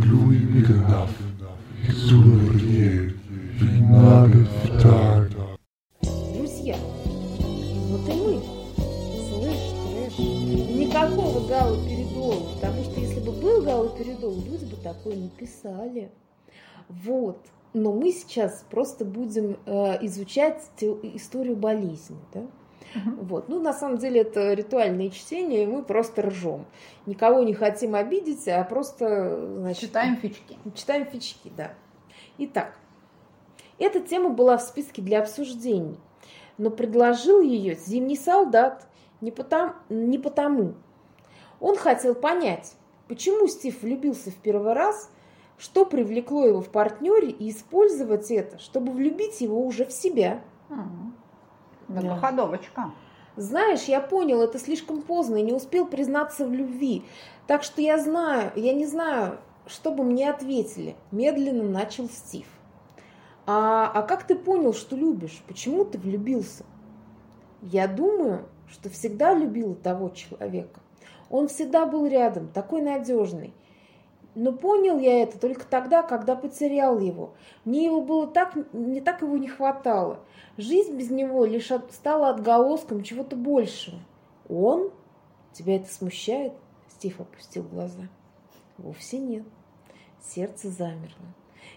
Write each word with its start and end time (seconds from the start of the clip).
glühender, 0.00 1.08
exulriert, 1.88 3.14
Gnade 3.60 4.46
Друзья, 6.34 6.76
вот 7.88 8.08
и 8.08 8.12
мы, 8.12 8.42
слышь, 9.28 9.72
трэш, 9.86 10.18
никакого 10.18 11.46
галоперидола, 11.48 12.54
потому 12.54 12.84
что 12.84 13.00
если 13.00 13.20
бы 13.20 13.32
был 13.32 13.62
галоперидол, 13.62 14.34
люди 14.36 14.64
бы 14.64 14.76
такое 14.82 15.16
не 15.16 15.28
писали. 15.28 16.10
Вот. 16.88 17.38
Но 17.74 17.92
мы 17.92 18.12
сейчас 18.12 18.64
просто 18.70 19.04
будем 19.04 19.56
э, 19.64 20.04
изучать 20.06 20.62
историю 20.80 21.56
болезни, 21.56 22.18
да? 22.34 22.42
Вот. 22.94 23.48
Ну, 23.48 23.60
на 23.60 23.72
самом 23.72 23.98
деле, 23.98 24.20
это 24.20 24.52
ритуальное 24.52 25.10
чтение, 25.10 25.64
и 25.64 25.66
мы 25.66 25.82
просто 25.82 26.22
ржем. 26.22 26.66
Никого 27.06 27.42
не 27.42 27.54
хотим 27.54 27.94
обидеть, 27.94 28.46
а 28.48 28.62
просто, 28.64 29.56
значит, 29.58 29.80
Читаем 29.82 30.16
фички. 30.16 30.58
Читаем 30.74 31.06
фички, 31.06 31.50
да. 31.56 31.72
Итак, 32.38 32.74
эта 33.78 34.00
тема 34.00 34.30
была 34.30 34.56
в 34.58 34.62
списке 34.62 35.02
для 35.02 35.20
обсуждений, 35.20 35.98
но 36.58 36.70
предложил 36.70 37.40
ее 37.40 37.74
зимний 37.74 38.16
солдат 38.16 38.86
не 39.20 39.30
потому, 39.30 39.72
не 39.88 40.18
потому. 40.18 40.74
Он 41.60 41.76
хотел 41.76 42.14
понять, 42.14 42.74
почему 43.08 43.46
Стив 43.46 43.82
влюбился 43.82 44.30
в 44.30 44.36
первый 44.36 44.72
раз, 44.72 45.10
что 45.58 45.86
привлекло 45.86 46.44
его 46.44 46.60
в 46.60 46.68
партнере, 46.70 47.30
и 47.30 47.50
использовать 47.50 48.30
это, 48.30 48.58
чтобы 48.58 48.92
влюбить 48.92 49.40
его 49.40 49.64
уже 49.64 49.84
в 49.84 49.92
себя. 49.92 50.40
М. 50.70 51.14
Да. 51.88 52.02
Знаешь, 53.36 53.84
я 53.84 54.00
понял, 54.00 54.42
это 54.42 54.58
слишком 54.58 55.02
поздно 55.02 55.36
и 55.36 55.42
не 55.42 55.52
успел 55.52 55.86
признаться 55.86 56.46
в 56.46 56.52
любви. 56.52 57.04
Так 57.46 57.62
что 57.62 57.80
я 57.80 57.98
знаю, 57.98 58.52
я 58.56 58.74
не 58.74 58.86
знаю, 58.86 59.38
что 59.66 59.90
бы 59.90 60.04
мне 60.04 60.30
ответили. 60.30 60.96
Медленно 61.10 61.64
начал 61.64 62.08
Стив. 62.08 62.46
А, 63.46 63.90
а 63.92 64.02
как 64.02 64.26
ты 64.26 64.34
понял, 64.34 64.74
что 64.74 64.96
любишь? 64.96 65.42
Почему 65.48 65.84
ты 65.84 65.98
влюбился? 65.98 66.64
Я 67.62 67.88
думаю, 67.88 68.46
что 68.68 68.90
всегда 68.90 69.34
любила 69.34 69.74
того 69.74 70.10
человека. 70.10 70.80
Он 71.30 71.48
всегда 71.48 71.86
был 71.86 72.06
рядом, 72.06 72.48
такой 72.48 72.82
надежный. 72.82 73.54
Но 74.34 74.52
понял 74.52 74.98
я 74.98 75.22
это 75.22 75.38
только 75.38 75.66
тогда, 75.66 76.02
когда 76.02 76.34
потерял 76.34 76.98
его. 76.98 77.34
Мне 77.64 77.84
его 77.84 78.00
было 78.00 78.26
так, 78.26 78.56
мне 78.72 79.02
так 79.02 79.20
его 79.20 79.36
не 79.36 79.48
хватало. 79.48 80.20
Жизнь 80.56 80.96
без 80.96 81.10
него 81.10 81.44
лишь 81.44 81.70
от- 81.70 81.92
стала 81.92 82.30
отголоском 82.30 83.02
чего-то 83.02 83.36
большего. 83.36 83.98
Он? 84.48 84.90
Тебя 85.52 85.76
это 85.76 85.92
смущает? 85.92 86.54
Стив 86.88 87.20
опустил 87.20 87.62
глаза. 87.64 88.08
Вовсе 88.78 89.18
нет. 89.18 89.44
Сердце 90.22 90.70
замерло. 90.70 91.34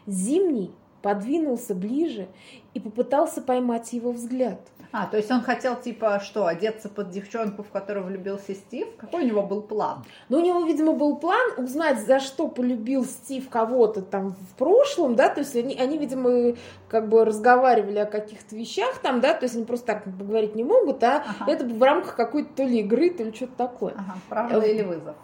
Зимний 0.07 0.71
подвинулся 1.05 1.75
ближе 1.75 2.27
и 2.73 2.79
попытался 2.79 3.39
поймать 3.39 3.93
его 3.93 4.11
взгляд. 4.11 4.59
А, 4.91 5.05
то 5.05 5.17
есть 5.17 5.29
он 5.29 5.41
хотел, 5.41 5.75
типа, 5.75 6.19
что, 6.19 6.47
одеться 6.47 6.89
под 6.89 7.11
девчонку, 7.11 7.61
в 7.61 7.69
которую 7.69 8.07
влюбился 8.07 8.55
Стив? 8.55 8.87
Какой 8.97 9.21
у 9.21 9.27
него 9.27 9.43
был 9.43 9.61
план? 9.61 10.03
Но 10.29 10.39
у 10.39 10.41
него, 10.41 10.65
видимо, 10.65 10.93
был 10.93 11.17
план 11.17 11.51
узнать, 11.57 11.99
за 11.99 12.19
что 12.19 12.47
полюбил 12.47 13.05
Стив 13.05 13.47
кого-то 13.49 14.01
там 14.01 14.31
в 14.31 14.57
прошлом, 14.57 15.15
да, 15.15 15.29
то 15.29 15.41
есть 15.41 15.55
они, 15.55 15.75
они, 15.75 15.99
видимо, 15.99 16.55
как 16.89 17.07
бы 17.07 17.23
разговаривали 17.23 17.99
о 17.99 18.07
каких-то 18.07 18.55
вещах 18.55 18.97
там, 18.97 19.21
да, 19.21 19.35
то 19.35 19.43
есть 19.43 19.55
они 19.55 19.65
просто 19.65 19.85
так 19.85 20.05
поговорить 20.05 20.55
не 20.55 20.63
могут, 20.63 21.03
а 21.03 21.23
Ага. 21.39 21.51
это 21.51 21.65
в 21.65 21.83
рамках 21.83 22.15
какой-то 22.15 22.49
то 22.55 22.63
ли 22.63 22.79
игры, 22.79 23.11
то 23.11 23.23
ли 23.23 23.31
что-то 23.31 23.53
такое. 23.57 23.93
Ага, 23.95 24.17
правда 24.27 24.59
или 24.61 24.81
вызов? 24.81 25.15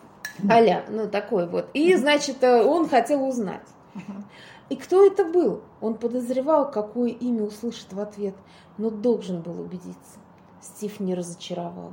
Аля, 0.48 0.84
ну 0.90 1.08
такой 1.08 1.48
вот. 1.48 1.70
И, 1.74 1.96
значит, 1.96 2.44
э, 2.44 2.62
он 2.64 2.88
хотел 2.88 3.28
узнать. 3.28 3.66
Ага. 3.96 4.24
И 4.72 4.78
кто 4.78 5.06
это 5.06 5.26
был? 5.26 5.64
Он 5.82 5.96
подозревал, 5.96 6.72
какое 6.72 7.10
имя 7.10 7.44
услышит 7.44 7.92
в 7.92 8.00
ответ, 8.00 8.34
но 8.78 8.90
должен 8.90 9.42
был 9.42 9.60
убедиться. 9.60 10.20
Стив 10.62 11.02
не 11.02 11.14
разочаровал. 11.14 11.92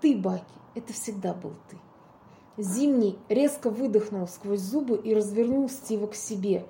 Ты, 0.00 0.16
Баки, 0.16 0.44
это 0.76 0.92
всегда 0.92 1.34
был 1.34 1.52
ты. 1.68 1.76
Зимний 2.56 3.18
резко 3.28 3.70
выдохнул 3.70 4.28
сквозь 4.28 4.60
зубы 4.60 4.96
и 4.96 5.12
развернул 5.16 5.68
Стива 5.68 6.06
к 6.06 6.14
себе. 6.14 6.64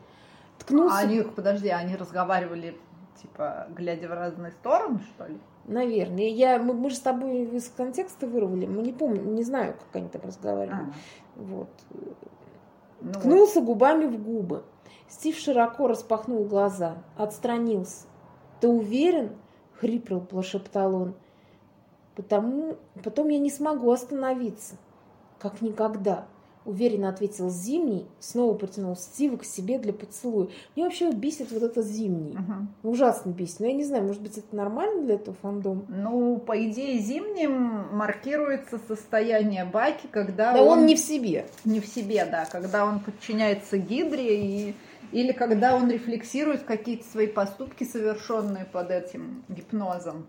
Ткнулся, 0.58 0.96
А 0.96 1.00
они, 1.00 1.20
подожди, 1.20 1.68
они 1.68 1.96
разговаривали, 1.96 2.80
типа, 3.20 3.66
глядя 3.76 4.08
в 4.08 4.12
разные 4.12 4.52
стороны, 4.52 5.00
что 5.14 5.26
ли? 5.26 5.38
наверное. 5.66 6.28
Я, 6.28 6.58
мы, 6.58 6.72
мы 6.72 6.88
же 6.88 6.96
с 6.96 7.00
тобой 7.00 7.44
из 7.44 7.68
контекста 7.68 8.26
вырвали. 8.26 8.64
Мы 8.64 8.80
не 8.80 8.92
помню, 8.92 9.20
не 9.20 9.42
знаю, 9.42 9.74
как 9.74 9.96
они 9.96 10.08
там 10.08 10.22
разговаривали. 10.22 10.80
А, 10.80 10.92
Вот. 11.36 11.68
ну 11.90 13.10
вот. 13.10 13.18
Ткнулся 13.18 13.60
губами 13.60 14.06
в 14.06 14.22
губы. 14.22 14.64
Стив 15.08 15.36
широко 15.36 15.86
распахнул 15.86 16.44
глаза, 16.44 16.96
отстранился. 17.16 18.06
«Ты 18.60 18.68
уверен?»— 18.68 19.30
хрипло 19.80 20.18
прошептал 20.18 20.94
он. 20.94 21.14
«Потому... 22.16 22.76
Потом 23.02 23.28
я 23.28 23.38
не 23.38 23.50
смогу 23.50 23.90
остановиться». 23.90 24.76
«Как 25.38 25.60
никогда»,— 25.60 26.26
уверенно 26.64 27.10
ответил 27.10 27.50
Зимний, 27.50 28.06
снова 28.20 28.54
притянул 28.54 28.96
Стива 28.96 29.36
к 29.36 29.44
себе 29.44 29.78
для 29.78 29.92
поцелуя. 29.92 30.48
Мне 30.74 30.84
вообще 30.86 31.10
бесит 31.12 31.52
вот 31.52 31.62
это 31.62 31.82
Зимний. 31.82 32.32
Мгм. 32.32 32.74
Ужасно 32.82 33.30
бесит. 33.30 33.60
Но 33.60 33.66
я 33.66 33.74
не 33.74 33.84
знаю, 33.84 34.04
может 34.04 34.22
быть, 34.22 34.38
это 34.38 34.56
нормально 34.56 35.02
для 35.02 35.16
этого 35.16 35.36
фандома? 35.42 35.82
Ну, 35.88 36.38
по 36.38 36.56
идее, 36.64 36.98
зимним 37.00 37.94
маркируется 37.94 38.80
состояние 38.88 39.66
Баки, 39.66 40.06
когда 40.10 40.54
Да 40.54 40.62
он 40.62 40.86
не 40.86 40.96
в 40.96 41.00
себе. 41.00 41.46
не 41.66 41.80
в 41.80 41.86
себе, 41.86 42.24
да, 42.24 42.46
когда 42.46 42.86
он 42.86 43.00
подчиняется 43.00 43.76
Гидре 43.76 44.70
и 44.70 44.74
или 45.14 45.30
когда 45.30 45.76
он 45.76 45.88
рефлексирует 45.90 46.64
какие-то 46.64 47.04
свои 47.08 47.28
поступки, 47.28 47.84
совершенные 47.84 48.64
под 48.64 48.90
этим 48.90 49.44
гипнозом, 49.48 50.26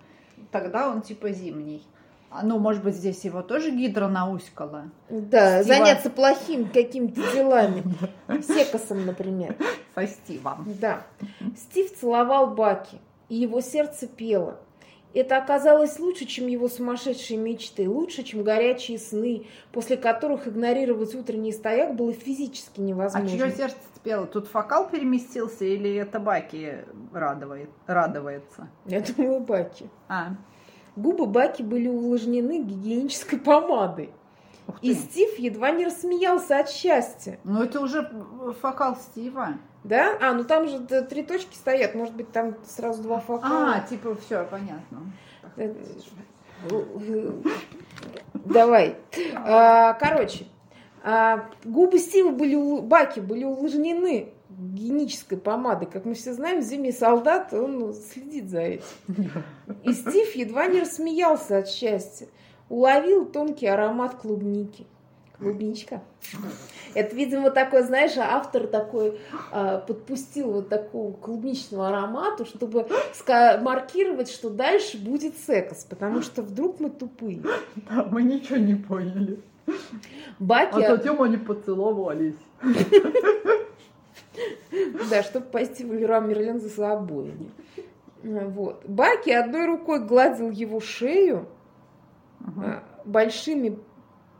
тогда 0.52 0.90
он 0.90 1.02
типа 1.02 1.32
зимний. 1.32 1.84
А, 2.30 2.46
ну, 2.46 2.60
может 2.60 2.84
быть, 2.84 2.96
здесь 2.96 3.24
его 3.26 3.42
тоже 3.42 3.72
Гидра 3.72 4.08
науськала 4.08 4.92
Да, 5.10 5.64
Стива. 5.64 5.76
заняться 5.78 6.10
плохими 6.10 6.66
какими-то 6.66 7.22
делами. 7.34 7.84
Секосом, 8.42 9.06
например. 9.06 9.56
со 9.96 10.06
Стивом. 10.06 10.68
Да. 10.80 11.02
Стив 11.58 11.98
целовал 11.98 12.54
Баки, 12.54 13.00
и 13.30 13.36
его 13.38 13.62
сердце 13.62 14.06
пело. 14.08 14.60
Это 15.16 15.38
оказалось 15.38 15.98
лучше, 15.98 16.26
чем 16.26 16.48
его 16.48 16.68
сумасшедшие 16.68 17.40
мечты, 17.40 17.90
лучше, 17.90 18.24
чем 18.24 18.44
горячие 18.44 19.00
сны, 19.00 19.48
после 19.72 19.96
которых 19.96 20.46
игнорировать 20.46 21.16
утренний 21.16 21.54
стояк 21.54 21.96
было 21.96 22.12
физически 22.12 22.82
А 22.82 22.84
невозможно. 22.84 23.30
чье 23.30 23.50
сердце 23.52 23.78
спело? 23.96 24.26
Тут 24.28 24.48
фокал 24.48 24.90
переместился 24.90 25.64
или 25.64 25.96
это 25.96 26.20
Баки 26.20 26.84
радует, 27.14 27.70
радуется? 27.88 28.68
Я 28.86 29.00
думаю, 29.00 29.40
Баки. 29.40 29.90
А, 30.10 30.36
Губы 30.98 31.28
Баки 31.28 31.64
были 31.64 31.88
увлажнены 31.88 32.62
гигиенической 32.64 33.40
помадой. 33.40 34.10
И. 34.82 34.94
Стив 34.94 35.40
едва 35.40 35.72
не 35.72 35.86
рассмеялся 35.86 36.60
от 36.60 36.70
счастья. 36.70 37.40
Ну, 37.46 37.64
это 37.64 37.80
уже 37.80 38.12
фокал 38.62 38.98
Стива. 38.98 39.54
Да? 39.86 40.18
А, 40.20 40.34
ну 40.34 40.44
там 40.44 40.68
же 40.68 40.80
три 40.80 41.22
точки 41.22 41.56
стоят, 41.56 41.94
может 41.94 42.16
быть, 42.16 42.32
там 42.32 42.56
сразу 42.66 43.04
два 43.04 43.20
фокала. 43.20 43.76
А, 43.76 43.82
типа, 43.82 44.16
все, 44.16 44.44
понятно. 44.50 45.14
Э, 45.58 45.74
Давай. 48.34 48.96
А, 49.36 49.94
Короче, 49.94 50.48
а, 51.04 51.50
губы 51.64 52.00
Стива 52.00 52.32
были, 52.32 52.82
Баки 52.82 53.20
были 53.20 53.44
увлажнены 53.44 54.34
гигиенической 54.50 55.38
помадой. 55.38 55.88
Как 55.88 56.04
мы 56.04 56.16
все 56.16 56.34
знаем, 56.34 56.64
зимний 56.64 56.92
солдат, 56.92 57.54
он 57.54 57.94
следит 57.94 58.50
за 58.50 58.62
этим. 58.62 58.86
И 59.84 59.94
Стив 59.94 60.36
едва 60.36 60.66
не 60.66 60.82
рассмеялся 60.82 61.60
от 61.60 61.70
счастья. 61.70 62.28
Уловил 62.70 63.26
тонкий 63.28 63.68
аромат 63.68 64.16
клубники. 64.16 64.88
Клубничка. 65.38 66.02
Это, 66.94 67.16
видимо, 67.16 67.52
такой, 67.52 67.84
знаешь, 67.84 68.14
автор 68.18 68.68
такой 68.68 69.20
а, 69.52 69.80
подпустил 69.80 70.52
вот 70.52 70.70
такого 70.70 71.12
клубничного 71.14 71.90
аромату, 71.90 72.46
чтобы 72.46 72.88
маркировать, 73.62 74.30
что 74.30 74.50
дальше 74.50 74.98
будет 74.98 75.38
секс, 75.38 75.84
потому 75.86 76.22
что 76.22 76.42
вдруг 76.42 76.80
мы 76.80 76.90
тупые. 76.90 77.42
Да, 77.90 78.08
мы 78.10 78.24
ничего 78.24 78.58
не 78.58 78.76
поняли. 78.76 79.40
Баки, 80.40 80.82
А 80.82 80.96
затем 80.96 81.22
они 81.22 81.38
поцеловались. 81.38 82.36
да, 85.10 85.24
чтобы 85.24 85.46
пойти 85.48 85.84
в 85.84 85.94
Леруа 85.94 86.20
Мерлен 86.20 86.60
за 86.62 86.94
обоями. 86.94 87.52
Вот. 88.24 88.84
Баки 88.86 89.30
одной 89.30 89.66
рукой 89.66 90.00
гладил 90.04 90.50
его 90.50 90.80
шею, 90.80 91.48
а, 92.40 92.84
большими, 93.06 93.78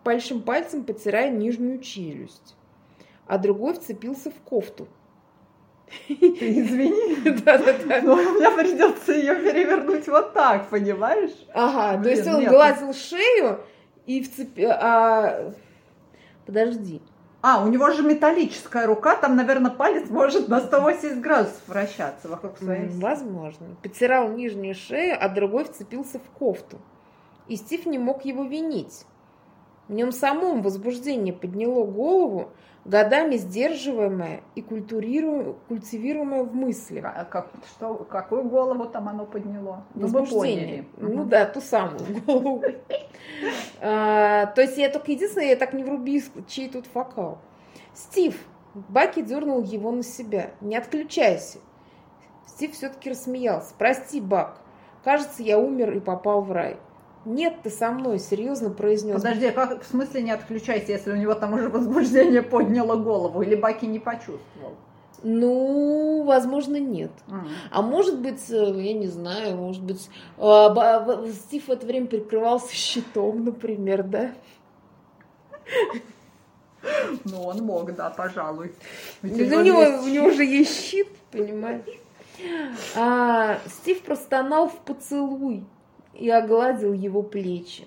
большим 0.06 0.42
пальцем 0.42 0.86
потирая 0.86 1.30
нижнюю 1.30 1.80
челюсть, 1.82 2.56
а 3.28 3.38
другой 3.38 3.74
вцепился 3.74 4.30
в 4.32 4.36
кофту. 4.36 4.88
Извини, 6.08 7.16
Да-да-да. 7.44 8.02
но 8.02 8.16
мне 8.16 8.50
придется 8.52 9.14
ее 9.14 9.36
перевернуть 9.36 10.08
вот 10.08 10.34
так, 10.34 10.70
понимаешь? 10.70 11.32
Ага, 11.54 11.98
то 11.98 12.04
Блин, 12.04 12.16
есть 12.16 12.28
он 12.28 12.40
нет. 12.40 12.52
гладил 12.52 12.94
шею 12.94 13.60
и 14.06 14.24
вцепил... 14.24 14.70
А... 14.72 15.54
Подожди. 16.46 17.02
А, 17.42 17.64
у 17.64 17.68
него 17.68 17.92
же 17.92 18.02
металлическая 18.02 18.88
рука, 18.88 19.16
там, 19.16 19.36
наверное, 19.36 19.70
палец 19.70 20.10
может 20.10 20.48
на 20.48 20.60
180 20.62 21.22
градусов 21.22 21.62
вращаться 21.68 22.28
вокруг 22.28 22.58
своей. 22.58 22.88
Возможно. 22.90 23.76
Потирал 23.84 24.30
нижнюю 24.30 24.74
шею, 24.74 25.18
а 25.20 25.30
другой 25.30 25.66
вцепился 25.66 26.18
в 26.20 26.38
кофту. 26.38 26.80
И 27.48 27.56
Стив 27.56 27.86
не 27.86 28.00
мог 28.00 28.26
его 28.26 28.44
винить. 28.44 29.06
В 29.88 29.94
нем 29.94 30.12
самом 30.12 30.62
возбуждение 30.64 31.34
подняло 31.34 31.86
голову, 31.86 32.50
годами 32.86 33.36
сдерживаемое 33.36 34.42
и 34.56 34.62
культивируемое 34.62 36.44
в 36.44 36.56
мысли. 36.56 37.04
А 37.06 37.24
как, 37.26 37.50
что, 37.76 37.94
какую 37.96 38.46
голову 38.46 38.86
там 38.86 39.08
оно 39.10 39.26
подняло? 39.26 39.86
Ну, 39.94 40.08
Возбуждение. 40.08 40.86
Ну 40.98 41.10
Мгм. 41.22 41.30
да, 41.30 41.46
ту 41.46 41.62
самую 41.62 42.00
голову. 42.26 42.64
А, 43.82 44.48
То 44.48 44.62
есть 44.62 44.78
я 44.78 44.90
только 44.90 45.12
единственное, 45.12 45.50
я 45.50 45.56
так 45.56 45.74
не 45.74 45.84
врубись, 45.84 46.32
чей 46.48 46.70
тут 46.70 46.86
фокал. 46.88 47.38
Стив, 47.94 48.36
Баки 48.74 49.22
дернул 49.22 49.62
его 49.62 49.92
на 49.92 50.04
себя. 50.04 50.52
Не 50.62 50.78
отключайся. 50.78 51.60
Стив 52.48 52.72
все-таки 52.74 53.10
рассмеялся. 53.12 53.74
Прости, 53.78 54.20
Бак. 54.20 54.62
Кажется, 55.04 55.44
я 55.44 55.60
умер 55.60 55.92
и 55.96 56.00
попал 56.00 56.42
в 56.42 56.52
рай. 56.52 56.78
Нет, 57.26 57.56
ты 57.64 57.70
со 57.72 57.90
мной, 57.92 58.20
серьезно 58.20 58.70
произнес. 58.70 59.16
Подожди, 59.16 59.48
а 59.48 59.52
как 59.52 59.84
в 59.84 59.88
смысле 59.88 60.22
не 60.22 60.32
отключайся, 60.32 60.92
если 60.92 61.12
у 61.12 61.16
него 61.16 61.34
там 61.34 61.54
уже 61.54 61.70
возбуждение 61.70 62.44
подняло 62.44 62.96
голову? 62.96 63.42
Или 63.42 63.56
Баки 63.56 63.86
не 63.86 64.00
почувствовал? 64.00 64.76
Ну, 65.24 66.24
возможно, 66.24 66.76
нет. 66.80 67.10
М. 67.28 67.48
А 67.72 67.82
может 67.82 68.20
быть, 68.20 68.44
э, 68.52 68.74
я 68.80 68.94
не 68.94 69.08
знаю, 69.08 69.58
может 69.58 69.82
быть, 69.82 70.08
в- 70.38 71.28
Стив 71.34 71.68
в 71.68 71.72
это 71.72 71.86
время 71.88 72.06
прикрывался 72.06 72.72
щитом, 72.76 73.44
например, 73.44 74.04
да? 74.04 74.32
Ну, 77.24 77.42
он 77.42 77.58
мог, 77.64 77.96
да, 77.96 78.12
пожалуй. 78.12 78.74
Ведь 79.24 79.50
Ну, 79.50 79.58
у, 79.58 79.62
него, 79.64 79.82
есть 79.82 80.04
у 80.04 80.10
него 80.10 80.30
же 80.30 80.46
есть 80.46 80.80
щит, 80.80 81.08
понимаешь? 81.32 81.82
А, 82.96 83.58
Стив 83.68 84.02
простонал 84.04 84.70
в 84.70 84.78
поцелуй 84.80 85.64
и 86.18 86.30
огладил 86.30 86.94
его 86.94 87.22
плечи. 87.24 87.86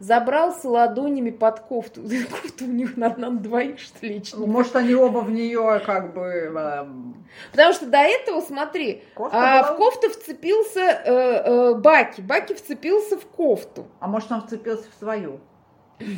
Забрался 0.00 0.68
ладонями 0.68 1.30
под 1.30 1.60
кофту. 1.60 2.02
Кофта 2.42 2.64
у 2.64 2.68
них, 2.68 2.96
наверное, 2.96 3.30
на 3.30 3.38
двоих, 3.38 3.78
что 3.78 4.04
ли, 4.06 4.22
Ну, 4.34 4.46
Может, 4.46 4.76
они 4.76 4.94
оба 4.94 5.18
в 5.20 5.30
нее 5.30 5.80
как 5.86 6.12
бы... 6.14 6.20
эм, 6.20 7.26
Потому 7.52 7.72
что 7.72 7.86
до 7.86 7.98
этого, 7.98 8.40
смотри, 8.40 9.02
кофта 9.14 9.36
а, 9.38 9.62
была- 9.62 9.74
в 9.74 9.76
кофту 9.76 10.10
вцепился 10.10 10.80
э, 10.80 11.04
э, 11.06 11.74
Баки. 11.74 12.20
Баки 12.20 12.54
вцепился 12.54 13.16
в 13.16 13.24
кофту. 13.26 13.86
А 14.00 14.08
может, 14.08 14.30
он 14.32 14.42
вцепился 14.42 14.84
в 14.90 14.98
свою? 14.98 15.40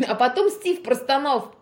А 0.09 0.15
потом 0.15 0.49
Стив 0.51 0.83
простонал 0.83 1.53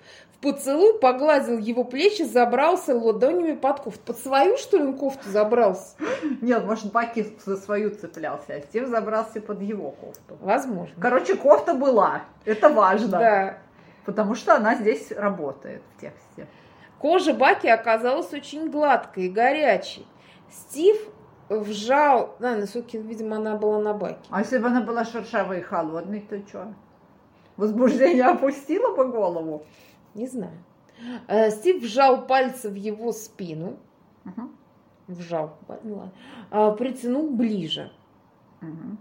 поцелуй, 0.44 0.99
погладил 0.99 1.58
его 1.58 1.85
плечи, 1.85 2.23
забрался 2.23 2.94
ладонями 2.94 3.55
под 3.55 3.81
кофту. 3.81 4.00
Под 4.05 4.19
свою, 4.19 4.58
что 4.58 4.76
ли, 4.76 4.85
он 4.85 4.99
кофту 4.99 5.31
забрался? 5.31 5.96
Нет, 6.43 6.64
может, 6.64 6.93
Баки 6.93 7.35
за 7.44 7.56
свою 7.56 7.91
цеплялся, 7.91 8.55
а 8.55 8.61
Стив 8.61 8.87
забрался 8.88 9.41
под 9.41 9.62
его 9.62 9.91
кофту. 9.91 10.37
Возможно. 10.41 10.94
Короче, 11.00 11.35
кофта 11.37 11.73
была. 11.73 12.25
Это 12.44 12.69
важно. 12.69 13.08
Да. 13.08 13.58
Потому 14.05 14.35
что 14.35 14.55
она 14.55 14.75
здесь 14.75 15.11
работает 15.12 15.82
в 15.96 16.00
тексте. 16.00 16.46
Кожа 16.99 17.32
Баки 17.32 17.67
оказалась 17.67 18.32
очень 18.35 18.70
гладкой 18.70 19.25
и 19.25 19.31
горячей. 19.31 20.06
Стив 20.50 20.96
вжал... 21.49 22.37
Да, 22.38 22.55
на 22.55 22.67
все-таки, 22.67 22.99
видимо, 22.99 23.37
она 23.37 23.56
была 23.56 23.79
на 23.79 23.94
Баке. 23.94 24.19
А 24.29 24.41
если 24.41 24.58
бы 24.58 24.67
она 24.67 24.82
была 24.82 25.06
шершавой 25.06 25.61
и 25.61 25.62
холодной, 25.62 26.20
то 26.20 26.38
что? 26.46 26.75
Возбуждение 27.56 28.25
опустило 28.25 28.94
бы 28.94 29.06
голову? 29.08 29.64
Не 30.14 30.26
знаю. 30.26 30.52
Э, 31.28 31.50
Стив 31.50 31.82
вжал 31.82 32.26
пальцы 32.26 32.70
в 32.70 32.75
его 32.75 33.12
спину. 33.12 33.76
Мгм. 34.25 34.56
Вжал. 35.08 35.56
ну 35.82 35.96
ладно. 35.96 36.12
А, 36.50 36.70
Притянул 36.70 37.31
ближе. 37.31 37.90
Мгм. 38.61 38.99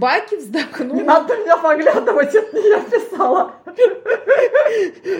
Баки 0.00 0.34
Не 0.34 0.40
вздохнул. 0.40 1.00
надо 1.00 1.36
меня 1.36 1.56
поглядывать, 1.56 2.34
это 2.34 2.56
не 2.56 2.68
я 2.70 2.80
писала. 2.80 3.52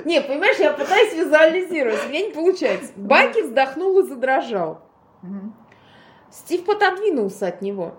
Не, 0.04 0.20
понимаешь, 0.20 0.58
я 0.58 0.72
пытаюсь 0.72 1.14
визуализировать, 1.14 2.04
у 2.06 2.08
меня 2.08 2.26
не 2.26 2.32
получается. 2.32 2.92
Баки 2.96 3.42
вздохнул 3.42 4.00
и 4.00 4.02
задрожал. 4.02 4.80
Стив 6.32 6.64
пододвинулся 6.64 7.46
от 7.46 7.62
него. 7.62 7.94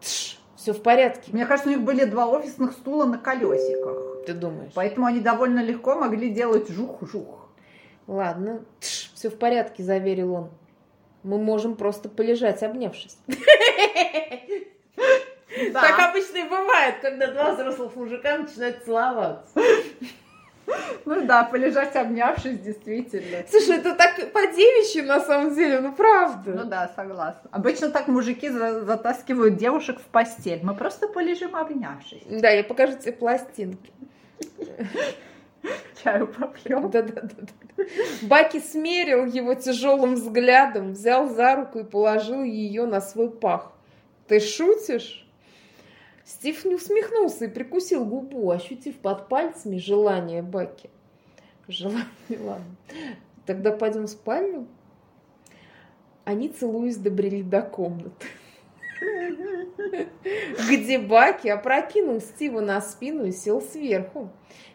все 0.00 0.72
в 0.72 0.82
порядке, 0.82 1.30
Мне 1.32 1.44
кажется, 1.44 1.68
у 1.68 1.72
них 1.72 1.82
были 1.82 2.04
два 2.04 2.26
офисных 2.28 2.72
стула 2.72 3.04
на 3.04 3.18
колесиках. 3.18 3.98
Ты 4.28 4.34
думаешь? 4.34 4.72
Поэтому 4.74 5.06
они 5.06 5.20
довольно 5.20 5.60
легко 5.60 5.94
могли 5.94 6.28
делать 6.28 6.68
жух-жух. 6.68 7.48
Ладно, 8.06 8.62
все 8.80 9.30
в 9.30 9.38
порядке, 9.38 9.82
заверил 9.82 10.34
он. 10.34 10.50
Мы 11.22 11.38
можем 11.38 11.76
просто 11.76 12.08
полежать, 12.08 12.62
обнявшись. 12.62 13.16
Так 15.72 15.98
обычно 16.10 16.36
и 16.36 16.42
бывает, 16.44 16.96
когда 17.00 17.26
два 17.32 17.52
взрослых 17.52 17.96
мужика 17.96 18.36
начинают 18.38 18.84
целоваться. 18.84 19.58
Ну 21.04 21.22
да, 21.26 21.44
полежать 21.44 21.96
обнявшись, 21.96 22.58
действительно. 22.60 23.44
Слушай, 23.50 23.78
это 23.78 23.94
так 23.94 24.14
по 24.32 24.40
девичьи 24.46 25.02
на 25.02 25.20
самом 25.20 25.54
деле, 25.54 25.80
ну 25.80 25.92
правда. 25.94 26.52
Ну 26.52 26.64
да, 26.64 26.92
согласна. 26.94 27.48
Обычно 27.50 27.90
так 27.90 28.06
мужики 28.08 28.50
за- 28.50 28.84
затаскивают 28.84 29.56
девушек 29.56 29.98
в 29.98 30.04
постель. 30.04 30.60
Мы 30.62 30.74
просто 30.74 31.08
полежим 31.08 31.56
обнявшись. 31.56 32.22
Да, 32.28 32.50
я 32.50 32.62
покажу 32.62 32.98
тебе 32.98 33.12
пластинки. 33.12 33.90
Чаю 36.02 36.28
попьем. 36.28 36.90
Да-да-да. 36.90 37.84
Баки 38.22 38.60
смерил 38.60 39.24
его 39.26 39.54
тяжелым 39.54 40.14
взглядом, 40.14 40.92
взял 40.92 41.28
за 41.28 41.56
руку 41.56 41.80
и 41.80 41.84
положил 41.84 42.42
ее 42.42 42.86
на 42.86 43.00
свой 43.00 43.30
пах. 43.30 43.72
Ты 44.26 44.40
шутишь? 44.40 45.26
Стив 46.24 46.64
не 46.66 46.74
усмехнулся 46.74 47.46
и 47.46 47.48
прикусил 47.48 48.04
губу, 48.04 48.50
ощутив 48.50 48.96
под 48.98 49.28
пальцами 49.28 49.78
желание 49.78 50.42
Баки. 50.42 50.90
Желание, 51.66 52.04
ладно. 52.38 52.76
Тогда 53.46 53.72
пойдем 53.72 54.04
в 54.04 54.10
спальню. 54.10 54.66
Они, 56.24 56.50
целуясь, 56.50 56.98
добрели 56.98 57.42
до 57.42 57.62
комнаты. 57.62 58.26
Где 60.68 60.98
Баки 60.98 61.48
опрокинул 61.48 62.20
Стива 62.20 62.60
на 62.60 62.80
спину 62.80 63.26
и 63.26 63.32
сел 63.32 63.62
сверху. 63.62 64.30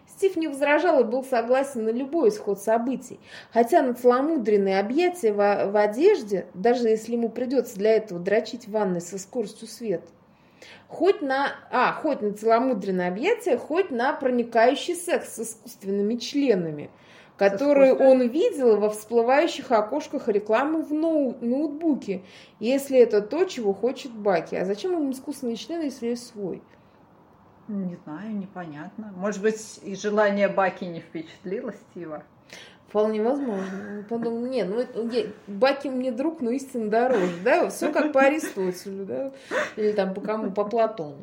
Стив 0.08 0.36
не 0.38 0.48
возражал 0.48 1.02
и 1.02 1.04
был 1.04 1.24
согласен 1.24 1.86
на 1.86 1.90
любой 1.90 2.30
исход 2.30 2.62
событий. 2.62 3.20
Хотя 3.51 3.82
на 3.82 3.94
целомудренные 3.94 4.80
объятия 4.80 5.34
в, 5.34 5.72
в 5.72 5.75
одежде, 5.75 6.46
даже 6.53 6.88
если 6.88 7.13
ему 7.13 7.30
придется 7.30 7.77
для 7.77 7.96
этого 7.96 8.20
дрочить 8.20 8.68
в 8.68 8.72
ванной 8.72 9.01
со 9.01 9.18
скоростью 9.18 9.68
света, 9.68 10.08
хоть 10.88 11.22
на, 11.22 11.48
а, 11.72 11.92
хоть 11.94 12.22
на 12.22 12.34
целомудренное 12.34 13.08
объятие, 13.08 13.58
хоть 13.58 13.89
на 13.89 14.13
проникающий 14.13 14.96
секс 14.96 15.36
с 15.36 15.39
искусственными 15.39 16.15
членами, 16.15 16.89
которые 17.38 17.94
он 17.94 18.22
видел 18.28 18.78
во 18.78 18.90
всплывающих 18.90 19.72
окошках 19.72 20.28
рекламы 20.28 20.84
в 20.84 20.92
ноу- 20.94 21.36
ноутбуке, 21.42 22.22
если 22.60 22.98
это 23.00 23.22
то, 23.22 23.44
чего 23.46 23.74
хочет 23.74 24.12
Баки. 24.12 24.56
А 24.56 24.66
зачем 24.66 24.92
ему 24.94 25.12
искусственные 25.12 25.56
члены, 25.56 25.84
если 25.84 26.08
есть 26.08 26.28
свой? 26.28 26.62
Не 27.68 27.98
знаю, 28.04 28.36
непонятно. 28.36 29.13
Может 29.16 29.42
быть, 29.42 29.80
и 29.84 29.96
желание 29.96 30.48
Баки 30.50 30.84
не 30.86 31.00
впечатлило 31.00 31.74
Стива. 31.74 32.24
Вполне 32.90 33.24
возможно. 33.24 33.98
Он 34.00 34.04
подумал, 34.04 34.46
не, 34.46 34.63
ну 34.66 34.86
я- 35.12 35.25
Баки 35.48 35.88
мне 35.88 36.12
друг, 36.12 36.42
но 36.42 36.52
истинно 36.52 36.92
дороже, 36.92 37.32
да, 37.44 37.68
все 37.72 37.92
как 37.92 38.12
по 38.13 38.22
Аристотелю, 38.22 39.06
да, 39.06 39.32
или 39.78 39.94
там 39.94 40.13
по 40.13 40.22
кому, 40.22 40.52
по 40.52 40.63
Платону, 40.66 41.18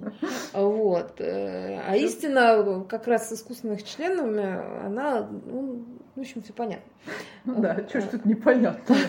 вот. 0.53 1.21
э, 1.21 1.79
А 1.87 1.95
истина 1.97 2.85
как 2.89 3.07
раз 3.07 3.29
с 3.29 3.35
искусственных 3.35 3.85
членами, 3.85 4.85
она, 4.85 5.29
ну, 5.47 5.85
в 6.21 6.23
общем, 6.23 6.43
все 6.43 6.53
понятно. 6.53 6.91
Ну 7.47 7.55
да, 7.61 7.75
что 7.89 8.01
ж 8.01 8.05
тут 8.05 8.25
непонятно. 8.27 8.97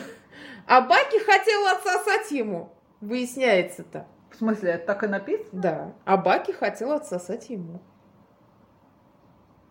А 0.67 0.79
Баки 0.81 1.17
хотел 1.19 1.65
отсосать 1.67 2.31
ему, 2.31 2.69
выясняется-то. 3.01 4.05
В 4.29 4.37
смысле, 4.37 4.71
это 4.73 4.85
так 4.85 5.03
и 5.03 5.07
написано? 5.07 5.49
Да, 5.51 5.91
а 6.05 6.15
Баки 6.17 6.51
хотел 6.51 6.91
отсосать 6.93 7.49
ему. 7.49 7.81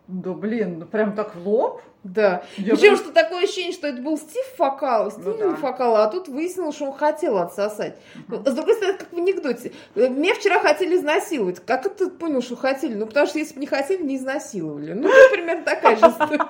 Да 0.07 0.33
блин, 0.33 0.79
ну 0.79 0.85
прям 0.85 1.15
так 1.15 1.35
в 1.35 1.47
лоб? 1.47 1.81
Да. 2.03 2.43
Я 2.57 2.75
Причем, 2.75 2.91
бы- 2.91 2.97
что 2.97 3.11
такое 3.13 3.43
ощущение, 3.43 3.71
что 3.71 3.87
это 3.87 4.01
был 4.01 4.17
Стив 4.17 4.45
Фокал, 4.57 5.09
Стив 5.11 5.25
Ну 5.25 5.37
да. 5.51 5.55
Фокал, 5.55 5.95
а 5.95 6.07
тут 6.07 6.27
выяснилось, 6.27 6.75
что 6.75 6.85
он 6.91 6.93
хотел 6.97 7.37
отсосать. 7.37 7.97
Ну, 8.27 8.37
С 8.43 8.53
другой 8.53 8.75
стороны, 8.75 8.97
как 8.97 9.11
в 9.13 9.17
анекдоте. 9.17 9.71
Э, 9.95 10.09
Меня 10.09 10.33
вчера 10.35 10.59
хотели 10.59 10.97
изнасиловать. 10.97 11.59
Как 11.65 11.83
ты 11.95 12.09
понял, 12.09 12.41
что 12.41 12.55
хотели? 12.57 12.95
Ну, 12.95 13.05
потому 13.07 13.27
что 13.27 13.39
если 13.39 13.53
бы 13.55 13.61
не 13.61 13.67
хотели, 13.67 14.03
не 14.03 14.17
изнасиловали. 14.17 14.93
Ну, 14.93 15.09
примерно 15.31 15.63
такая 15.63 15.95
же 15.95 16.05
история. 16.07 16.45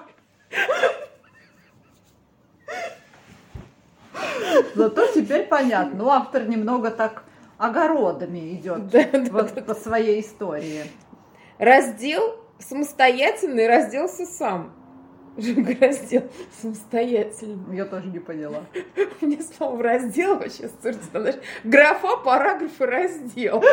Зато 4.76 5.08
теперь 5.08 5.46
понятно. 5.48 6.04
Ну, 6.04 6.10
автор 6.10 6.48
немного 6.48 6.92
так 6.92 7.24
огородами 7.58 8.54
идет 8.56 8.88
Да, 8.88 9.04
да, 9.12 9.32
вот 9.32 9.54
да. 9.54 9.62
по 9.62 9.76
своей 9.76 10.22
истории. 10.22 10.84
Раздел 11.58 12.40
самостоятельно 12.60 13.60
и 13.60 13.68
разделся 13.68 14.26
сам. 14.26 14.74
Раздел 15.80 16.24
самостоятельно. 16.62 17.74
Я 17.74 17.86
тоже 17.86 18.08
не 18.08 18.20
поняла. 18.20 18.64
Меня 19.22 19.38
слово 19.42 19.82
раздел 19.82 20.38
вообще 20.38 20.70
знаешь, 21.12 21.36
графа, 21.64 22.18
параграф 22.18 22.82
и 22.82 22.84
раздел. 22.86 23.64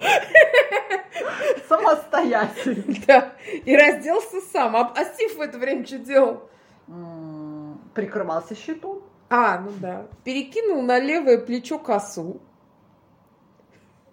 Самостоятельно. 1.68 2.94
Да, 3.06 3.32
и 3.46 3.76
разделся 3.76 4.40
сам. 4.52 4.76
А, 4.76 4.92
а 4.96 5.04
Стив 5.04 5.36
в 5.36 5.40
это 5.40 5.58
время 5.58 5.86
что 5.86 5.98
делал? 5.98 6.48
Прикрывался 7.94 8.54
щитом. 8.54 9.02
А, 9.30 9.58
ну 9.58 9.70
да. 9.80 10.06
Перекинул 10.24 10.82
на 10.82 10.98
левое 10.98 11.38
плечо 11.38 11.78
косу. 11.78 12.40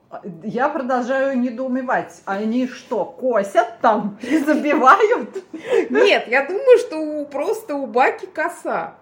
А, 0.09 0.21
Я 0.43 0.69
продолжаю 0.69 1.37
недоумевать. 1.39 2.21
Они 2.25 2.67
что, 2.67 3.05
косят 3.05 3.79
там 3.81 4.17
и 4.21 4.37
забивают? 4.37 5.43
Нет, 5.89 6.27
я 6.27 6.45
думаю, 6.45 6.77
что 6.77 6.97
у, 6.97 7.25
просто 7.25 7.75
у 7.75 7.87
Баки 7.87 8.25
коса. 8.27 8.95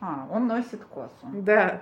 А, 0.00 0.26
он 0.30 0.46
носит 0.46 0.84
косу. 0.84 1.10
Да. 1.32 1.80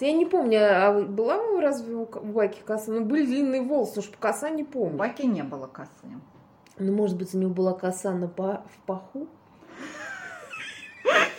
Я 0.00 0.12
не 0.12 0.26
помню, 0.26 0.58
а 0.62 0.92
была 0.92 1.36
у- 1.38 1.60
разве 1.60 1.94
у 1.94 2.04
К- 2.06 2.16
у 2.20 2.26
Баки 2.26 2.60
коса? 2.64 2.92
Ну, 2.92 3.00
были 3.04 3.24
длинные 3.24 3.62
волосы, 3.62 4.00
уж 4.00 4.10
коса 4.20 4.50
не 4.50 4.62
У 4.62 4.66
помню. 4.66 4.96
Баки 4.96 5.22
не 5.22 5.42
было 5.42 5.66
косы. 5.66 5.90
Ну, 6.78 6.92
может 6.92 7.16
быть, 7.16 7.34
у 7.34 7.38
него 7.38 7.50
была 7.54 7.72
коса 7.72 8.12
на 8.12 8.28
па- 8.28 8.62
в 8.74 8.86
паху? 8.86 9.26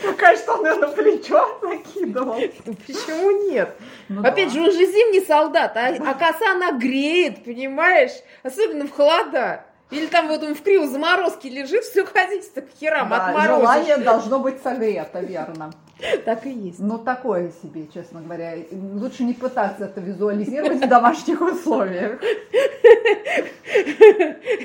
Пока 0.04 0.36
что 0.38 0.54
он 0.56 0.64
на 0.80 0.88
плечо 0.88 1.60
накидывал. 1.62 2.36
Ну, 2.66 2.74
почему 2.88 3.52
нет? 3.52 3.76
Ну 4.08 4.22
Опять 4.24 4.52
же, 4.54 4.62
он 4.62 4.72
же 4.72 4.86
зимний 4.86 5.22
солдат, 5.22 5.76
а, 5.76 5.88
а 5.90 6.14
коса 6.14 6.52
она 6.54 6.72
греет, 6.72 7.44
понимаешь? 7.44 8.12
Особенно 8.44 8.88
в 8.88 8.92
холода. 8.92 9.66
Или 9.92 10.08
там 10.08 10.28
вот 10.30 10.44
он 10.44 10.56
в 10.56 10.62
криво 10.64 10.88
заморозке 10.88 11.50
лежит, 11.50 11.84
все 11.84 12.06
ходить 12.06 12.54
так 12.54 12.66
херам 12.80 13.10
Да, 13.10 13.28
отморозишь. 13.28 13.60
желание 13.60 13.98
должно 13.98 14.40
быть 14.40 14.62
согрето, 14.62 15.20
верно. 15.20 15.72
Так 16.26 16.46
и 16.46 16.52
есть. 16.52 16.80
Ну, 16.80 16.98
такое 16.98 17.52
себе, 17.62 17.88
честно 17.94 18.22
говоря. 18.22 18.56
Лучше 18.72 19.24
не 19.24 19.34
пытаться 19.34 19.86
это 19.86 20.02
визуализировать 20.02 20.84
в 20.84 20.88
домашних 20.88 21.42
условиях. 21.42 22.22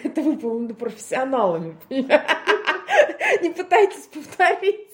Это 0.05 0.23
выполнено 0.23 0.75
профессионалами. 0.75 1.77
понимаешь? 1.89 2.23
Не 3.43 3.51
пытайтесь 3.51 4.07
повторить. 4.07 4.89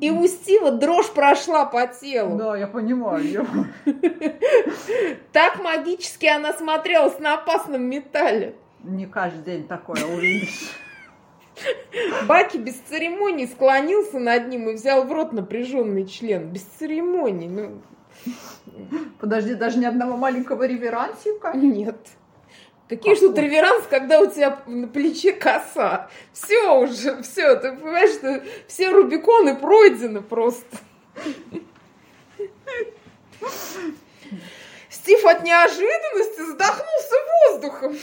И 0.00 0.10
у 0.10 0.26
Стива 0.26 0.70
дрожь 0.70 1.10
прошла 1.10 1.64
по 1.64 1.86
телу. 1.88 2.36
Да, 2.36 2.56
я 2.56 2.68
понимаю. 2.68 3.46
Так 5.32 5.60
магически 5.60 6.26
она 6.26 6.52
смотрелась 6.52 7.18
на 7.18 7.34
опасном 7.34 7.82
металле. 7.82 8.54
Не 8.88 9.06
каждый 9.06 9.44
день 9.44 9.68
такое 9.68 10.02
увидишь. 10.06 10.70
Баки 12.26 12.56
без 12.56 12.76
церемоний 12.76 13.46
склонился 13.46 14.18
над 14.18 14.48
ним 14.48 14.70
и 14.70 14.74
взял 14.74 15.04
в 15.04 15.12
рот 15.12 15.32
напряженный 15.32 16.06
член. 16.06 16.48
Без 16.48 16.62
церемоний. 16.62 17.48
Ну, 17.48 17.82
Подожди, 19.20 19.54
даже 19.54 19.78
ни 19.78 19.84
одного 19.84 20.16
маленького 20.16 20.66
реверансика? 20.66 21.52
нет. 21.54 21.98
Какие 22.88 23.12
Как 23.12 23.22
же 23.22 23.28
тут 23.28 23.38
реверанс, 23.38 23.84
когда 23.90 24.20
у 24.20 24.26
тебя 24.26 24.60
на 24.66 24.88
плече 24.88 25.32
коса? 25.32 26.08
Все 26.32 26.74
уже, 26.74 27.22
все, 27.22 27.56
ты 27.56 27.76
понимаешь, 27.76 28.12
что 28.12 28.42
все 28.66 28.90
Рубиконы 28.90 29.54
пройдены 29.56 30.22
просто. 30.22 30.78
Стив 34.88 35.24
от 35.26 35.44
неожиданности 35.44 36.46
задохнулся 36.46 37.14
воздухом. 37.50 37.96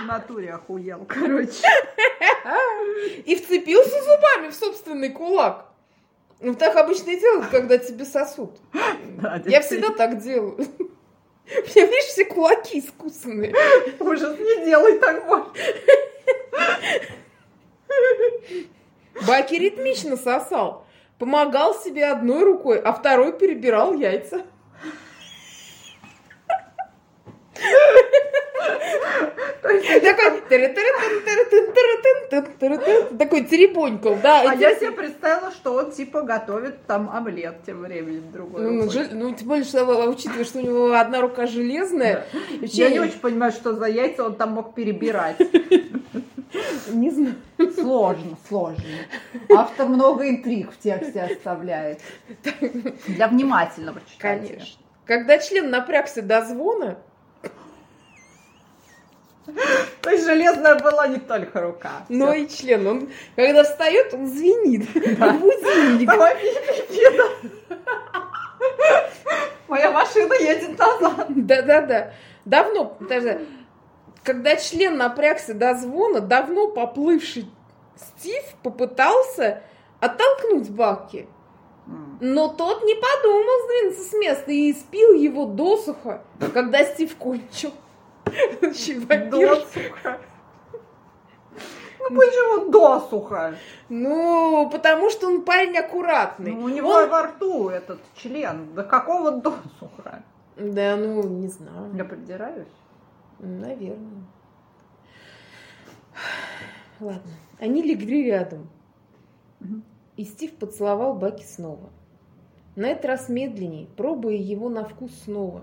В 0.00 0.04
натуре 0.06 0.52
охуел, 0.52 1.04
короче. 1.08 1.62
И 3.24 3.34
вцепился 3.36 4.02
зубами 4.02 4.50
в 4.50 4.54
собственный 4.54 5.10
кулак. 5.10 5.66
Ну, 6.40 6.54
так 6.54 6.76
обычно 6.76 7.10
и 7.10 7.20
делают, 7.20 7.48
когда 7.50 7.78
тебе 7.78 8.04
сосут. 8.04 8.56
Да, 9.20 9.40
Я 9.46 9.60
всегда 9.60 9.90
так 9.90 10.20
делаю. 10.20 10.56
У 10.56 11.52
меня, 11.52 11.86
видишь, 11.86 12.04
все 12.06 12.24
кулаки 12.24 12.80
искусанные. 12.80 13.54
Ужас, 14.00 14.38
не 14.38 14.64
делай 14.64 14.98
так 14.98 15.26
больше. 15.26 15.50
Баки 19.26 19.54
ритмично 19.54 20.16
сосал. 20.16 20.86
Помогал 21.18 21.74
себе 21.78 22.06
одной 22.06 22.42
рукой, 22.42 22.80
а 22.80 22.92
второй 22.92 23.32
перебирал 23.38 23.94
яйца. 23.94 24.44
Такой 32.28 33.32
такой 33.32 33.44
теребонькал, 33.44 34.16
да. 34.22 34.50
А 34.50 34.54
я 34.54 34.74
себе 34.74 34.92
представила, 34.92 35.50
что 35.50 35.74
он 35.74 35.90
типа 35.92 36.22
готовит 36.22 36.86
там 36.86 37.10
омлет 37.10 37.64
тем 37.64 37.80
временем 37.80 38.30
другой 38.32 38.62
ну, 38.62 39.34
тем 39.34 39.48
более, 39.48 39.64
что, 39.64 39.84
учитывая, 40.08 40.44
что 40.44 40.58
у 40.58 40.62
него 40.62 40.92
одна 40.92 41.20
рука 41.20 41.46
железная. 41.46 42.26
Я 42.60 42.90
не 42.90 43.00
очень 43.00 43.18
понимаю, 43.18 43.52
что 43.52 43.74
за 43.74 43.86
яйца 43.86 44.24
он 44.24 44.34
там 44.36 44.52
мог 44.52 44.74
перебирать. 44.74 45.36
Не 46.88 47.10
знаю. 47.10 47.34
Сложно, 47.74 48.36
сложно. 48.48 48.84
Автор 49.56 49.88
много 49.88 50.28
интриг 50.28 50.72
в 50.72 50.78
тексте 50.78 51.22
оставляет. 51.22 52.00
Для 53.06 53.28
внимательного 53.28 54.00
читателя. 54.00 54.48
Конечно. 54.48 54.82
Когда 55.06 55.38
член 55.38 55.70
напрягся 55.70 56.22
до 56.22 56.44
звона, 56.44 56.98
То 60.00 60.10
есть 60.10 60.24
железная 60.24 60.78
была 60.78 61.08
не 61.08 61.18
только 61.18 61.60
рука. 61.60 62.04
но 62.08 62.32
и 62.32 62.48
член, 62.48 62.86
он, 62.86 63.10
когда 63.34 63.64
встает, 63.64 64.14
он 64.14 64.26
звенит. 64.26 64.86
Как 65.18 65.38
будильник. 65.40 66.06
Давай. 66.06 66.36
Моя 69.68 69.90
машина 69.90 70.34
едет 70.34 70.78
назад. 70.78 71.26
Да-да-да. 71.28 72.12
Давно, 72.44 72.96
даже, 73.00 73.46
когда 74.22 74.56
член 74.56 74.96
напрягся 74.96 75.54
до 75.54 75.74
звона, 75.74 76.20
давно 76.20 76.68
поплывший 76.68 77.50
Стив 77.96 78.42
попытался 78.62 79.62
оттолкнуть 80.00 80.70
Баки. 80.70 81.26
Но 82.20 82.48
тот 82.48 82.84
не 82.84 82.94
подумал 82.94 83.64
сдвинуться 83.64 84.02
с 84.08 84.12
места 84.12 84.52
и 84.52 84.70
испил 84.70 85.14
его 85.14 85.46
досуха, 85.46 86.22
когда 86.54 86.84
Стив 86.84 87.16
кончил. 87.16 87.72
Досуха. 88.24 90.18
Ну 92.00 92.16
почему 92.16 92.70
досуха? 92.70 93.54
Ну, 93.88 94.68
потому 94.70 95.10
что 95.10 95.28
он 95.28 95.42
парень 95.42 95.76
аккуратный. 95.76 96.52
Ну, 96.52 96.64
у 96.64 96.68
него 96.68 96.90
Он- 96.90 97.08
во 97.08 97.22
рту 97.24 97.68
этот 97.68 98.00
член. 98.14 98.74
До 98.74 98.82
какого 98.84 99.32
досуха? 99.32 100.22
Да, 100.56 100.96
ну, 100.96 101.22
не 101.28 101.48
знаю. 101.48 101.94
Я 101.94 102.04
придираюсь. 102.04 102.66
Наверное. 103.38 104.24
Ладно. 107.00 107.32
Они 107.58 107.82
легли 107.82 108.24
рядом. 108.24 108.68
И 110.16 110.24
Стив 110.24 110.54
поцеловал 110.56 111.14
Баки 111.14 111.44
снова. 111.44 111.90
На 112.74 112.86
этот 112.86 113.04
раз 113.06 113.28
медленней, 113.28 113.88
пробуя 113.96 114.36
его 114.36 114.68
на 114.68 114.84
вкус 114.84 115.12
снова. 115.24 115.62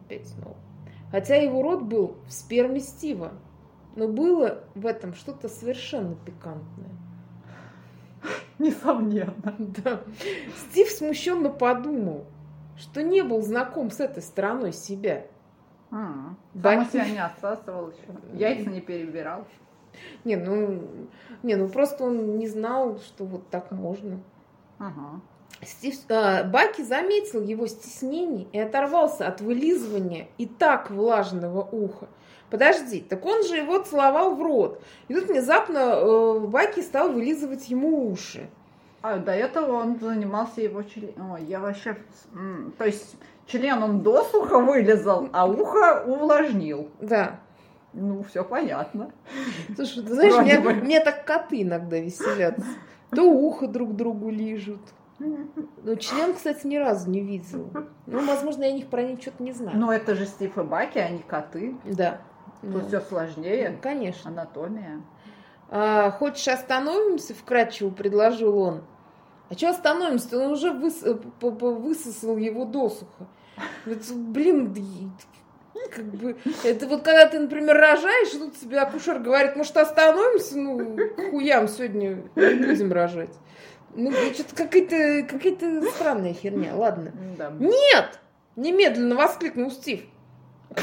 Опять 0.00 0.28
снова. 0.28 0.56
Хотя 1.10 1.36
его 1.36 1.62
рот 1.62 1.82
был 1.82 2.16
в 2.26 2.32
сперме 2.32 2.80
Стива. 2.80 3.32
Но 3.94 4.08
было 4.08 4.64
в 4.74 4.84
этом 4.86 5.14
что-то 5.14 5.48
совершенно 5.48 6.14
пикантное. 6.14 6.90
Несомненно. 8.58 9.54
Да. 9.58 10.00
Стив 10.56 10.88
смущенно 10.90 11.50
подумал, 11.50 12.24
что 12.76 13.02
не 13.02 13.22
был 13.22 13.42
знаком 13.42 13.90
с 13.90 14.00
этой 14.00 14.22
стороной 14.22 14.72
себя. 14.72 15.26
М, 15.90 16.36
Да. 16.54 16.72
Сам 16.74 16.90
себя 16.90 17.08
не 17.08 17.24
отсасывал 17.24 17.90
еще. 17.90 18.00
Яйца 18.34 18.68
не 18.70 18.80
перебирал. 18.80 19.46
Не, 20.24 20.36
ну, 20.36 20.82
не, 21.42 21.54
ну 21.54 21.68
просто 21.68 22.04
он 22.04 22.36
не 22.38 22.48
знал, 22.48 22.98
что 22.98 23.24
вот 23.24 23.48
так 23.48 23.70
можно. 23.70 24.20
Ага. 24.78 25.20
Стив, 25.62 25.94
а, 26.08 26.44
Баки 26.44 26.82
заметил 26.82 27.42
его 27.42 27.66
стеснение 27.66 28.46
и 28.52 28.58
оторвался 28.58 29.26
от 29.26 29.40
вылизывания 29.40 30.28
и 30.38 30.46
так 30.46 30.90
влажного 30.90 31.62
уха. 31.62 32.08
Подожди, 32.50 33.00
так 33.00 33.24
он 33.24 33.42
же 33.44 33.56
его 33.56 33.78
целовал 33.78 34.36
в 34.36 34.42
рот. 34.42 34.80
И 35.08 35.14
тут 35.14 35.28
внезапно 35.28 35.78
э, 35.78 36.38
Баки 36.40 36.80
стал 36.80 37.10
вылизывать 37.10 37.68
ему 37.68 38.08
уши. 38.10 38.48
А 39.02 39.18
до 39.18 39.32
этого 39.32 39.72
он 39.72 39.98
занимался 39.98 40.60
его 40.60 40.82
членом. 40.82 41.32
Ой, 41.32 41.44
я 41.44 41.60
вообще... 41.60 41.96
То 42.78 42.84
есть 42.84 43.16
член 43.46 43.82
он 43.82 44.02
досуха 44.02 44.58
вылезал, 44.58 45.28
а 45.32 45.46
ухо 45.46 46.04
увлажнил. 46.06 46.88
Да. 47.00 47.40
Ну, 47.92 48.22
все 48.24 48.44
понятно. 48.44 49.10
Слушай, 49.74 50.04
ты 50.04 50.14
знаешь, 50.14 50.34
меня, 50.38 50.60
бы. 50.60 50.74
меня 50.74 51.00
так 51.00 51.24
коты 51.24 51.62
иногда 51.62 51.98
веселятся. 51.98 52.66
То 53.10 53.22
ухо 53.22 53.66
друг 53.66 53.96
другу 53.96 54.28
лижут, 54.28 54.80
Ну, 55.18 55.96
член, 55.96 56.34
кстати, 56.34 56.66
ни 56.66 56.76
разу 56.76 57.10
не 57.10 57.20
видел. 57.20 57.70
Ну, 58.06 58.26
возможно, 58.26 58.64
я 58.64 58.72
них 58.72 58.88
про 58.88 59.02
них 59.02 59.20
что-то 59.20 59.42
не 59.42 59.52
знаю. 59.52 59.76
Но 59.78 59.92
это 59.92 60.14
же 60.14 60.26
Стив 60.26 60.56
и 60.58 60.62
Баки, 60.62 60.98
а 60.98 61.08
не 61.08 61.20
коты. 61.20 61.74
Да. 61.84 62.20
Тут 62.60 62.70
Ну, 62.70 62.88
все 62.88 63.00
сложнее. 63.00 63.78
Конечно. 63.80 64.30
Анатомия. 64.30 65.00
А, 65.70 66.10
хочешь 66.10 66.46
остановимся? 66.48 67.34
Вкратчиво 67.34 67.90
предложил 67.90 68.58
он. 68.58 68.82
А 69.48 69.54
что 69.54 69.70
остановимся? 69.70 70.38
Он 70.38 70.52
уже 70.52 70.68
выс- 70.70 71.04
э, 71.04 71.14
высосал 71.40 72.36
его 72.36 72.64
досуха. 72.64 73.26
Блин, 73.86 74.74
как 75.94 76.04
бы, 76.06 76.36
это 76.64 76.86
вот 76.88 77.02
когда 77.02 77.26
ты, 77.26 77.38
например, 77.38 77.76
рожаешь, 77.76 78.34
и 78.34 78.38
тут 78.38 78.56
тебе 78.58 78.80
акушер 78.80 79.18
говорит, 79.20 79.54
может, 79.56 79.76
остановимся? 79.76 80.58
Ну, 80.58 80.96
хуям 81.30 81.68
сегодня 81.68 82.22
не 82.34 82.66
будем 82.66 82.92
рожать. 82.92 83.34
Ну, 83.96 84.12
что-то 84.34 84.54
какая-то 84.54 85.26
какая 85.26 85.82
странная 85.90 86.34
херня. 86.34 86.74
Ладно. 86.76 87.12
Да. 87.38 87.50
Нет! 87.58 88.20
Немедленно 88.54 89.16
воскликнул 89.16 89.70
Стив. 89.70 90.02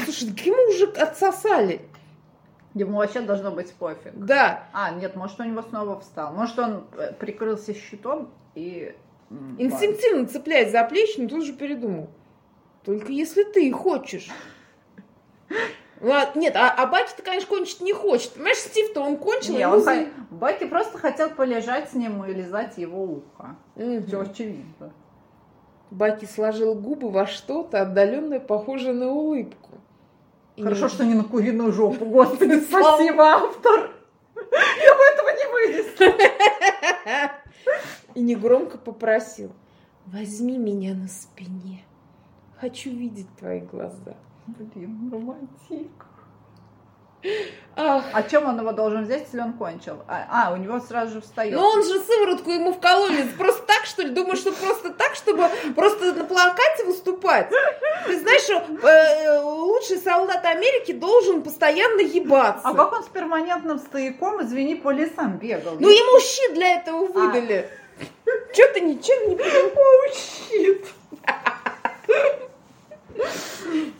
Слушай, 0.04 0.30
ему 0.44 0.70
уже 0.70 0.86
отсосали. 1.00 1.80
Ему 2.74 2.98
вообще 2.98 3.20
должно 3.20 3.52
быть 3.52 3.72
пофиг. 3.74 4.12
Да. 4.14 4.64
А, 4.72 4.90
нет, 4.90 5.14
может, 5.14 5.38
у 5.38 5.44
него 5.44 5.62
снова 5.62 6.00
встал. 6.00 6.32
Может, 6.34 6.58
он 6.58 6.86
э, 6.96 7.12
прикрылся 7.12 7.72
щитом 7.72 8.30
и... 8.54 8.94
Инстинктивно 9.58 10.26
цепляясь 10.26 10.72
за 10.72 10.84
плечи, 10.84 11.20
но 11.20 11.28
тут 11.28 11.44
же 11.44 11.52
передумал. 11.54 12.10
Только 12.84 13.10
если 13.12 13.44
ты 13.44 13.70
хочешь. 13.72 14.28
Ладно, 16.04 16.38
нет, 16.38 16.54
а, 16.56 16.70
а 16.76 16.86
Баки-то, 16.86 17.22
конечно, 17.22 17.48
кончить 17.48 17.80
не 17.80 17.94
хочет. 17.94 18.32
Понимаешь, 18.34 18.58
Стив-то 18.58 19.00
он 19.00 19.16
кончил, 19.16 19.54
Не, 19.54 19.66
он 19.66 19.80
за- 19.82 20.06
Баки 20.30 20.66
просто 20.66 20.98
хотел 20.98 21.30
полежать 21.30 21.90
с 21.90 21.94
ним 21.94 22.22
и 22.26 22.32
лизать 22.34 22.76
его 22.76 23.02
ухо. 23.04 23.56
Мгм. 23.74 24.06
Все 24.06 24.20
очевидно. 24.20 24.92
Баки 25.90 26.26
сложил 26.26 26.74
губы 26.74 27.10
во 27.10 27.26
что-то 27.26 27.80
отдаленное, 27.82 28.38
похожее 28.40 28.92
на 28.92 29.10
улыбку. 29.10 29.70
И 30.56 30.62
Хорошо, 30.62 30.84
не- 30.84 30.88
что 30.90 31.04
не 31.06 31.14
на 31.14 31.24
куриную 31.24 31.72
жопу, 31.72 32.04
господи, 32.04 32.60
спасибо, 32.68 33.24
автор. 33.24 33.90
Я 34.36 34.94
бы 34.94 35.02
этого 35.14 35.28
не 35.30 35.52
вынесла. 35.52 37.32
И 38.14 38.20
негромко 38.20 38.76
попросил. 38.78 39.52
Возьми 40.06 40.58
меня 40.58 40.94
на 40.94 41.08
спине. 41.08 41.82
Хочу 42.60 42.90
видеть 42.90 43.28
твои 43.38 43.60
глаза. 43.60 44.14
Блин, 44.46 45.10
романтик. 45.12 45.90
Ах, 47.76 48.04
А 48.12 48.22
чем 48.22 48.46
он 48.46 48.60
его 48.60 48.72
должен 48.72 49.04
взять, 49.04 49.22
если 49.22 49.40
он 49.40 49.54
кончил? 49.54 50.02
А, 50.06 50.26
а, 50.48 50.52
у 50.52 50.56
него 50.56 50.78
сразу 50.80 51.14
же 51.14 51.20
встает. 51.22 51.54
Но 51.54 51.66
он 51.66 51.82
же 51.82 51.98
сыворотку 52.00 52.50
ему 52.50 52.74
вкололи. 52.74 53.22
Просто 53.38 53.62
так, 53.62 53.86
что 53.86 54.02
ли? 54.02 54.10
Думаешь, 54.10 54.40
что 54.40 54.52
просто 54.52 54.90
так, 54.90 55.14
чтобы 55.14 55.48
просто 55.74 56.12
на 56.12 56.24
плакате 56.24 56.84
выступать? 56.84 57.48
Ты 58.06 58.20
знаешь, 58.20 58.42
что 58.42 58.62
э, 58.86 59.40
лучший 59.40 59.96
солдат 59.96 60.44
Америки 60.44 60.92
должен 60.92 61.42
постоянно 61.42 62.00
ебаться. 62.02 62.68
А 62.68 62.74
как 62.74 62.92
он 62.92 63.02
с 63.02 63.08
перманентным 63.08 63.78
стояком, 63.78 64.42
извини, 64.42 64.74
по 64.74 64.90
лесам 64.90 65.38
бегал? 65.38 65.76
Ну 65.80 65.88
ему 65.88 66.20
щит 66.20 66.52
для 66.54 66.74
этого 66.74 67.06
выдали. 67.06 67.70
Че 68.54 68.68
ты 68.74 68.80
ничего 68.82 69.30
не 69.30 69.36
понимаешь? 69.36 70.14
щит? 70.50 70.86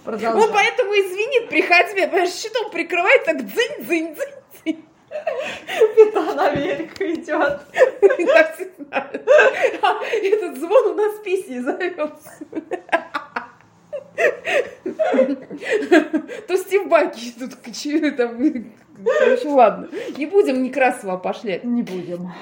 Продолжай. 0.05 0.35
Он 0.35 0.53
поэтому 0.53 0.93
и 0.93 1.09
звенит 1.09 1.49
при 1.49 1.63
ходьбе, 1.63 2.27
щитом 2.27 2.71
прикрывает, 2.71 3.25
так 3.25 3.39
дзынь-дзынь-дзынь. 3.39 4.85
Капитан 5.67 6.41
Америка 6.41 7.13
идет. 7.13 7.61
Так 8.27 8.55
все 8.55 8.71
знают. 8.79 9.29
А 9.83 10.05
Этот 10.13 10.59
звон 10.59 10.87
у 10.89 10.95
нас 10.95 11.19
песней 11.25 11.61
зовется. 11.61 12.33
То 16.49 16.57
Стив 16.57 16.89
Баки 16.89 17.33
тут 17.39 17.55
кочевые 17.57 18.13
там. 18.13 18.39
Короче, 19.19 19.49
ладно. 19.49 19.89
Не 20.17 20.27
будем 20.27 20.63
Некрасова 20.63 21.17
пошлять. 21.17 21.65
Не 21.65 21.83
будем. 21.83 22.33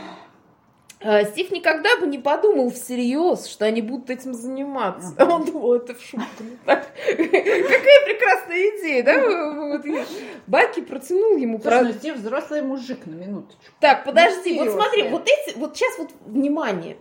А, 1.05 1.25
Стив 1.25 1.51
никогда 1.51 1.97
бы 1.97 2.07
не 2.07 2.19
подумал 2.19 2.71
всерьез, 2.71 3.47
что 3.47 3.65
они 3.65 3.83
будут 3.83 4.11
этим 4.11 4.35
заниматься. 4.35 5.15
А 5.19 5.25
Он 5.25 5.45
думал, 5.45 5.75
это 5.75 5.95
в 5.95 6.03
шутку. 6.03 6.27
Ну 6.41 6.57
Какая 6.67 8.05
прекрасная 8.05 8.71
идея, 8.71 9.03
да? 9.03 10.07
Баки 10.47 10.81
протянул 10.81 11.37
ему 11.37 11.61
Слушай, 11.61 11.85
ну 11.85 11.93
Стив 11.93 12.17
взрослый 12.17 12.63
мужик 12.63 13.07
на 13.07 13.15
минуточку. 13.15 13.61
Так, 13.81 14.05
подожди, 14.05 14.59
вот 14.59 14.71
смотри, 14.71 15.09
вот 15.09 15.27
эти, 15.29 15.57
вот 15.57 15.77
сейчас 15.77 15.99
вот 15.99 16.11
внимание. 16.27 16.97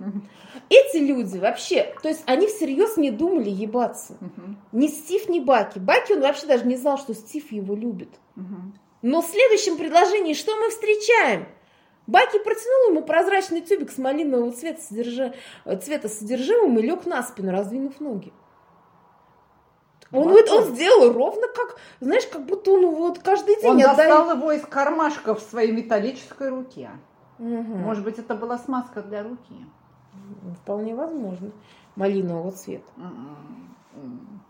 Эти 0.70 0.98
люди 0.98 1.38
вообще, 1.38 1.94
то 2.02 2.08
есть 2.08 2.24
они 2.26 2.48
всерьез 2.48 2.98
не 2.98 3.12
думали 3.12 3.50
ебаться. 3.50 4.18
Ни 4.72 4.88
Стив, 4.88 5.30
ни 5.30 5.40
Баки. 5.40 5.80
Баки 5.80 6.14
он 6.14 6.22
вообще 6.22 6.46
даже 6.46 6.66
не 6.66 6.76
знал, 6.76 6.98
что 6.98 7.14
Стив 7.14 7.52
его 7.52 7.76
любит. 7.76 8.10
Но 9.02 9.22
в 9.22 9.26
следующем 9.26 9.78
предложении 9.78 10.34
что 10.34 10.56
мы 10.56 10.70
встречаем? 10.70 11.48
Баки 12.12 12.40
протянул 12.40 12.90
ему 12.90 13.06
прозрачный 13.06 13.62
тюбик 13.62 13.90
с 13.90 13.98
малинового 13.98 14.52
цвета, 14.52 14.82
содержа... 14.82 15.34
э, 15.64 15.78
цвета 15.78 16.10
содержимым 16.10 16.78
и 16.78 16.82
лег 16.82 17.06
на 17.06 17.24
спину, 17.24 17.54
раздвинув 17.54 18.02
ноги. 18.02 18.34
Он, 20.12 20.28
Вот 20.28 20.50
он 20.50 20.64
сделал 20.76 21.14
ровно 21.14 21.48
как, 21.48 21.78
знаешь, 22.02 22.28
как 22.28 22.46
будто 22.46 22.72
он 22.72 22.94
вот 22.94 23.20
каждый 23.20 23.56
день 23.62 23.72
Он 23.72 23.78
отдает- 23.78 23.96
достал 23.98 24.36
его 24.38 24.52
из 24.52 24.62
кармашка 24.66 25.36
в 25.36 25.40
своей 25.40 25.72
металлической 25.72 26.50
руке. 26.50 26.90
Мгм. 27.40 27.78
Может 27.80 28.04
быть, 28.04 28.20
это 28.20 28.36
была 28.36 28.58
смазка 28.58 29.02
для 29.02 29.24
руки. 29.24 29.56
Вполне 30.64 30.94
возможно. 30.94 31.52
Малинового 31.96 32.52
цвета. 32.52 32.92
М-м. 32.98 33.74
М. 33.96 34.42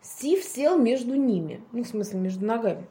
Стив 0.00 0.42
сел 0.42 0.78
между 0.78 1.14
ними, 1.16 1.62
ну, 1.72 1.84
в 1.84 1.86
смысле, 1.86 2.18
между 2.20 2.46
ногами. 2.46 2.86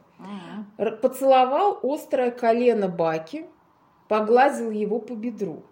Р- 0.78 0.98
Поцеловал 0.98 1.80
острое 1.84 2.32
колено 2.32 2.88
Баки, 2.90 3.46
погладил 4.08 4.72
его 4.72 5.00
по 5.00 5.14
бедру. 5.14 5.64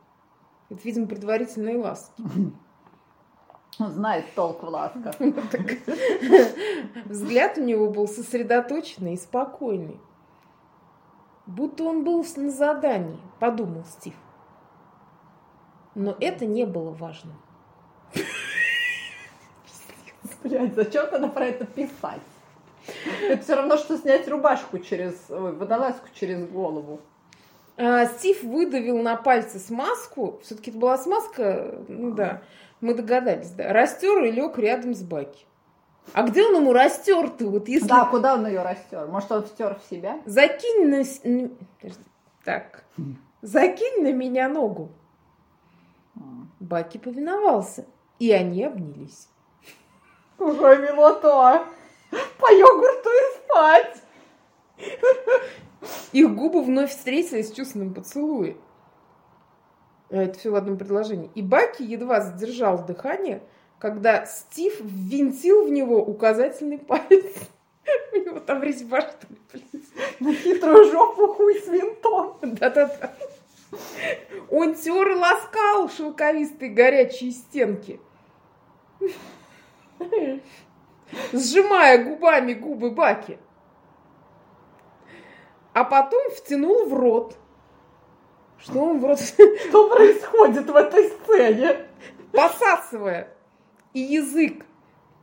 Это, 0.69 0.81
видимо, 0.83 1.07
предварительные 1.07 1.77
ласки. 1.77 2.21
Он 3.79 3.91
знает 3.91 4.25
толк 4.36 4.63
в 4.63 4.67
ласках. 4.69 5.15
Взгляд 7.05 7.57
у 7.57 7.63
него 7.63 7.89
был 7.91 8.07
сосредоточенный 8.07 9.13
и 9.13 9.17
спокойный. 9.17 9.99
Будто 11.45 11.83
он 11.83 12.03
был 12.03 12.25
на 12.36 12.49
задании, 12.49 13.19
подумал 13.39 13.86
Стив. 13.86 14.15
Но 15.95 16.15
это 16.19 16.45
не 16.45 16.65
было 16.65 16.91
важно. 16.91 17.33
Блядь, 20.43 20.75
зачем 20.75 21.10
тогда 21.10 21.27
про 21.29 21.45
это 21.45 21.65
писать? 21.65 22.21
Это 23.30 23.43
все 23.43 23.56
равно, 23.56 23.78
что 23.78 23.97
снять 23.97 24.28
рубашку 24.28 24.80
через, 24.80 25.13
ой, 25.30 25.54
водолазку 25.54 26.08
через 26.13 26.45
голову. 26.47 27.00
А, 27.78 28.06
Стив 28.08 28.43
выдавил 28.43 29.02
на 29.02 29.15
пальцы 29.15 29.60
смазку. 29.60 30.39
Все-таки 30.43 30.71
это 30.71 30.80
была 30.80 30.97
смазка, 30.97 31.76
ну 31.88 32.12
да, 32.12 32.41
мы 32.82 32.93
догадались, 32.93 33.52
да. 33.52 33.71
Растер 33.71 34.23
и 34.23 34.32
лег 34.32 34.58
рядом 34.58 34.93
с 34.93 35.04
Баки. 35.04 35.45
А 36.13 36.23
где 36.23 36.45
он 36.45 36.56
ему 36.56 36.73
растер-то? 36.73 37.47
Вот 37.47 37.67
если 37.67 37.88
Да, 37.88 38.06
куда 38.06 38.36
он 38.36 38.47
ее 38.47 38.62
растер? 38.62 39.08
Может, 39.08 39.32
он 39.32 39.43
втер 39.43 39.76
в 39.76 39.89
себя? 39.89 40.21
закинь 40.26 40.88
на... 40.88 41.04
Так. 42.43 42.84
Закинь 43.41 44.02
на 44.02 44.13
меня 44.13 44.47
ногу. 44.47 44.89
Баки 46.60 46.97
повиновался. 46.97 47.86
И 48.19 48.32
они 48.32 48.63
обнялись. 48.63 49.28
Какая 50.38 50.78
милота! 50.78 51.65
По 52.10 52.52
йогурту 52.52 53.10
и 53.10 53.38
спать! 53.38 54.04
Их 56.12 56.34
губы 56.34 56.63
вновь 56.63 56.91
встретились 56.91 57.52
в 57.52 57.56
чувственном 57.56 57.93
поцелуе. 57.93 58.58
А 60.10 60.17
Это 60.17 60.39
все 60.39 60.50
в 60.52 60.56
одном 60.56 60.78
предложении. 60.78 61.30
И 61.36 61.41
Баки 61.41 61.84
едва 61.84 62.22
задержал 62.22 62.86
дыхание, 62.86 63.41
когда 63.80 64.26
Стив 64.26 64.80
ввинтил 64.82 65.65
в 65.65 65.70
него 65.70 66.02
указательный 66.02 66.78
палец. 66.78 67.36
У 68.13 68.15
него 68.17 68.39
там 68.39 68.63
резьба, 68.63 69.02
что 69.02 69.28
ли. 69.58 69.63
На 70.20 70.34
хитрую 70.34 70.89
жопу 70.91 71.28
хуй 71.28 71.60
с 71.60 71.67
винтом. 71.67 72.38
Да-да-да. 72.41 73.13
Он 74.50 74.76
тер 74.76 75.10
и 75.10 75.15
ласкал 75.15 75.89
шелковистые 75.89 76.72
горячие 76.72 77.32
стенки. 77.32 78.00
Сжимая 81.32 82.04
губами 82.04 82.54
губы 82.54 82.91
Баки. 82.91 83.39
А 85.74 85.84
потом 85.84 86.32
втянул 86.32 86.86
в 86.88 86.93
рот. 86.93 87.38
Что 88.60 88.82
он 88.82 89.00
в 89.00 89.06
рот? 89.06 89.20
Что 89.20 89.89
происходит 89.89 90.67
в 90.67 90.76
этой 90.76 91.10
сцене? 91.10 91.86
Посасывая 92.32 93.34
и 93.93 94.00
язык, 94.00 94.65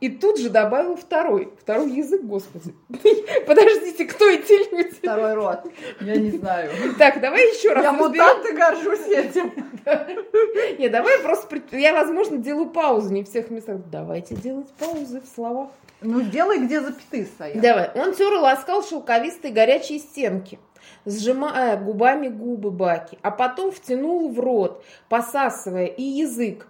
и 0.05 0.09
тут 0.09 0.37
же 0.37 0.49
добавил 0.51 0.95
второй. 0.95 1.51
Второй 1.59 1.89
язык, 1.89 2.21
господи. 2.21 2.75
Подождите, 3.47 4.05
кто 4.05 4.29
эти 4.29 4.71
люди? 4.71 4.91
Второй 4.91 5.33
род. 5.33 5.61
Я 5.99 6.15
не 6.15 6.29
знаю. 6.29 6.69
Так, 6.99 7.19
давай 7.21 7.41
еще 7.41 7.73
раз 7.73 7.83
Я 7.83 7.91
разберем. 7.91 8.11
мутант 8.11 8.45
и 8.45 8.53
горжусь 8.53 9.07
этим. 9.07 9.51
Не, 10.77 10.89
давай 10.89 11.19
просто... 11.19 11.59
Я, 11.71 11.93
возможно, 11.93 12.37
делаю 12.37 12.67
паузу 12.67 13.11
не 13.11 13.23
в 13.23 13.29
всех 13.29 13.49
местах. 13.49 13.77
Давайте 13.91 14.35
делать 14.35 14.67
паузы 14.77 15.21
в 15.21 15.27
словах. 15.33 15.69
Ну, 16.01 16.21
делай, 16.21 16.59
где 16.59 16.81
запятые 16.81 17.25
стоят. 17.25 17.59
Давай. 17.59 17.89
Он 17.95 18.13
тер 18.13 18.31
и 18.31 18.37
ласкал 18.37 18.83
шелковистые 18.83 19.51
горячие 19.51 19.97
стенки, 19.97 20.59
сжимая 21.07 21.77
губами 21.77 22.27
губы 22.27 22.69
Баки, 22.69 23.17
а 23.23 23.31
потом 23.31 23.71
втянул 23.71 24.29
в 24.29 24.39
рот, 24.39 24.83
посасывая 25.09 25.85
и 25.87 26.03
язык, 26.03 26.67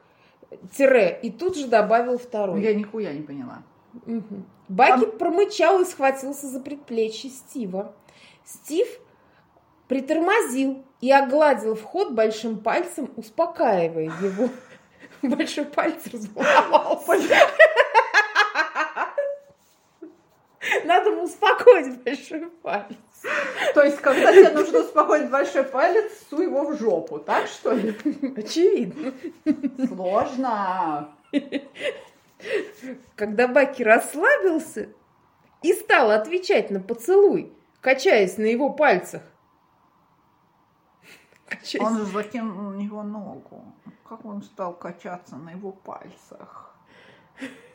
тире, 0.75 1.19
и 1.21 1.31
тут 1.31 1.57
же 1.57 1.67
добавил 1.67 2.17
второй. 2.17 2.61
Я 2.61 2.73
нихуя 2.73 3.13
не 3.13 3.21
поняла. 3.21 3.63
Мгм. 4.05 4.45
Баки 4.67 5.05
промычал 5.05 5.81
и 5.81 5.85
схватился 5.85 6.47
за 6.47 6.59
предплечье 6.59 7.29
Стива. 7.29 7.93
Стив 8.43 8.87
притормозил 9.87 10.83
и 11.01 11.11
огладил 11.11 11.75
вход 11.75 12.13
большим 12.13 12.59
пальцем, 12.59 13.11
успокаивая 13.15 14.11
его. 14.21 14.49
Большой 15.21 15.65
палец 15.65 16.05
разволновался. 16.07 17.13
Надо 20.85 21.11
успокоить 21.21 22.03
большой 22.03 22.47
палец. 22.61 22.97
То 23.73 23.81
есть, 23.81 23.97
когда 23.97 24.31
тебе 24.31 24.49
нужно 24.51 24.79
успокоить 24.79 25.29
большой 25.29 25.63
палец, 25.63 26.11
суй 26.29 26.45
его 26.45 26.65
в 26.65 26.77
жопу, 26.77 27.19
так 27.19 27.47
что 27.47 27.71
ли? 27.71 27.95
Очевидно. 28.35 29.13
Сложно. 29.87 31.15
Когда 33.15 33.47
Баки 33.47 33.83
расслабился 33.83 34.89
и 35.61 35.73
стал 35.73 36.11
отвечать 36.11 36.69
на 36.69 36.79
поцелуй, 36.79 37.53
качаясь 37.81 38.37
на 38.37 38.45
его 38.45 38.69
пальцах. 38.69 39.23
Качаясь. 41.47 41.83
Он 41.83 41.97
же 41.97 42.05
закинул 42.05 42.71
на 42.71 42.75
него 42.75 43.03
ногу. 43.03 43.65
Как 44.07 44.23
он 44.25 44.43
стал 44.43 44.73
качаться 44.73 45.35
на 45.35 45.51
его 45.51 45.71
пальцах? 45.71 46.75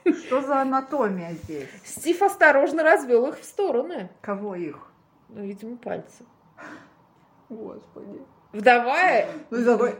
Что 0.04 0.40
за 0.42 0.62
анатомия 0.62 1.32
здесь? 1.32 1.68
Стив 1.84 2.22
осторожно 2.22 2.82
развел 2.82 3.26
их 3.26 3.38
в 3.38 3.44
стороны. 3.44 4.10
Кого 4.20 4.54
их? 4.54 4.89
Ну, 5.32 5.44
видимо, 5.44 5.76
пальцы. 5.76 6.24
Господи. 7.48 8.20
Вдавая, 8.52 9.28
Ну, 9.50 9.64
такой... 9.64 9.94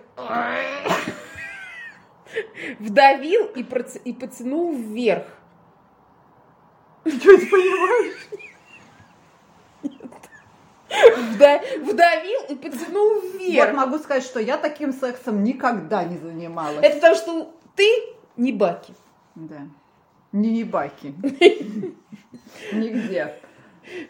вдавил 2.79 3.47
и, 3.47 3.63
проц- 3.63 4.01
и 4.05 4.13
потянул 4.13 4.73
вверх. 4.75 5.27
Ты 7.05 7.13
что, 7.19 7.31
не 7.33 7.47
понимаешь? 7.47 8.17
Вда- 10.91 11.79
вдавил 11.85 12.41
и 12.49 12.55
потянул 12.57 13.21
Вот 13.21 13.35
вверх. 13.35 13.75
могу 13.75 13.99
сказать, 13.99 14.25
что 14.25 14.41
я 14.41 14.57
таким 14.59 14.93
сексом 14.93 15.43
никогда 15.45 16.05
не 16.05 16.19
занималась. 16.19 16.85
Это 16.85 16.97
потому, 16.97 17.15
что 17.15 17.55
ты 17.77 17.85
не 18.37 18.53
Баки. 18.53 18.95
Да. 19.37 19.61
Не 20.33 20.51
не 20.53 20.65
баки. 20.65 21.13
Нигде. 22.73 23.41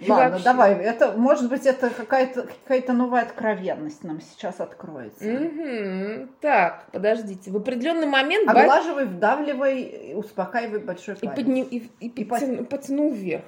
Ладно, 0.09 0.29
вообще. 0.31 0.45
давай. 0.45 0.75
Это, 0.75 1.13
может 1.13 1.49
быть, 1.49 1.67
это 1.67 1.91
какая-то 1.91 2.47
какая 2.67 2.95
новая 2.95 3.23
откровенность 3.23 4.05
нам 4.05 4.21
сейчас 4.21 4.61
откроется. 4.61 5.25
Мгм. 5.25 6.31
Так, 6.41 6.87
подождите. 6.93 7.51
В 7.51 7.57
определенный 7.57 8.07
момент 8.07 8.49
Оглаживай, 8.49 9.05
вдавливай, 9.07 10.13
успокаивай 10.15 10.81
большой 10.81 11.15
и, 11.17 11.27
палец. 11.27 11.39
и- 11.47 11.91
и 12.01 12.09
И 12.09 12.25
потяну- 12.25 12.65
потянул 12.65 13.13
вверх. 13.13 13.45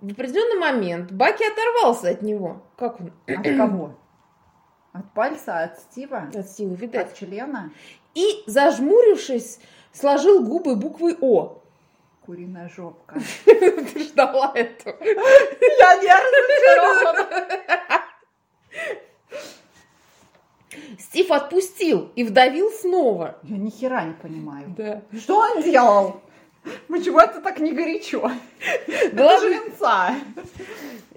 В 0.00 0.10
определенный 0.10 0.58
момент 0.58 1.12
Баки 1.12 1.44
оторвался 1.44 2.10
от 2.10 2.22
него. 2.22 2.62
Как 2.76 3.00
он? 3.00 3.12
От 3.28 3.56
кого? 3.56 3.94
От 4.92 5.10
пальца, 5.14 5.60
от 5.60 5.78
Стива? 5.78 6.28
От 6.34 6.48
силы, 6.50 6.74
видать. 6.76 7.06
От 7.12 7.14
члена? 7.14 7.70
И, 8.14 8.42
зажмурившись, 8.46 9.58
сложил 9.92 10.44
губы 10.44 10.76
буквой 10.76 11.16
О. 11.20 11.61
Куриная 12.26 12.68
жопка. 12.74 13.16
Ты 13.44 13.98
ждала 14.04 14.52
этого. 14.54 14.96
Я 15.02 15.96
нервничаю. 15.96 17.26
Стив 20.98 21.30
отпустил 21.30 22.10
и 22.14 22.24
вдавил 22.24 22.70
снова. 22.70 23.36
Я 23.42 23.56
ни 23.58 23.70
хера 23.70 24.04
не 24.04 24.14
понимаю. 24.14 24.74
Да. 24.76 25.02
Что 25.18 25.38
он 25.38 25.62
делал? 25.62 26.20
Почему 26.88 27.18
это 27.18 27.40
так 27.40 27.58
не 27.58 27.72
горячо? 27.72 28.30
Это 28.86 29.40
же 29.40 29.48
линца. 29.50 30.14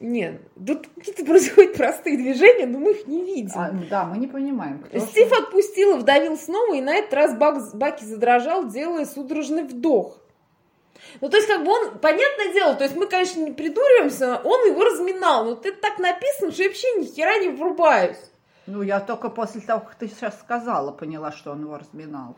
Нет, 0.02 0.41
тут 0.65 0.88
какие-то 0.96 1.24
происходят 1.24 1.76
простые 1.78 2.18
движения, 2.18 2.65
но 2.65 2.80
мы 2.80 2.91
их 2.91 3.08
не 3.08 3.24
видим. 3.24 3.52
А, 3.56 3.70
да, 3.89 4.04
мы 4.06 4.18
не 4.18 4.28
понимаем. 4.28 4.80
кто 4.80 5.00
Стив 5.00 5.28
что. 5.28 5.44
отпустил 5.44 5.96
и 5.96 6.00
вдавил 6.00 6.36
снова, 6.38 6.74
и 6.74 6.82
на 6.82 6.96
этот 6.96 7.13
раз 7.13 7.36
Бак- 7.38 7.76
Баки 7.76 8.04
задрожал, 8.04 8.68
делая 8.68 9.06
судорожный 9.06 9.63
вдох. 9.63 10.18
Ну, 11.21 11.30
то 11.30 11.38
есть, 11.38 11.47
как 11.47 11.63
бы 11.63 11.71
он, 11.71 11.97
понятное 11.99 12.54
дело, 12.54 12.75
то 12.75 12.84
есть 12.84 12.95
мы, 12.95 13.08
конечно, 13.08 13.39
не 13.41 13.51
придуриваемся, 13.51 14.41
он 14.43 14.67
его 14.67 14.84
разминал, 14.84 15.45
но 15.45 15.51
это 15.54 15.71
так 15.73 15.99
написано, 15.99 16.51
что 16.51 16.63
я 16.63 16.69
вообще 16.69 16.88
ни 16.97 17.06
хера 17.06 17.38
не 17.39 17.49
врубаюсь. 17.49 18.17
Ну, 18.67 18.82
я 18.82 18.99
только 18.99 19.30
после 19.30 19.62
того, 19.62 19.82
как 19.82 19.95
ты 19.95 20.08
сейчас 20.08 20.39
сказала, 20.39 20.91
поняла, 20.91 21.32
что 21.32 21.51
он 21.51 21.62
его 21.62 21.78
разминал. 21.78 22.36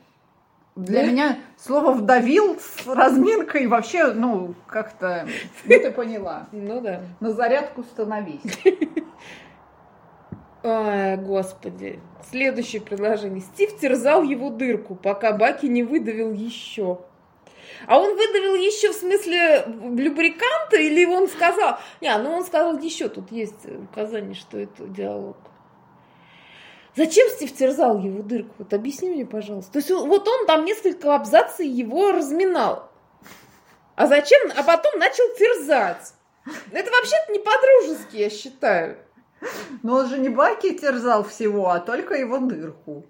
Для 0.75 1.01
Да? 1.01 1.07
меня 1.07 1.39
слово 1.57 1.91
«вдавил» 1.91 2.59
с 2.59 2.85
разминкой 2.85 3.65
вообще, 3.67 4.13
ну, 4.13 4.53
как-то... 4.67 5.27
Ну, 5.65 5.69
ты 5.69 5.91
поняла. 5.91 6.47
Ну 6.51 6.81
да. 6.81 7.01
На 7.19 7.31
зарядку 7.31 7.83
становись. 7.83 8.41
Ай, 10.63 11.17
господи. 11.17 11.99
Следующее 12.29 12.81
предложение. 12.81 13.41
Стив 13.41 13.75
терзал 13.79 14.21
его 14.21 14.49
дырку, 14.49 14.95
пока 14.95 15.31
Баки 15.31 15.65
не 15.65 15.81
выдавил 15.81 16.31
еще. 16.31 16.99
А 17.85 17.99
он 17.99 18.15
выдавил 18.15 18.55
еще 18.55 18.91
в 18.91 18.95
смысле 18.95 19.65
любриканта 19.65 20.77
или 20.77 21.05
он 21.05 21.27
сказал... 21.27 21.77
Не, 22.01 22.17
ну 22.17 22.31
он 22.31 22.45
сказал 22.45 22.77
еще, 22.79 23.09
тут 23.09 23.31
есть 23.31 23.65
указание, 23.65 24.35
что 24.35 24.57
это 24.57 24.87
диалог. 24.87 25.37
Зачем 26.95 27.29
Стив 27.29 27.55
терзал 27.55 27.99
его 27.99 28.23
дырку? 28.23 28.55
Вот 28.57 28.73
объясни 28.73 29.09
мне, 29.11 29.25
пожалуйста. 29.25 29.73
То 29.73 29.79
есть 29.79 29.91
вот 29.91 30.27
он 30.27 30.47
там 30.47 30.65
несколько 30.65 31.13
абзаций 31.13 31.67
его 31.67 32.11
разминал. 32.11 32.89
А 33.95 34.07
зачем? 34.07 34.51
А 34.55 34.63
потом 34.63 34.97
начал 34.97 35.23
терзать. 35.37 36.13
Это 36.71 36.91
вообще-то 36.91 37.31
не 37.31 37.39
по-дружески, 37.39 38.15
я 38.15 38.29
считаю. 38.29 38.97
Но 39.83 39.97
он 39.97 40.07
же 40.07 40.17
не 40.17 40.29
Баки 40.29 40.75
терзал 40.75 41.23
всего, 41.23 41.69
а 41.69 41.79
только 41.79 42.15
его 42.15 42.39
дырку. 42.39 43.05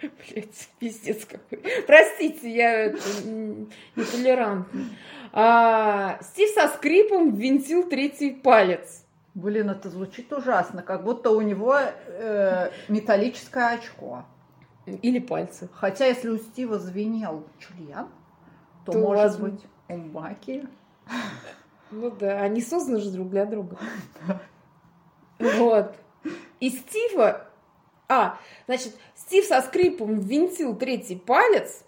Блять, 0.00 0.68
пиздец 0.78 1.24
какой. 1.26 1.62
Простите, 1.86 2.50
я 2.50 2.86
это, 2.86 3.00
нетолерантна. 3.96 4.84
А, 5.32 6.18
Стив 6.22 6.50
со 6.50 6.68
скрипом 6.68 7.34
ввинтил 7.34 7.88
третий 7.88 8.30
палец. 8.30 9.04
Блин, 9.34 9.70
это 9.70 9.90
звучит 9.90 10.32
ужасно, 10.32 10.82
как 10.82 11.04
будто 11.04 11.30
у 11.30 11.40
него 11.40 11.76
э, 11.78 12.70
металлическое 12.88 13.74
очко. 13.74 14.24
Или 14.86 15.20
пальцы. 15.20 15.68
Хотя, 15.72 16.06
если 16.06 16.30
у 16.30 16.38
Стива 16.38 16.78
звенел 16.78 17.46
член, 17.58 18.08
то, 18.84 18.92
То 18.92 18.98
может 18.98 19.24
возможно. 19.24 19.56
быть, 19.56 19.66
у 19.88 19.96
Баки... 19.96 20.66
Ну 21.92 22.10
да, 22.10 22.40
они 22.40 22.60
созданы 22.60 23.00
же 23.00 23.10
друг 23.10 23.30
для 23.30 23.46
друга. 23.46 23.76
Вот. 25.38 25.96
И 26.60 26.70
Стива... 26.70 27.46
А, 28.08 28.38
значит, 28.66 28.96
Стив 29.30 29.44
со 29.44 29.62
скрипом 29.62 30.18
ввинтил 30.18 30.74
третий 30.74 31.14
палец, 31.14 31.84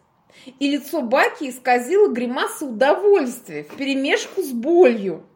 и 0.61 0.71
лицо 0.71 1.03
Баки 1.03 1.51
исказило 1.51 2.07
гримаса 2.07 2.67
удовольствия 2.67 3.65
вперемешку 3.65 4.43
с 4.43 4.53
болью. 4.53 5.27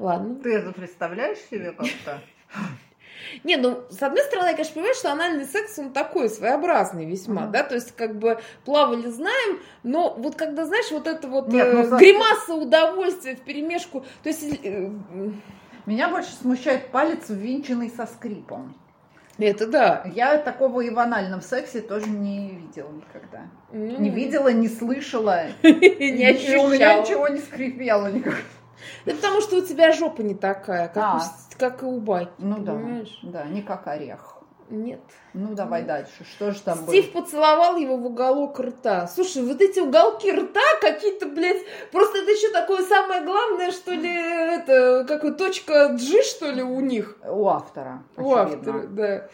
Ладно. 0.00 0.34
Ты 0.42 0.54
это 0.54 0.72
представляешь 0.72 1.38
себе 1.48 1.70
как-то? 1.70 2.20
Не, 3.44 3.58
ну, 3.58 3.84
с 3.90 4.02
одной 4.02 4.24
стороны, 4.24 4.48
я, 4.48 4.52
конечно, 4.54 4.74
понимаю, 4.74 4.94
что 4.96 5.12
анальный 5.12 5.44
секс, 5.44 5.78
он 5.78 5.92
такой 5.92 6.28
своеобразный 6.28 7.04
весьма, 7.04 7.46
да, 7.46 7.62
то 7.62 7.76
есть, 7.76 7.94
как 7.94 8.18
бы, 8.18 8.40
плавали, 8.64 9.06
знаем, 9.06 9.60
но 9.84 10.14
вот 10.18 10.34
когда, 10.34 10.66
знаешь, 10.66 10.90
вот 10.90 11.06
это 11.06 11.28
вот 11.28 11.46
Нет, 11.46 11.64
э, 11.64 11.72
ну, 11.74 11.96
гримаса 11.96 12.54
удовольствия 12.54 13.36
в 13.36 13.42
перемешку, 13.42 14.04
то 14.24 14.30
есть, 14.30 14.42
э, 14.64 14.90
Меня 15.86 16.08
больше 16.08 16.32
смущает 16.32 16.90
палец, 16.90 17.26
ввинченный 17.28 17.88
со 17.88 18.06
скрипом. 18.06 18.74
это 19.46 19.66
да. 19.66 20.02
Я 20.14 20.38
такого 20.38 20.80
и 20.80 20.90
в 20.90 20.98
анальном 20.98 21.40
сексе 21.42 21.80
тоже 21.80 22.08
не 22.08 22.50
видела 22.50 22.90
никогда. 22.90 23.42
Ну, 23.72 23.98
Не 23.98 24.10
видела, 24.10 24.48
не 24.52 24.68
слышала. 24.68 25.44
Не 25.62 25.70
И 25.70 26.56
у 26.56 26.68
меня 26.68 26.90
ощущала. 26.98 27.02
ничего 27.02 27.28
не 27.28 27.38
скрипело 27.40 28.06
никак. 28.10 28.36
Это 29.04 29.16
потому, 29.16 29.40
что 29.40 29.56
у 29.56 29.60
тебя 29.62 29.92
жопа 29.92 30.22
не 30.22 30.34
такая, 30.34 30.88
как, 30.88 30.96
А. 31.02 31.16
у, 31.16 31.58
как 31.58 31.82
и 31.82 31.86
у 31.86 32.00
Баки, 32.00 32.30
Ну 32.38 32.58
да, 32.58 32.72
понимаешь? 32.72 33.18
да, 33.22 33.44
не 33.44 33.62
как 33.62 33.86
орех. 33.88 34.37
Нет. 34.70 35.00
Ну, 35.32 35.54
давай 35.54 35.82
дальше. 35.82 36.24
Что 36.24 36.50
же 36.50 36.60
там 36.60 36.86
Стив 36.86 37.12
было? 37.12 37.22
поцеловал 37.22 37.76
его 37.76 37.96
в 37.96 38.06
уголок 38.06 38.60
рта. 38.60 39.06
Слушай, 39.06 39.42
вот 39.42 39.60
эти 39.60 39.80
уголки 39.80 40.30
рта 40.30 40.60
какие-то, 40.80 41.26
блядь, 41.26 41.62
просто 41.90 42.18
это 42.18 42.30
еще 42.30 42.50
такое 42.52 42.84
самое 42.84 43.22
главное, 43.24 43.70
что 43.70 43.92
ли, 43.92 44.10
это, 44.10 45.04
как 45.08 45.36
точка 45.38 45.88
G, 45.94 46.22
что 46.22 46.50
ли, 46.50 46.62
у 46.62 46.80
них? 46.80 47.16
У 47.24 47.48
автора, 47.48 48.02
У 48.16 48.34
очевидно. 48.34 48.72
автора, 48.72 48.86
да. 48.88 49.28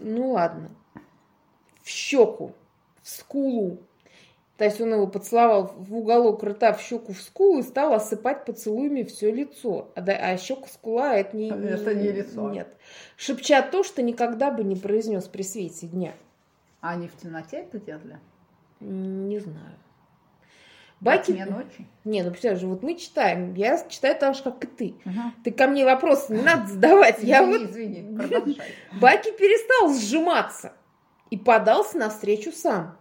Ну 0.00 0.32
ладно. 0.32 0.70
В 1.82 1.88
щеку, 1.88 2.52
в 3.02 3.08
скулу. 3.08 3.78
То 4.58 4.64
есть 4.64 4.80
он 4.80 4.92
его 4.92 5.06
поцеловал 5.06 5.72
в 5.76 5.94
уголок 5.94 6.42
рта, 6.42 6.72
в 6.72 6.80
щеку, 6.80 7.12
в 7.12 7.20
скулу 7.22 7.60
и 7.60 7.62
стал 7.62 7.94
осыпать 7.94 8.44
поцелуями 8.44 9.04
все 9.04 9.30
лицо. 9.30 9.92
А, 9.94 10.00
да- 10.00 10.18
а 10.20 10.36
щека, 10.36 10.66
скула 10.66 11.14
это 11.14 11.36
не, 11.36 11.48
Это 11.48 11.94
не 11.94 12.10
лицо. 12.10 12.50
Нет. 12.50 12.68
Шепча 13.16 13.62
то, 13.62 13.84
что 13.84 14.02
никогда 14.02 14.50
бы 14.50 14.64
не 14.64 14.74
произнес 14.74 15.28
при 15.28 15.42
свете 15.42 15.86
дня. 15.86 16.12
А 16.80 16.90
они 16.90 17.06
в 17.06 17.16
темноте 17.16 17.58
это 17.58 17.78
делали? 17.78 18.18
Не 18.80 19.38
знаю. 19.38 19.76
Баки... 21.00 21.32
тьме 21.32 21.46
ночи? 21.46 21.86
Не, 22.04 22.24
ну 22.24 22.30
представляешь, 22.30 22.64
вот 22.64 22.82
мы 22.82 22.96
читаем, 22.96 23.54
я 23.54 23.80
читаю 23.88 24.16
так 24.18 24.34
же, 24.34 24.42
как 24.42 24.64
и 24.64 24.66
ты. 24.66 24.94
Ага. 25.04 25.32
Ты 25.44 25.52
ко 25.52 25.68
мне 25.68 25.84
вопросы 25.84 26.34
не 26.34 26.42
надо 26.42 26.66
задавать. 26.66 27.22
Я 27.22 27.44
Извини, 27.44 27.58
вот 27.58 27.70
извини, 27.70 28.18
продолжай. 28.18 28.72
Баки 29.00 29.30
перестал 29.30 29.94
сжиматься 29.94 30.72
и 31.30 31.36
подался 31.36 31.98
навстречу 31.98 32.50
сам. 32.50 32.98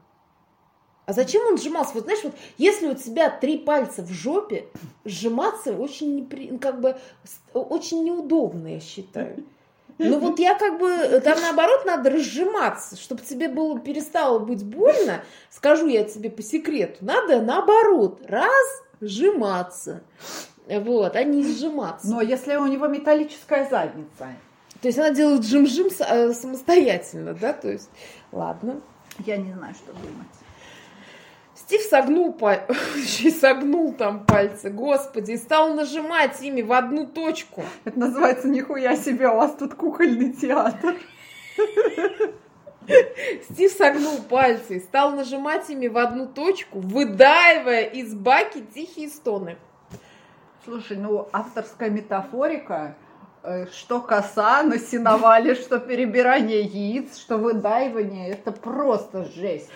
А 1.07 1.13
зачем 1.13 1.41
он 1.47 1.57
сжимался? 1.57 1.91
Вот 1.93 2.03
знаешь, 2.03 2.19
вот 2.21 2.33
если 2.57 2.87
у 2.87 2.93
тебя 2.93 3.29
три 3.29 3.57
пальца 3.57 4.01
в 4.01 4.11
жопе, 4.11 4.65
сжиматься 5.05 5.71
очень 5.71 6.17
непри... 6.17 6.49
ну, 6.51 6.59
как 6.59 6.81
бы 6.81 6.97
очень 7.53 8.03
неудобно, 8.03 8.67
я 8.67 8.81
считаю. 8.81 9.45
Ну 9.99 10.19
вот 10.19 10.37
я 10.37 10.55
как 10.55 10.77
бы, 10.77 11.21
там 11.21 11.39
наоборот 11.41 11.85
надо 11.85 12.09
разжиматься, 12.09 12.97
чтобы 12.97 13.21
тебе 13.21 13.47
было 13.47 13.79
перестало 13.79 14.37
быть 14.39 14.65
больно, 14.65 15.23
скажу 15.49 15.87
я 15.87 16.03
тебе 16.03 16.29
по 16.29 16.43
секрету, 16.43 16.97
надо 16.99 17.41
наоборот, 17.41 18.21
разжиматься. 18.99 20.03
Вот, 20.67 21.15
а 21.15 21.23
не 21.23 21.41
сжиматься. 21.41 22.05
Но 22.09 22.21
если 22.21 22.57
у 22.57 22.67
него 22.67 22.87
металлическая 22.87 23.69
задница, 23.69 24.35
То 24.81 24.89
есть 24.89 24.99
она 24.99 25.11
делает 25.11 25.45
жим-жим 25.45 25.87
э, 25.87 26.33
самостоятельно, 26.33 27.33
да? 27.33 27.53
То 27.53 27.71
есть, 27.71 27.89
ладно. 28.33 28.81
я 29.25 29.37
не 29.37 29.53
знаю, 29.53 29.73
что 29.73 29.93
думать. 29.93 30.27
Стив 31.67 31.81
согнул, 31.81 32.31
паль... 32.31 32.65
согнул 33.41 33.91
там 33.91 34.23
пальцы, 34.25 34.69
господи, 34.69 35.31
и 35.31 35.37
стал 35.37 35.73
нажимать 35.73 36.41
ими 36.41 36.61
в 36.61 36.71
одну 36.71 37.05
точку. 37.05 37.65
Это 37.83 37.99
называется 37.99 38.47
«Нихуя 38.47 38.95
себе, 38.95 39.27
у 39.27 39.35
вас 39.35 39.53
тут 39.59 39.73
кукольный 39.73 40.31
театр». 40.31 40.95
Стив 43.49 43.69
согнул 43.69 44.21
пальцы 44.29 44.77
и 44.77 44.79
стал 44.79 45.11
нажимать 45.11 45.69
ими 45.69 45.87
в 45.87 45.97
одну 45.97 46.27
точку, 46.27 46.79
выдаивая 46.79 47.83
из 47.83 48.13
баки 48.13 48.63
тихие 48.73 49.09
стоны. 49.09 49.57
Слушай, 50.63 50.95
ну 50.95 51.27
авторская 51.33 51.89
метафорика, 51.89 52.95
э, 53.43 53.65
что 53.73 53.99
коса 53.99 54.63
на 54.63 54.79
сеновале, 54.79 55.53
что 55.53 55.79
перебирание 55.79 56.61
яиц, 56.61 57.17
что 57.17 57.37
выдаивание, 57.37 58.29
это 58.29 58.53
просто 58.53 59.25
жесть. 59.25 59.69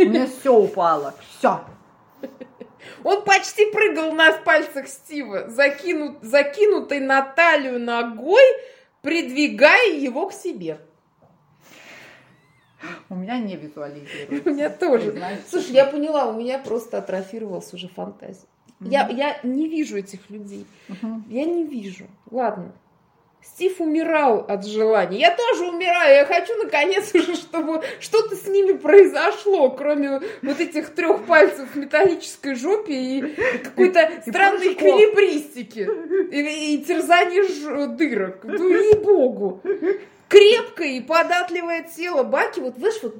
У 0.00 0.08
меня 0.08 0.26
все 0.26 0.54
упало, 0.54 1.14
все. 1.38 1.60
Он 3.04 3.24
почти 3.24 3.70
прыгал 3.70 4.12
на 4.12 4.32
пальцах 4.32 4.88
Стива, 4.88 5.48
закинут, 5.48 6.22
закинутой 6.22 7.00
на 7.00 7.22
талию 7.22 7.78
ногой, 7.78 8.42
придвигая 9.02 9.92
его 9.92 10.28
к 10.28 10.32
себе. 10.32 10.78
У 13.08 13.14
меня 13.14 13.38
не 13.38 13.56
визуализируется. 13.56 14.50
У 14.50 14.52
меня 14.52 14.70
тоже. 14.70 15.22
Слушай, 15.48 15.72
я 15.72 15.84
поняла, 15.84 16.26
у 16.26 16.38
меня 16.38 16.58
просто 16.58 16.98
атрофировалась 16.98 17.72
уже 17.74 17.88
фантазия. 17.88 18.46
Я, 18.80 19.08
я 19.08 19.38
не 19.42 19.68
вижу 19.68 19.98
этих 19.98 20.30
людей. 20.30 20.66
Я 21.28 21.44
не 21.44 21.64
вижу. 21.64 22.06
Ладно. 22.30 22.72
Стив 23.42 23.80
умирал 23.80 24.44
от 24.48 24.66
желания. 24.66 25.18
Я 25.18 25.34
тоже 25.34 25.64
умираю. 25.70 26.14
Я 26.14 26.24
хочу, 26.26 26.54
наконец, 26.62 27.10
уже, 27.14 27.36
чтобы 27.36 27.82
что-то 27.98 28.36
с 28.36 28.46
ними 28.46 28.72
произошло, 28.72 29.70
кроме 29.70 30.20
вот 30.42 30.60
этих 30.60 30.94
трех 30.94 31.24
пальцев 31.24 31.68
в 31.74 31.76
металлической 31.76 32.54
жопе 32.54 32.92
и 32.94 33.34
какой-то 33.64 34.10
странной 34.26 34.74
эквилибристики. 34.74 35.88
И, 36.32 36.74
и 36.74 36.84
терзания 36.84 37.42
ж- 37.44 37.86
дырок. 37.96 38.40
Ну, 38.44 38.68
ей-богу. 38.68 39.62
Крепкое 40.28 40.88
и 40.88 41.00
податливое 41.00 41.82
тело 41.82 42.22
Баки. 42.22 42.60
Вот, 42.60 42.76
знаешь, 42.76 43.02
вот 43.02 43.16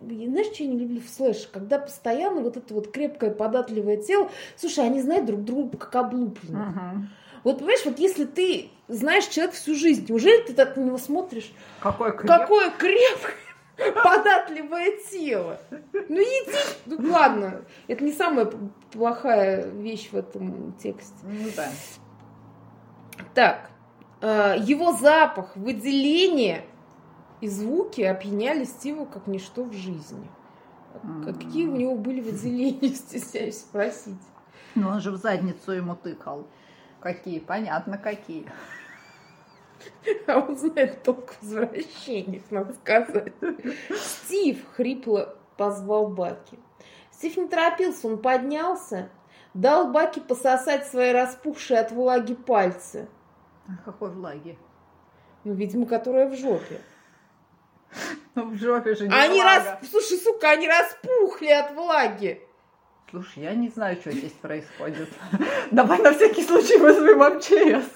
знаешь, 0.00 0.46
что 0.52 0.64
я 0.64 0.68
не 0.70 0.78
люблю 0.78 1.00
в 1.00 1.08
слэше? 1.08 1.48
Когда 1.52 1.78
постоянно 1.78 2.40
вот 2.40 2.56
это 2.56 2.74
вот 2.74 2.90
крепкое, 2.92 3.30
податливое 3.30 3.96
тело, 3.96 4.30
слушай, 4.56 4.84
они 4.84 5.00
знают 5.00 5.26
друг 5.26 5.44
друга 5.44 5.76
как 5.78 5.94
облупленных. 5.96 6.68
Мгм. 6.68 7.08
Вот 7.44 7.58
понимаешь, 7.58 7.84
вот 7.84 7.98
если 7.98 8.24
ты 8.24 8.70
знаешь 8.88 9.26
человека 9.26 9.56
всю 9.56 9.74
жизнь, 9.74 10.06
неужели 10.08 10.42
ты 10.42 10.54
так 10.54 10.76
на 10.76 10.82
него 10.82 10.98
смотришь? 10.98 11.52
Какой 11.80 12.10
креп- 12.10 12.26
Какое 12.26 12.70
крепкое, 12.70 13.34
податливое 14.04 14.96
тело. 15.10 15.58
Ну 15.92 16.20
иди, 16.20 16.56
ну 16.86 17.10
ладно, 17.12 17.62
это 17.88 18.04
не 18.04 18.12
самая 18.12 18.50
плохая 18.92 19.66
вещь 19.70 20.10
в 20.12 20.16
этом 20.16 20.72
тексте. 20.74 21.14
Ну 21.24 21.48
да. 21.56 21.68
Так, 23.34 23.70
э, 24.20 24.56
его 24.60 24.92
запах, 24.92 25.56
выделение 25.56 26.64
и 27.40 27.48
звуки 27.48 28.02
опьяняли 28.02 28.64
Стива 28.64 29.04
как 29.04 29.26
ничто 29.26 29.64
в 29.64 29.72
жизни. 29.72 30.28
Какие 31.24 31.66
у 31.66 31.74
него 31.76 31.96
были 31.96 32.20
выделения, 32.20 32.88
стесняюсь 32.94 33.58
спросить. 33.58 34.20
Ну 34.74 34.88
он 34.88 35.00
же 35.00 35.10
в 35.10 35.16
задницу 35.16 35.72
ему 35.72 35.96
тыкал. 35.96 36.46
Какие, 37.02 37.40
понятно, 37.40 37.98
какие. 37.98 38.46
А 40.28 40.38
он 40.38 40.56
знает 40.56 41.02
толк 41.02 41.34
возвращениях, 41.40 42.44
надо 42.50 42.74
сказать. 42.74 43.32
Стив 43.96 44.64
хрипло 44.74 45.36
позвал 45.56 46.06
Баки. 46.08 46.58
Стив 47.10 47.36
не 47.36 47.48
торопился, 47.48 48.06
он 48.06 48.18
поднялся, 48.18 49.10
дал 49.54 49.90
Баки 49.90 50.20
пососать 50.20 50.86
свои 50.86 51.12
распухшие 51.12 51.80
от 51.80 51.90
влаги 51.90 52.34
пальцы. 52.34 53.08
А 53.66 53.84
Какой 53.84 54.10
влаги? 54.10 54.56
Ну, 55.44 55.54
видимо, 55.54 55.86
которая 55.86 56.28
в 56.28 56.36
жопе. 56.36 56.80
Ну, 58.34 58.50
в 58.50 58.54
жопе 58.56 58.94
же 58.94 59.08
не 59.08 59.14
Они 59.14 59.40
влага. 59.40 59.78
рас... 59.80 59.90
Слушай, 59.90 60.18
сука, 60.18 60.50
они 60.50 60.68
распухли 60.68 61.48
от 61.48 61.72
влаги. 61.72 62.40
Слушай, 63.10 63.42
я 63.42 63.54
не 63.54 63.68
знаю, 63.68 63.98
что 64.00 64.10
здесь 64.10 64.32
происходит. 64.32 65.08
Давай 65.70 65.98
на 65.98 66.14
всякий 66.14 66.42
случай 66.42 66.78
вызовем 66.78 67.18
МЧС. 67.36 67.86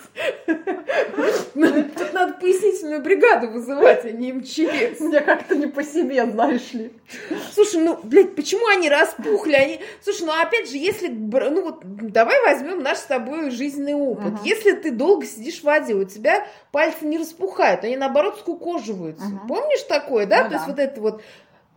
Тут 1.96 2.12
надо 2.12 2.34
пояснительную 2.34 3.00
бригаду 3.02 3.48
вызывать, 3.48 4.04
а 4.04 4.10
не 4.10 4.34
МЧС. 4.34 5.00
Мне 5.00 5.20
как-то 5.20 5.56
не 5.56 5.68
по 5.68 5.82
себе, 5.82 6.26
знаешь 6.26 6.72
ли. 6.74 6.92
Слушай, 7.54 7.80
ну, 7.80 7.98
блядь, 8.02 8.36
почему 8.36 8.66
они 8.66 8.90
распухли? 8.90 9.54
Они... 9.54 9.80
Слушай, 10.02 10.26
ну, 10.26 10.32
опять 10.32 10.70
же, 10.70 10.76
если... 10.76 11.08
Ну, 11.08 11.62
вот, 11.62 11.80
давай 11.82 12.38
возьмем 12.44 12.82
наш 12.82 12.98
с 12.98 13.04
тобой 13.04 13.50
жизненный 13.50 13.94
опыт. 13.94 14.34
Ага. 14.34 14.40
Если 14.44 14.72
ты 14.72 14.90
долго 14.90 15.24
сидишь 15.24 15.60
в 15.60 15.64
воде, 15.64 15.94
у 15.94 16.04
тебя 16.04 16.46
пальцы 16.72 17.06
не 17.06 17.16
распухают, 17.16 17.84
они, 17.84 17.96
наоборот, 17.96 18.38
скукоживаются. 18.40 19.24
Ага. 19.24 19.46
Помнишь 19.48 19.82
такое, 19.88 20.26
да? 20.26 20.44
Ну 20.44 20.48
То 20.50 20.54
есть 20.56 20.66
да. 20.66 20.72
вот 20.72 20.78
это 20.78 21.00
вот... 21.00 21.22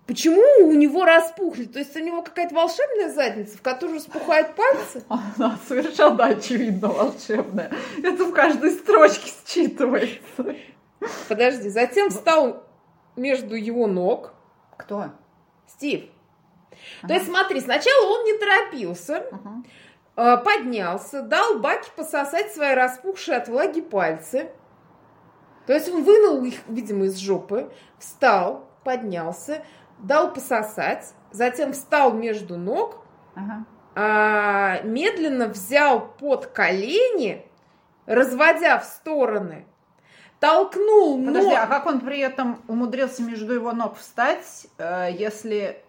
Почему 0.09 0.41
у 0.67 0.71
него 0.71 1.05
распухли? 1.05 1.65
То 1.65 1.77
есть 1.77 1.95
у 1.95 1.99
него 1.99 2.23
какая-то 2.23 2.55
волшебная 2.55 3.09
задница, 3.09 3.59
в 3.59 3.61
которой 3.61 3.97
распухают 3.97 4.55
пальцы? 4.55 5.03
Она 5.09 5.55
совершенно 5.67 6.25
очевидно 6.25 6.87
волшебная. 6.87 7.71
Это 8.03 8.25
в 8.25 8.33
каждой 8.33 8.71
строчке 8.71 9.31
считывается. 9.45 10.57
Подожди, 11.27 11.69
затем 11.69 12.09
встал 12.09 12.63
между 13.15 13.53
его 13.53 13.85
ног 13.85 14.33
Кто? 14.77 15.11
Стив. 15.67 16.05
То 16.71 16.77
Ага. 17.03 17.13
есть 17.13 17.27
смотри, 17.27 17.59
сначала 17.61 18.07
он 18.07 18.25
не 18.25 18.33
торопился, 18.39 19.27
Ага. 19.31 19.63
Э, 20.15 20.43
поднялся, 20.43 21.21
дал 21.21 21.59
Баки 21.59 21.91
пососать 21.95 22.51
свои 22.51 22.73
распухшие 22.73 23.37
от 23.37 23.47
влаги 23.47 23.81
пальцы. 23.81 24.49
То 25.67 25.73
есть 25.73 25.87
он 25.87 26.03
вынул 26.03 26.43
их, 26.45 26.55
видимо, 26.67 27.05
из 27.05 27.17
жопы, 27.17 27.71
встал, 27.99 28.67
поднялся, 28.83 29.63
дал 29.99 30.33
пососать, 30.33 31.13
затем 31.31 31.73
встал 31.73 32.13
между 32.13 32.57
ног, 32.57 33.05
Ага. 33.35 33.65
а, 33.95 34.81
медленно 34.83 35.47
взял 35.47 36.07
под 36.07 36.47
колени, 36.47 37.45
разводя 38.05 38.79
в 38.79 38.85
стороны, 38.85 39.65
толкнул 40.39 41.23
Подожди, 41.25 41.49
ног- 41.49 41.57
а 41.59 41.67
как 41.67 41.85
он 41.85 41.99
при 41.99 42.19
этом 42.19 42.61
умудрился 42.67 43.21
между 43.23 43.53
его 43.53 43.71
ног 43.73 43.97
встать, 43.97 44.67
э, 44.77 45.09
если 45.11 45.83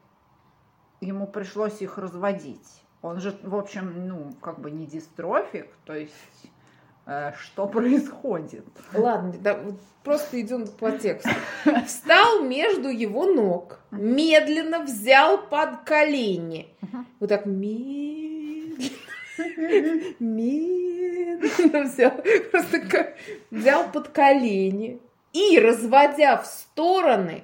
ему 1.00 1.26
пришлось 1.26 1.80
их 1.80 1.98
разводить? 1.98 2.82
Он 3.02 3.18
же, 3.20 3.38
в 3.42 3.54
общем, 3.56 4.08
ну, 4.08 4.34
как 4.42 4.58
бы 4.60 4.70
не 4.70 4.84
дистрофик, 4.86 5.68
то 5.86 5.94
есть 5.94 6.12
что 7.42 7.66
происходит? 7.66 8.66
Ладно, 8.94 9.34
да, 9.40 9.58
просто 10.04 10.40
идем 10.40 10.66
по 10.66 10.92
тексту. 10.92 11.30
Встал 11.86 12.42
между 12.42 12.88
его 12.88 13.26
ног, 13.26 13.80
медленно 13.90 14.84
взял 14.84 15.38
под 15.38 15.80
колени. 15.84 16.68
Вот 17.18 17.28
так 17.28 17.46
медленно, 17.46 18.90
медленно 20.20 21.82
взял, 21.82 22.12
просто 22.50 22.80
как 22.80 23.16
взял 23.50 23.90
под 23.90 24.08
колени 24.08 25.00
и, 25.32 25.58
разводя 25.58 26.36
в 26.36 26.46
стороны, 26.46 27.42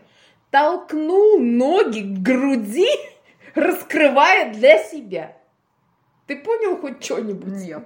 толкнул 0.50 1.38
ноги 1.38 2.00
к 2.00 2.22
груди, 2.22 2.88
раскрывая 3.54 4.52
для 4.52 4.78
себя. 4.78 5.36
Ты 6.26 6.36
понял 6.36 6.76
хоть 6.76 7.04
что-нибудь? 7.04 7.52
Нет. 7.52 7.84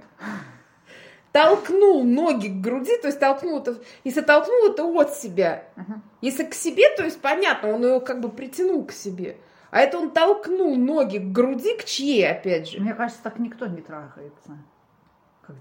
Толкнул 1.33 2.03
ноги 2.03 2.49
к 2.49 2.61
груди, 2.61 2.97
то 2.99 3.07
есть 3.07 3.21
толкнул 3.21 3.61
это, 3.61 3.79
если 4.03 4.21
толкнул 4.21 4.73
это 4.73 4.85
от 4.85 5.15
себя. 5.15 5.65
Ага. 5.77 6.03
Если 6.21 6.45
к 6.45 6.55
себе, 6.55 6.89
то 6.97 7.05
есть 7.05 7.21
понятно, 7.21 7.73
он 7.73 7.85
ее 7.85 8.01
как 8.01 8.21
бы 8.21 8.29
притянул 8.29 8.85
к 8.85 8.93
себе. 8.93 9.37
А 9.71 9.81
это 9.81 9.99
он 9.99 10.11
толкнул 10.11 10.75
ноги 10.75 11.19
к 11.19 11.31
груди, 11.31 11.77
к 11.77 11.85
чьей, 11.85 12.29
опять 12.29 12.69
же. 12.69 12.81
Мне 12.81 12.95
кажется, 12.95 13.23
так 13.23 13.39
никто 13.39 13.67
не 13.67 13.81
трахается. 13.81 14.59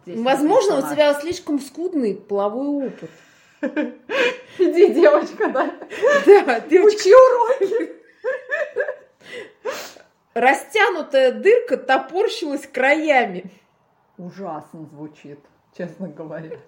Возможно, 0.06 0.80
у 0.80 0.82
тебя 0.82 1.14
слишком 1.14 1.60
скудный 1.60 2.16
половой 2.16 2.88
опыт. 2.88 3.10
Иди, 4.58 4.94
девочка, 4.94 5.50
да. 5.50 5.74
Да, 6.26 6.60
девочка, 6.62 7.00
Учи 7.00 7.14
уроки. 7.14 8.00
растянутая 10.34 11.32
дырка 11.34 11.78
топорщилась 11.78 12.66
краями. 12.66 13.52
Ужасно 14.18 14.86
звучит, 14.86 15.40
честно 15.78 16.08
говоря. 16.08 16.60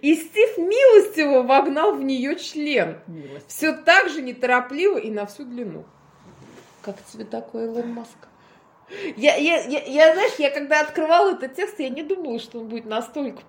И 0.00 0.14
Стив 0.14 0.58
милостиво 0.58 1.42
вогнал 1.42 1.94
в 1.94 2.02
нее 2.02 2.36
член. 2.36 2.98
Милость. 3.06 3.48
Все 3.48 3.72
так 3.72 4.08
же 4.08 4.22
неторопливо 4.22 4.98
и 4.98 5.10
на 5.10 5.26
всю 5.26 5.44
длину. 5.44 5.84
Как 6.82 6.96
тебе 7.06 7.24
такой 7.24 7.64
Илон 7.64 7.92
Маск? 7.92 8.16
Я, 9.16 9.34
я, 9.36 9.64
я, 9.64 9.82
я, 9.82 10.14
знаешь, 10.14 10.34
я 10.38 10.50
когда 10.50 10.80
открывала 10.80 11.32
этот 11.32 11.54
текст, 11.54 11.80
я 11.80 11.88
не 11.88 12.02
думала, 12.02 12.38
что 12.38 12.60
он 12.60 12.68
будет 12.68 12.84
настолько, 12.84 13.42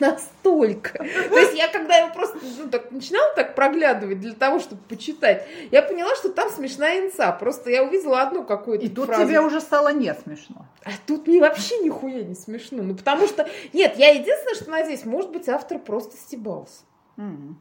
настолько. 0.00 0.98
То 0.98 1.38
есть 1.38 1.54
я 1.56 1.68
когда 1.68 1.96
его 1.98 2.12
просто 2.12 2.38
ну, 2.58 2.68
так, 2.68 2.90
начинала 2.90 3.32
так 3.36 3.54
проглядывать 3.54 4.18
для 4.20 4.34
того, 4.34 4.58
чтобы 4.58 4.82
почитать, 4.88 5.46
я 5.70 5.80
поняла, 5.82 6.14
что 6.16 6.30
там 6.30 6.50
смешная 6.50 7.06
инца. 7.06 7.30
Просто 7.32 7.70
я 7.70 7.84
увидела 7.84 8.22
одну 8.22 8.44
какую-то 8.44 8.84
И 8.84 8.88
тут 8.88 9.06
фразу. 9.06 9.24
тебе 9.24 9.40
уже 9.40 9.60
стало 9.60 9.92
не 9.92 10.12
смешно. 10.14 10.66
А 10.84 10.90
тут 11.06 11.28
мне 11.28 11.40
вообще 11.40 11.78
нихуя 11.78 12.22
не 12.22 12.34
смешно. 12.34 12.82
Ну, 12.82 12.96
потому 12.96 13.28
что... 13.28 13.48
Нет, 13.72 13.96
я 13.96 14.10
единственное, 14.10 14.54
что 14.54 14.70
надеюсь, 14.70 15.04
может 15.04 15.30
быть, 15.30 15.48
автор 15.48 15.78
просто 15.78 16.16
стебался. 16.16 16.82
М. 17.16 17.58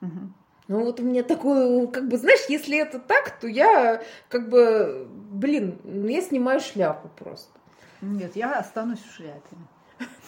Мгм. 0.00 0.34
Ну 0.68 0.84
вот 0.84 1.00
у 1.00 1.02
меня 1.02 1.24
такое, 1.24 1.88
как 1.88 2.06
бы, 2.06 2.16
знаешь, 2.16 2.44
если 2.48 2.78
это 2.78 3.00
так, 3.00 3.40
то 3.40 3.48
я, 3.48 4.00
как 4.28 4.48
бы, 4.48 5.08
блин, 5.40 5.80
ну, 5.84 6.06
я 6.06 6.20
снимаю 6.20 6.60
шляпу 6.60 7.08
просто. 7.16 7.58
Нет, 8.00 8.36
я 8.36 8.58
останусь 8.58 9.00
в 9.00 9.14
шляпе. 9.14 9.56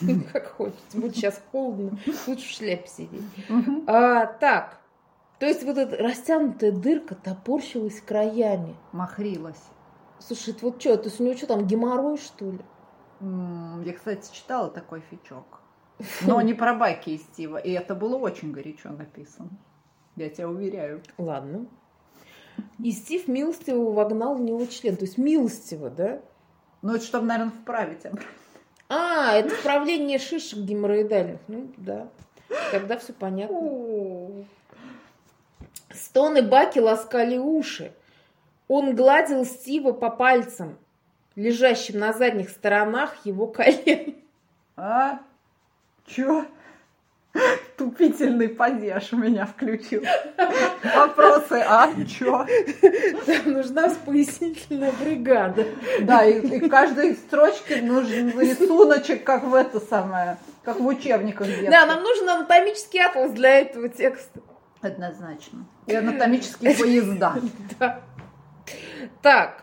Ну, 0.00 0.22
Как 0.32 0.48
хочется. 0.48 0.98
Будет 0.98 1.16
сейчас 1.16 1.40
холодно, 1.50 1.98
лучше 2.26 2.46
в 2.46 2.50
шляпе 2.50 2.86
сидеть. 2.88 3.22
А, 3.86 4.26
так, 4.26 4.82
то 5.42 5.46
есть 5.46 5.64
вот 5.64 5.76
эта 5.76 5.96
растянутая 5.96 6.70
дырка 6.70 7.16
топорщилась 7.16 8.00
краями. 8.00 8.76
Махрилась. 8.92 9.60
Слушай, 10.20 10.54
это 10.54 10.66
вот 10.66 10.80
что, 10.80 10.96
то 10.96 11.08
есть 11.08 11.20
у 11.20 11.24
него 11.24 11.36
что 11.36 11.48
там, 11.48 11.66
геморрой, 11.66 12.16
что 12.16 12.50
ли? 12.50 12.60
Я, 13.84 13.92
кстати, 13.92 14.32
читала 14.32 14.70
такой 14.70 15.02
фичок. 15.10 15.60
Но 16.24 16.40
не 16.42 16.54
про 16.54 16.74
байки 16.74 17.10
из 17.10 17.22
Стива. 17.22 17.56
И 17.56 17.72
это 17.72 17.96
было 17.96 18.16
очень 18.16 18.52
горячо 18.52 18.90
написано. 18.90 19.50
Я 20.14 20.28
тебя 20.30 20.48
уверяю. 20.48 21.02
Ладно. 21.18 21.66
И 22.82 22.90
Стив 22.90 23.28
милостиво 23.28 23.92
вогнал 23.92 24.34
в 24.34 24.40
него 24.40 24.64
член. 24.66 24.96
То 24.96 25.04
есть 25.04 25.18
милостиво, 25.18 25.90
да? 25.90 26.20
Ну, 26.82 26.94
это 26.94 27.04
чтобы, 27.04 27.26
наверное, 27.26 27.52
вправить 27.52 28.04
обратно. 28.04 28.28
А, 28.88 29.34
это 29.34 29.54
вправление 29.54 30.18
шишек 30.18 30.58
геморроидальных. 30.58 31.40
Ну, 31.48 31.68
да. 31.76 32.08
Тогда 32.70 32.98
все 32.98 33.12
понятно. 33.12 34.44
Стоны 35.90 36.42
Баки 36.42 36.78
ласкали 36.78 37.38
уши. 37.38 37.92
Он 38.68 38.94
гладил 38.94 39.44
Стива 39.44 39.92
по 39.92 40.10
пальцам, 40.10 40.78
лежащим 41.36 41.98
на 41.98 42.12
задних 42.12 42.50
сторонах 42.50 43.24
его 43.24 43.46
колен. 43.46 44.16
А? 44.76 45.20
Чё? 46.06 46.46
Тупительный 47.76 48.48
падеж 48.48 49.12
у 49.12 49.16
меня 49.16 49.46
включил. 49.46 50.02
Вопросы, 50.94 51.62
а? 51.66 51.90
Чё? 52.04 52.46
Там 53.26 53.52
нужна 53.52 53.90
пояснительная 54.04 54.92
бригада. 54.92 55.66
Да, 56.02 56.24
и, 56.24 56.40
и 56.40 56.60
в 56.60 56.68
каждой 56.68 57.14
строчке 57.14 57.80
нужен 57.80 58.38
рисуночек, 58.38 59.24
как 59.24 59.44
в 59.44 59.54
это 59.54 59.80
самое, 59.80 60.36
как 60.64 60.78
в 60.78 60.86
учебниках 60.86 61.46
детских. 61.46 61.70
Да, 61.70 61.86
нам 61.86 62.02
нужен 62.02 62.28
анатомический 62.28 63.00
атлас 63.02 63.32
для 63.32 63.60
этого 63.60 63.88
текста. 63.88 64.40
Однозначно. 64.82 65.66
И 65.86 65.94
анатомические 65.94 66.74
поезда. 66.74 67.34
Да. 67.78 68.00
Так. 69.22 69.61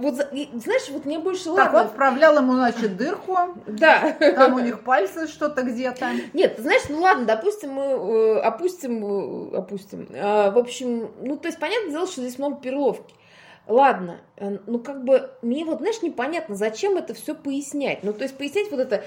Вот, 0.00 0.14
знаешь, 0.14 0.88
вот 0.88 1.04
мне 1.04 1.18
больше 1.18 1.44
Так, 1.44 1.56
ладно. 1.56 1.82
вот 1.82 1.92
вправлял 1.92 2.38
ему, 2.38 2.54
значит, 2.54 2.96
дырку. 2.96 3.36
Да. 3.66 4.12
Там 4.18 4.54
у 4.54 4.58
них 4.58 4.82
пальцы 4.82 5.28
что-то 5.28 5.62
где-то. 5.62 6.10
Нет, 6.32 6.56
знаешь, 6.58 6.82
ну 6.88 7.00
ладно, 7.00 7.26
допустим, 7.26 7.72
мы 7.74 7.82
э, 7.82 8.40
опустим, 8.40 9.52
э, 9.52 9.56
опустим. 9.58 10.08
А, 10.14 10.50
в 10.50 10.58
общем, 10.58 11.10
ну 11.20 11.36
то 11.36 11.48
есть 11.48 11.60
понятное 11.60 11.90
дело, 11.90 12.06
что 12.06 12.22
здесь 12.22 12.38
много 12.38 12.56
перловки. 12.60 13.14
Ладно, 13.66 14.20
э, 14.36 14.56
ну 14.66 14.78
как 14.78 15.04
бы 15.04 15.30
мне 15.42 15.66
вот, 15.66 15.80
знаешь, 15.80 16.00
непонятно, 16.00 16.54
зачем 16.54 16.96
это 16.96 17.12
все 17.12 17.34
пояснять. 17.34 18.02
Ну 18.02 18.14
то 18.14 18.22
есть 18.22 18.38
пояснять 18.38 18.70
вот 18.70 18.80
это 18.80 19.04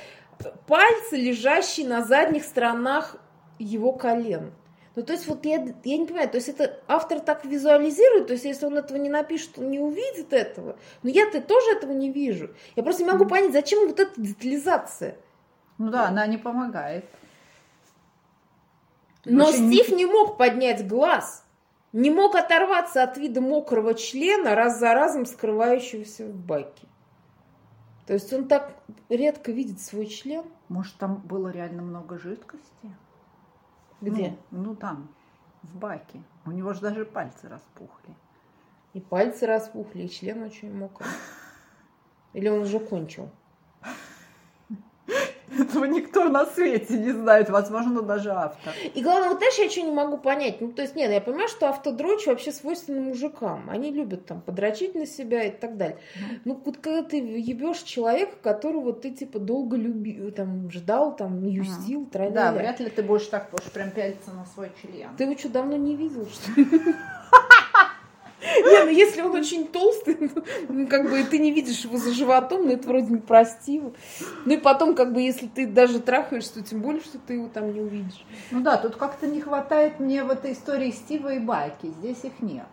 пальцы, 0.68 1.16
лежащие 1.16 1.88
на 1.88 2.04
задних 2.04 2.44
сторонах 2.44 3.18
его 3.58 3.94
колен. 3.94 4.52
Ну, 4.96 5.02
то 5.02 5.14
есть, 5.14 5.28
вот 5.28 5.44
я, 5.46 5.56
я 5.84 5.98
не 5.98 6.06
понимаю, 6.06 6.30
то 6.30 6.38
есть 6.38 6.50
это 6.50 6.80
автор 6.88 7.20
так 7.20 7.46
визуализирует, 7.46 8.28
то 8.28 8.34
есть 8.34 8.46
если 8.46 8.66
он 8.68 8.78
этого 8.78 8.98
не 8.98 9.10
напишет, 9.10 9.58
он 9.58 9.72
не 9.72 9.80
увидит 9.80 10.34
этого. 10.34 10.78
Но 11.02 11.10
я-то 11.10 11.42
тоже 11.42 11.72
этого 11.72 11.94
не 11.94 12.12
вижу. 12.12 12.54
Я 12.76 12.84
просто 12.84 13.04
не 13.04 13.12
могу 13.12 13.26
понять, 13.26 13.54
зачем 13.54 13.88
вот 13.88 14.00
эта 14.00 14.22
детализация. 14.22 15.18
Ну 15.80 15.90
да, 15.90 16.08
она 16.08 16.28
не 16.28 16.38
помогает. 16.38 17.06
Но 19.26 19.48
Очень 19.48 19.72
Стив 19.72 19.90
не 19.90 20.06
мог 20.06 20.38
поднять 20.38 20.88
глаз, 20.88 21.44
не 21.92 22.12
мог 22.12 22.36
оторваться 22.36 23.02
от 23.02 23.18
вида 23.18 23.42
мокрого 23.42 23.96
члена, 23.96 24.54
раз 24.54 24.80
за 24.80 24.94
разом 24.94 25.26
скрывающегося 25.26 26.26
в 26.26 26.36
баке. 26.36 26.88
То 28.06 28.14
есть 28.14 28.32
он 28.34 28.48
так 28.48 28.74
редко 29.10 29.52
видит 29.52 29.80
свой 29.80 30.08
член. 30.08 30.44
Может, 30.68 30.96
там 30.98 31.16
было 31.16 31.50
реально 31.50 31.82
много 31.82 32.20
жидкости? 32.20 32.92
Где? 34.04 34.38
Ну, 34.52 34.64
ну, 34.64 34.76
там, 34.76 35.10
в 35.62 35.78
баке. 35.78 36.22
У 36.46 36.52
него 36.52 36.74
же 36.74 36.82
даже 36.82 37.06
пальцы 37.06 37.48
распухли. 37.48 38.16
И 38.94 39.00
пальцы 39.00 39.46
распухли, 39.46 40.04
и 40.04 40.10
член 40.10 40.44
очень 40.44 40.74
мокрый. 40.74 41.10
Или 42.34 42.50
он 42.50 42.60
уже 42.62 42.80
кончил? 42.80 43.30
Этого 45.60 45.86
никто 45.86 46.26
на 46.30 46.46
свете 46.46 46.98
не 46.98 47.12
знает, 47.12 47.50
возможно, 47.50 48.02
даже 48.02 48.32
автор. 48.32 48.74
И 48.94 49.02
главное, 49.02 49.30
вот 49.30 49.38
знаешь, 49.38 49.58
я 49.58 49.70
что 49.70 49.82
не 49.82 49.92
могу 49.92 50.18
понять. 50.18 50.62
Ну, 50.62 50.72
то 50.72 50.82
есть, 50.82 50.96
нет, 50.96 51.12
я 51.12 51.22
понимаю, 51.22 51.48
что 51.48 51.70
автодрочь 51.70 52.26
вообще 52.26 52.52
свойственно 52.52 53.02
мужикам. 53.02 53.70
Они 53.70 53.92
любят 53.92 54.26
там 54.26 54.42
подрочить 54.42 54.96
на 54.96 55.06
себя 55.06 55.44
и 55.44 55.52
так 55.52 55.78
далее. 55.78 55.98
Ну, 56.46 56.60
вот 56.64 56.78
когда 56.78 57.04
ты 57.04 57.18
ебешь 57.18 57.82
человека, 57.82 58.36
которого 58.42 58.94
ты, 58.94 59.12
типа, 59.12 59.40
долго 59.40 59.78
любил, 59.78 60.32
там, 60.32 60.72
ждал, 60.72 61.16
там, 61.16 61.46
юстил, 61.46 62.06
Да, 62.06 62.12
траля 62.12 62.52
вряд 62.52 62.80
ли 62.80 62.90
ты 62.90 63.04
будешь 63.04 63.28
так 63.28 63.50
уж 63.54 63.64
прям 63.72 63.92
пялиться 63.92 64.32
на 64.32 64.46
свой 64.46 64.72
член. 64.82 65.10
Ты 65.18 65.24
его 65.26 65.38
что, 65.38 65.50
давно 65.50 65.76
не 65.76 65.96
видел, 65.96 66.28
что 66.28 66.60
ли? 66.60 66.68
Не, 68.58 68.84
ну 68.84 68.90
если 68.90 69.22
он 69.22 69.32
очень 69.36 69.68
толстый, 69.68 70.18
ну, 70.20 70.44
ну, 70.70 70.88
как 70.88 71.10
бы 71.10 71.24
ты 71.24 71.40
не 71.40 71.52
видишь 71.52 71.84
его 71.86 71.98
за 71.98 72.12
животом, 72.14 72.66
ну 72.66 72.72
это 72.74 72.88
вроде 72.88 73.08
не 73.08 73.20
простиво. 73.20 73.94
Ну 74.46 74.54
и 74.54 74.58
потом, 74.58 74.96
как 74.96 75.14
бы, 75.14 75.22
если 75.22 75.48
ты 75.48 75.66
даже 75.68 76.00
трахаешься, 76.00 76.56
то 76.56 76.62
тем 76.64 76.82
более, 76.82 77.02
что 77.02 77.18
ты 77.20 77.34
его 77.36 77.48
там 77.48 77.74
не 77.74 77.82
увидишь. 77.82 78.26
Ну 78.52 78.62
да, 78.62 78.78
тут 78.78 78.96
как-то 78.96 79.28
не 79.28 79.42
хватает 79.42 80.00
мне 80.00 80.24
в 80.24 80.30
этой 80.30 80.54
истории 80.54 80.92
Стива 80.92 81.34
и 81.34 81.40
Байки. 81.40 81.88
Здесь 82.00 82.24
их 82.24 82.34
нет. 82.42 82.66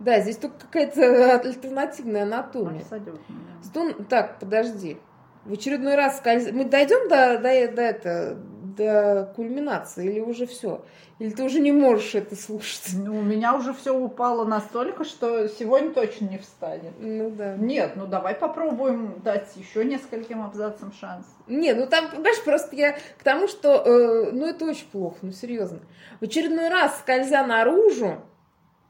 Да, 0.00 0.20
здесь 0.20 0.36
только 0.36 0.56
какая-то 0.60 1.36
альтернативная 1.40 2.24
анатомия. 2.24 2.80
Абсолютно. 2.82 3.12
да. 3.28 3.68
Стон- 3.68 4.04
Так, 4.04 4.38
подожди. 4.40 4.98
В 5.44 5.52
очередной 5.52 5.94
раз 5.94 6.18
скольз... 6.18 6.50
Мы 6.52 6.64
дойдем 6.64 7.08
до, 7.08 7.38
до, 7.38 7.72
до, 7.74 7.82
это, 7.82 8.38
до 8.76 9.32
кульминации, 9.36 10.06
или 10.06 10.20
уже 10.20 10.46
все? 10.46 10.84
Или 11.18 11.30
ты 11.30 11.44
уже 11.44 11.60
не 11.60 11.72
можешь 11.72 12.14
это 12.14 12.34
слушать? 12.34 12.90
Ну, 12.94 13.18
у 13.18 13.22
меня 13.22 13.54
уже 13.54 13.72
все 13.72 13.96
упало 13.96 14.44
настолько, 14.44 15.04
что 15.04 15.48
сегодня 15.48 15.90
точно 15.90 16.26
не 16.26 16.38
встанет. 16.38 16.92
Ну 16.98 17.30
да. 17.30 17.56
Нет, 17.56 17.92
ну 17.94 18.06
давай 18.06 18.34
попробуем 18.34 19.20
дать 19.22 19.54
еще 19.56 19.84
нескольким 19.84 20.42
абзацам 20.42 20.92
шанс. 20.92 21.26
Не, 21.46 21.72
ну 21.74 21.86
там, 21.86 22.10
понимаешь, 22.10 22.42
просто 22.42 22.74
я 22.74 22.92
к 23.18 23.22
тому, 23.22 23.46
что, 23.46 23.82
э, 23.84 24.32
ну 24.32 24.46
это 24.46 24.64
очень 24.64 24.88
плохо, 24.88 25.18
ну 25.22 25.32
серьезно. 25.32 25.80
В 26.20 26.24
очередной 26.24 26.68
раз, 26.68 26.98
скользя 26.98 27.46
наружу, 27.46 28.22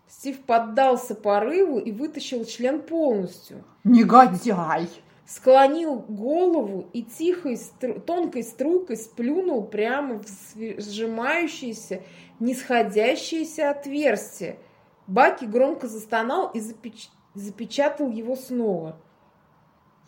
Стив 0.08 0.40
поддался 0.44 1.14
порыву 1.14 1.78
и 1.78 1.90
вытащил 1.90 2.44
член 2.44 2.80
полностью. 2.80 3.64
Негодяй! 3.82 4.88
Склонил 5.26 6.00
голову 6.00 6.88
и 6.92 7.02
тихой, 7.02 7.54
стру- 7.54 7.98
тонкой 7.98 8.42
струйкой 8.42 8.96
сплюнул 8.98 9.64
прямо 9.64 10.18
в 10.18 10.26
сжимающееся, 10.54 12.02
нисходящееся 12.40 13.70
отверстие. 13.70 14.58
Баки 15.06 15.46
громко 15.46 15.88
застонал 15.88 16.50
и 16.50 16.60
запеч- 16.60 17.08
запечатал 17.34 18.10
его 18.10 18.36
снова. 18.36 18.96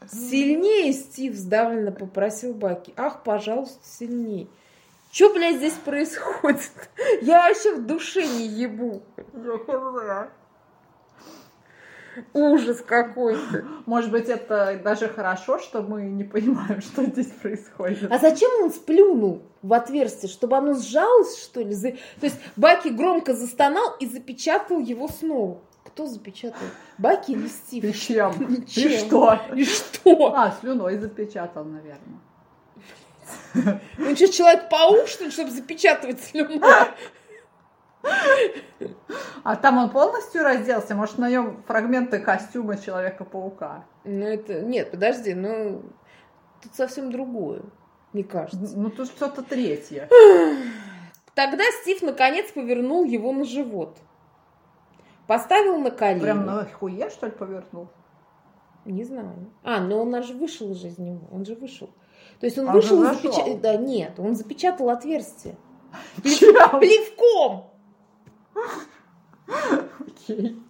Сильнее, 0.06 0.92
Стив, 0.92 1.34
сдавленно 1.34 1.92
попросил 1.92 2.52
Баки. 2.54 2.92
Ах, 2.96 3.22
пожалуйста, 3.22 3.80
сильней. 3.84 4.50
Что, 5.10 5.32
блядь, 5.32 5.56
здесь 5.56 5.72
происходит? 5.72 6.70
Я 7.22 7.48
вообще 7.48 7.74
в 7.74 7.86
душе 7.86 8.26
не 8.26 8.46
ебу. 8.46 9.02
Ужас 12.32 12.80
какой-то. 12.86 13.64
Может 13.86 14.10
быть, 14.10 14.28
это 14.28 14.80
даже 14.82 15.08
хорошо, 15.08 15.58
что 15.58 15.82
мы 15.82 16.02
не 16.02 16.24
понимаем, 16.24 16.80
что 16.82 17.04
здесь 17.04 17.26
происходит. 17.26 18.10
А 18.10 18.18
зачем 18.18 18.50
он 18.62 18.72
сплюнул 18.72 19.42
в 19.62 19.72
отверстие? 19.72 20.30
Чтобы 20.30 20.56
оно 20.56 20.74
сжалось, 20.74 21.42
что 21.42 21.60
ли? 21.60 21.72
За- 21.74 21.92
То 21.92 22.24
есть 22.26 22.36
Баки 22.56 22.88
громко 22.88 23.34
застонал 23.34 23.94
и 24.00 24.06
запечатал 24.06 24.78
его 24.80 25.08
снова. 25.08 25.58
Кто 25.84 26.06
запечатал? 26.06 26.66
Баки 26.98 27.32
или 27.32 27.46
И 27.46 27.48
Стив? 27.48 27.98
чем? 28.00 28.32
И 28.54 28.60
И 28.62 28.66
чем? 28.66 28.90
что? 29.06 29.40
И 29.54 29.64
что? 29.64 30.34
А, 30.34 30.54
слюной 30.60 30.98
запечатал, 30.98 31.64
наверное. 31.64 32.20
Он 33.98 34.14
что, 34.16 34.28
человек-паук, 34.28 35.08
что 35.08 35.24
ли, 35.24 35.30
чтобы 35.30 35.50
запечатывать 35.50 36.20
слюну? 36.22 36.60
А 39.42 39.56
там 39.56 39.78
он 39.78 39.90
полностью 39.90 40.42
разделся? 40.42 40.94
Может, 40.94 41.18
на 41.18 41.30
нем 41.30 41.62
фрагменты 41.66 42.18
костюма 42.18 42.76
Человека-паука? 42.76 43.84
Ну 44.04 44.26
это... 44.26 44.60
Нет, 44.62 44.90
подожди, 44.90 45.34
ну... 45.34 45.82
Тут 46.62 46.74
совсем 46.74 47.12
другое, 47.12 47.62
мне 48.12 48.24
кажется. 48.24 48.76
Ну, 48.76 48.90
тут 48.90 49.08
что-то 49.08 49.42
третье. 49.42 50.08
Тогда 51.34 51.62
Стив 51.82 52.02
наконец 52.02 52.50
повернул 52.50 53.04
его 53.04 53.30
на 53.32 53.44
живот. 53.44 53.98
Поставил 55.26 55.78
на 55.78 55.90
колени. 55.90 56.20
Прям 56.20 56.46
на 56.46 56.64
хуе, 56.64 57.10
что 57.10 57.26
ли, 57.26 57.32
повернул? 57.32 57.88
Не 58.84 59.04
знаю. 59.04 59.52
А, 59.62 59.80
но 59.80 60.00
он 60.00 60.22
же 60.22 60.34
вышел 60.34 60.70
уже 60.70 60.88
из 60.88 60.98
него. 60.98 61.28
Он 61.30 61.44
же 61.44 61.54
вышел. 61.54 61.90
То 62.40 62.46
есть 62.46 62.58
он 62.58 62.68
Он 62.68 62.74
вышел 62.74 63.04
же 63.04 63.10
и 63.10 63.14
запечатал... 63.14 63.56
Да 63.58 63.76
нет, 63.76 64.18
он 64.18 64.34
запечатал 64.34 64.90
отверстие. 64.90 65.56
Плевком! 66.22 67.70
Окей. 70.06 70.62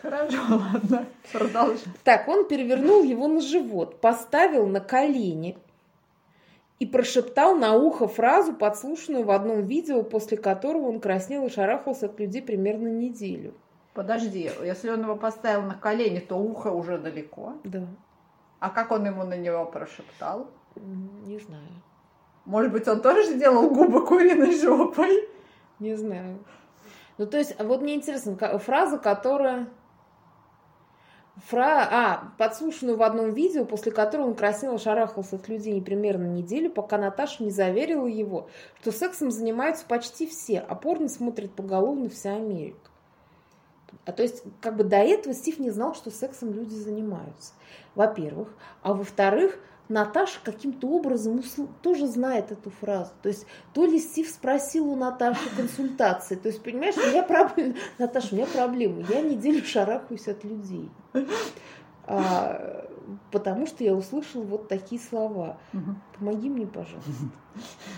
Хорошо, 0.00 0.38
ладно. 0.50 1.06
Продолжай. 1.32 1.78
Так, 2.04 2.28
он 2.28 2.46
перевернул 2.46 3.02
его 3.02 3.26
на 3.28 3.40
живот, 3.40 4.00
поставил 4.00 4.66
на 4.66 4.80
колени 4.80 5.58
и 6.78 6.86
прошептал 6.86 7.56
на 7.56 7.74
ухо 7.74 8.06
фразу, 8.06 8.52
подслушанную 8.52 9.24
в 9.24 9.30
одном 9.30 9.62
видео, 9.62 10.02
после 10.02 10.36
которого 10.36 10.88
он 10.88 11.00
краснел 11.00 11.46
и 11.46 11.50
шарахался 11.50 12.06
от 12.06 12.20
людей 12.20 12.42
примерно 12.42 12.88
неделю. 12.88 13.54
Подожди, 13.94 14.50
если 14.62 14.90
он 14.90 15.00
его 15.00 15.16
поставил 15.16 15.62
на 15.62 15.74
колени, 15.74 16.18
то 16.18 16.36
ухо 16.36 16.68
уже 16.68 16.98
далеко. 16.98 17.54
Да, 17.64 17.86
А 18.60 18.68
как 18.68 18.90
он 18.92 19.06
ему 19.06 19.24
на 19.24 19.36
него 19.36 19.64
прошептал? 19.64 20.48
не 21.24 21.38
знаю. 21.38 21.82
Может 22.44 22.70
быть, 22.72 22.86
он 22.86 23.00
тоже 23.00 23.24
сделал 23.24 23.70
губы 23.70 24.04
куриной 24.04 24.54
жопой? 24.60 25.26
Не 25.78 25.94
знаю. 25.94 26.38
Ну, 27.18 27.26
то 27.26 27.38
есть, 27.38 27.58
вот 27.60 27.80
мне 27.82 27.94
интересно, 27.94 28.36
фраза, 28.58 28.98
которая... 28.98 29.68
Фра... 31.48 31.86
А, 31.90 32.32
подслушанную 32.38 32.96
в 32.96 33.02
одном 33.02 33.32
видео, 33.32 33.66
после 33.66 33.92
которого 33.92 34.28
он 34.28 34.34
краснел 34.34 34.76
и 34.76 34.78
шарахался 34.78 35.36
от 35.36 35.48
людей 35.48 35.80
примерно 35.82 36.26
неделю, 36.26 36.70
пока 36.70 36.96
Наташа 36.96 37.44
не 37.44 37.50
заверила 37.50 38.06
его, 38.06 38.48
что 38.80 38.90
сексом 38.90 39.30
занимаются 39.30 39.84
почти 39.86 40.26
все, 40.26 40.60
а 40.60 40.74
порно 40.74 41.08
смотрит 41.08 41.52
поголовно 41.52 42.08
вся 42.08 42.36
Америка. 42.36 42.90
А 44.06 44.12
то 44.12 44.22
есть, 44.22 44.42
как 44.60 44.76
бы 44.76 44.84
до 44.84 44.96
этого 44.96 45.34
Стив 45.34 45.58
не 45.58 45.70
знал, 45.70 45.94
что 45.94 46.10
сексом 46.10 46.52
люди 46.52 46.74
занимаются. 46.74 47.52
Во-первых. 47.94 48.48
А 48.82 48.94
во-вторых, 48.94 49.58
Наташа 49.88 50.40
каким-то 50.42 50.88
образом 50.88 51.36
усл- 51.36 51.68
тоже 51.82 52.06
знает 52.06 52.50
эту 52.52 52.70
фразу. 52.70 53.12
То 53.22 53.28
есть, 53.28 53.46
то 53.72 53.84
ли 53.84 53.98
Стив 53.98 54.28
спросил 54.28 54.88
у 54.88 54.96
Наташи 54.96 55.48
консультации. 55.56 56.34
То 56.34 56.48
есть, 56.48 56.62
понимаешь, 56.62 56.96
у 56.96 57.06
меня 57.08 57.22
проблема. 57.22 57.74
Наташа, 57.98 58.28
у 58.32 58.36
меня 58.36 58.46
проблема. 58.46 59.02
Я 59.08 59.20
неделю 59.22 59.64
шарахаюсь 59.64 60.26
от 60.28 60.42
людей. 60.44 60.90
А, 62.08 62.88
потому 63.32 63.66
что 63.66 63.82
я 63.84 63.94
услышала 63.94 64.42
вот 64.42 64.68
такие 64.68 65.00
слова. 65.00 65.58
Мгм. 65.72 66.00
Помоги 66.18 66.48
мне, 66.48 66.66
пожалуйста. 66.66 67.10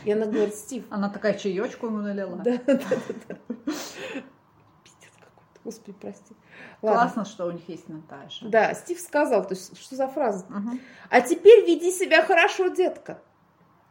И 0.04 0.12
она 0.12 0.26
говорит, 0.26 0.54
Стив, 0.54 0.84
Она 0.90 1.08
такая 1.10 1.34
чаечку 1.34 1.86
ему 1.86 1.98
налила. 1.98 2.36
да, 2.36 2.58
да, 2.66 2.74
да, 2.74 2.96
да. 3.28 3.72
Господи, 5.68 5.92
прости. 6.00 6.34
Ладно. 6.80 7.02
Классно, 7.02 7.24
что 7.26 7.44
у 7.44 7.50
них 7.50 7.68
есть 7.68 7.90
Наташа. 7.90 8.48
Да, 8.48 8.72
Стив 8.72 8.98
сказал, 8.98 9.46
то 9.46 9.52
есть, 9.52 9.78
что 9.78 9.96
за 9.96 10.08
фраза? 10.08 10.46
Мгм. 10.48 10.80
А 11.10 11.20
теперь 11.20 11.66
веди 11.66 11.90
себя 11.92 12.22
хорошо, 12.22 12.68
детка. 12.68 13.18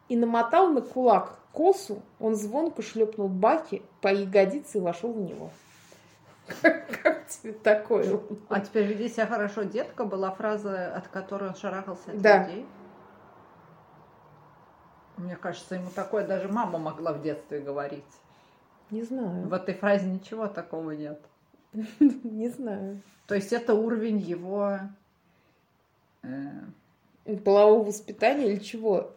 И 0.08 0.16
намотал 0.16 0.70
на 0.70 0.80
кулак 0.80 1.38
косу, 1.52 2.02
он 2.18 2.34
звонко 2.34 2.82
шлепнул 2.82 3.28
Баки 3.28 3.84
по 4.00 4.08
ягодице 4.08 4.78
и 4.78 4.80
вошел 4.80 5.12
в 5.12 5.20
него. 5.20 5.50
Как 6.62 7.28
тебе 7.28 7.52
такое? 7.52 8.18
А 8.48 8.58
теперь 8.58 8.86
веди 8.86 9.08
себя 9.08 9.26
хорошо, 9.26 9.62
детка, 9.62 10.04
была 10.04 10.32
фраза, 10.32 10.92
от 10.96 11.06
которой 11.06 11.50
он 11.50 11.54
шарахался 11.54 12.10
от 12.10 12.20
Да. 12.20 12.44
людей. 12.48 12.66
Мне 15.16 15.36
кажется, 15.36 15.76
ему 15.76 15.90
такое 15.94 16.26
даже 16.26 16.48
мама 16.48 16.78
могла 16.80 17.12
в 17.12 17.22
детстве 17.22 17.60
говорить. 17.60 18.04
Не 18.90 19.02
знаю, 19.04 19.46
В 19.46 19.52
этой 19.52 19.74
фразе 19.74 20.06
ничего 20.06 20.48
такого 20.48 20.90
нет. 20.92 21.20
не 22.00 22.48
знаю. 22.48 23.00
То 23.26 23.34
есть 23.34 23.52
это 23.52 23.74
уровень 23.74 24.18
его 24.18 24.78
э, 26.22 26.28
Полового 27.44 27.84
воспитания 27.84 28.46
или 28.52 28.58
чего? 28.58 29.10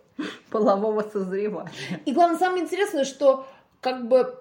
полового 0.52 1.02
созревания. 1.02 1.72
И 2.06 2.12
главное, 2.14 2.38
самое 2.38 2.64
интересное, 2.64 3.06
что 3.06 3.48
как 3.80 4.08
бы 4.08 4.36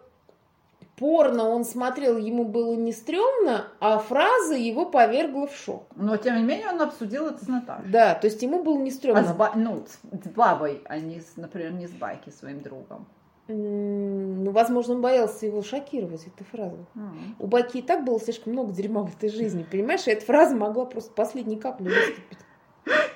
порно 0.97 1.49
он 1.49 1.65
смотрел, 1.65 2.19
ему 2.19 2.45
было 2.45 2.75
не 2.75 2.93
стрёмно, 2.93 3.69
а 3.81 3.99
фраза 3.99 4.55
его 4.55 4.85
повергла 4.85 5.47
в 5.47 5.55
шок. 5.57 5.87
Но 5.97 6.17
тем 6.19 6.37
не 6.37 6.43
менее 6.43 6.69
он 6.69 6.83
обсудил 6.83 7.29
это 7.29 7.43
с 7.43 7.49
Наташей. 7.49 7.91
Да, 7.91 8.15
то 8.15 8.27
есть 8.27 8.43
ему 8.43 8.63
было 8.63 8.77
не 8.79 8.91
А 8.91 8.93
с, 8.93 8.97
стрёмно. 8.97 9.35
ба- 9.35 9.53
ну, 9.55 9.87
с 9.87 10.29
бабой, 10.29 10.83
а 10.85 10.99
не, 10.99 11.21
с, 11.21 11.37
например, 11.37 11.73
не 11.73 11.87
с 11.87 11.93
Байки, 11.93 12.29
своим 12.29 12.61
другом. 12.61 13.07
Ну, 13.53 14.51
возможно, 14.53 14.95
он 14.95 15.01
боялся 15.01 15.47
его 15.47 15.63
шокировать 15.63 16.27
этой 16.27 16.45
фразой. 16.45 16.87
М. 16.95 17.35
У 17.39 17.47
Баки 17.47 17.79
и 17.79 17.83
так 17.83 18.05
было 18.05 18.21
слишком 18.21 18.53
много 18.53 18.73
дерьма 18.73 19.03
в 19.03 19.17
этой 19.17 19.29
жизни, 19.29 19.67
понимаешь? 19.69 20.07
И 20.07 20.11
эта 20.11 20.25
фраза 20.25 20.55
могла 20.55 20.85
просто 20.85 21.13
последней 21.13 21.57
каплей 21.57 21.93
выступить. 21.93 22.39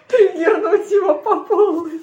Триггернуть 0.09 0.91
его 0.91 1.14
по 1.14 1.41
полной. 1.41 2.03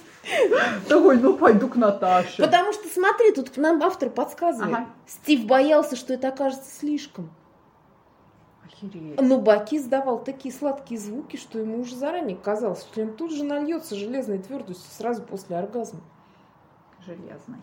Такой, 0.88 1.18
ну 1.18 1.36
пойду 1.36 1.68
к 1.68 1.76
Наташе. 1.76 2.42
Потому 2.42 2.74
что, 2.74 2.88
смотри, 2.88 3.32
тут 3.32 3.56
нам 3.58 3.82
автор 3.84 4.10
подсказывает. 4.10 4.74
Ага. 4.74 4.88
Стив 5.08 5.46
боялся, 5.46 5.96
что 5.96 6.14
это 6.14 6.30
окажется 6.30 6.70
слишком. 6.74 7.30
Охереть. 8.66 9.20
Но 9.22 9.40
Баки 9.40 9.78
издавал 9.78 10.24
такие 10.24 10.54
сладкие 10.54 11.00
звуки, 11.00 11.38
что 11.38 11.60
ему 11.60 11.82
уже 11.82 11.96
заранее 11.96 12.38
казалось, 12.38 12.82
что 12.82 13.02
им 13.02 13.14
тут 13.14 13.34
же 13.34 13.44
нальется 13.44 13.96
железной 13.96 14.40
твердостью 14.40 14.90
сразу 14.92 15.22
после 15.22 15.58
оргазма. 15.58 16.02
Железный. 17.06 17.58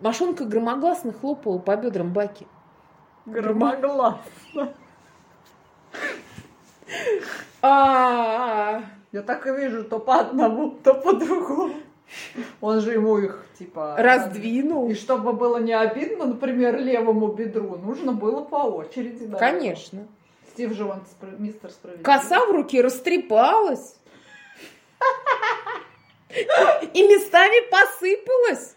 Машонка 0.00 0.44
громогласно 0.44 1.12
хлопала 1.12 1.58
по 1.58 1.76
бедрам 1.76 2.12
Баки. 2.12 2.46
Громогласно. 3.26 4.74
А, 7.60 8.82
Я 9.12 9.22
так 9.22 9.46
и 9.46 9.50
вижу, 9.50 9.84
то 9.84 9.98
по 9.98 10.20
одному, 10.20 10.70
то 10.82 10.94
по 10.94 11.12
другому. 11.12 11.74
Он 12.60 12.80
же 12.80 12.92
ему 12.92 13.18
их, 13.18 13.44
типа... 13.58 13.96
раздвинул. 13.98 14.88
И 14.88 14.94
чтобы 14.94 15.32
было 15.34 15.58
не 15.58 15.74
обидно, 15.74 16.24
например, 16.26 16.78
левому 16.78 17.28
бедру, 17.28 17.76
нужно 17.76 18.12
было 18.12 18.42
по 18.42 18.56
очереди. 18.56 19.26
давать. 19.26 19.40
Конечно. 19.40 20.06
Стив 20.52 20.72
же 20.72 20.84
он 20.84 21.02
мистер 21.38 21.70
справедливый. 21.70 22.04
Коса 22.04 22.46
в 22.46 22.50
руке 22.50 22.80
растрепалась. 22.80 23.96
И 26.94 27.02
местами 27.02 27.70
посыпалась. 27.70 28.76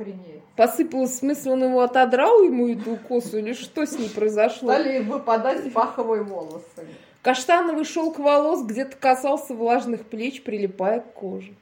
Охренеть. 0.00 0.42
Посыпалось, 0.56 1.10
в 1.12 1.16
смысле, 1.16 1.52
он 1.52 1.64
его 1.64 1.80
отодрал 1.80 2.42
ему 2.42 2.68
эту 2.68 2.96
косу, 2.96 3.38
или 3.38 3.52
что 3.52 3.84
с 3.86 3.98
ней 3.98 4.08
произошло? 4.08 4.72
Стали 4.72 5.00
выпадать 5.00 5.72
паховые 5.72 6.22
волосы. 6.22 6.86
Каштановый 7.22 7.84
шелк 7.84 8.18
волос 8.18 8.64
где-то 8.64 8.96
касался 8.96 9.54
влажных 9.54 10.06
плеч, 10.06 10.42
прилипая 10.42 11.00
к 11.00 11.12
коже. 11.12 11.54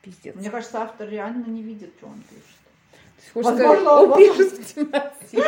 Пиздец. 0.00 0.34
Мне 0.34 0.50
кажется, 0.50 0.80
автор 0.82 1.08
реально 1.08 1.44
не 1.46 1.62
видит, 1.62 1.92
что 1.98 2.06
он 2.06 2.22
пишет. 2.22 2.42
То 3.34 3.38
есть, 3.38 3.46
Возможно, 3.46 3.80
сказать, 3.80 3.86
он 3.86 4.10
он 4.12 4.18
пишет 4.18 4.52
в 4.58 4.74
темноте. 4.74 5.42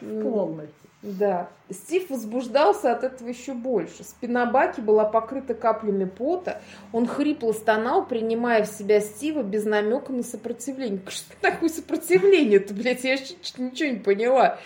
М, 0.02 0.22
Полностью. 0.22 0.85
Да. 1.02 1.48
Стив 1.70 2.10
возбуждался 2.10 2.92
от 2.92 3.04
этого 3.04 3.28
еще 3.28 3.52
больше. 3.52 4.02
Спина 4.02 4.46
Баки 4.46 4.80
была 4.80 5.04
покрыта 5.04 5.54
каплями 5.54 6.04
пота. 6.04 6.62
Он 6.92 7.06
хрипло 7.06 7.52
стонал, 7.52 8.06
принимая 8.06 8.64
в 8.64 8.68
себя 8.68 9.00
Стива 9.00 9.42
без 9.42 9.64
намека 9.64 10.12
на 10.12 10.22
сопротивление. 10.22 11.00
Что 11.08 11.34
такое 11.40 11.68
сопротивление-то, 11.68 12.72
блядь? 12.72 13.04
Я 13.04 13.16
ничего 13.16 13.90
не 13.90 13.98
поняла. 13.98 14.58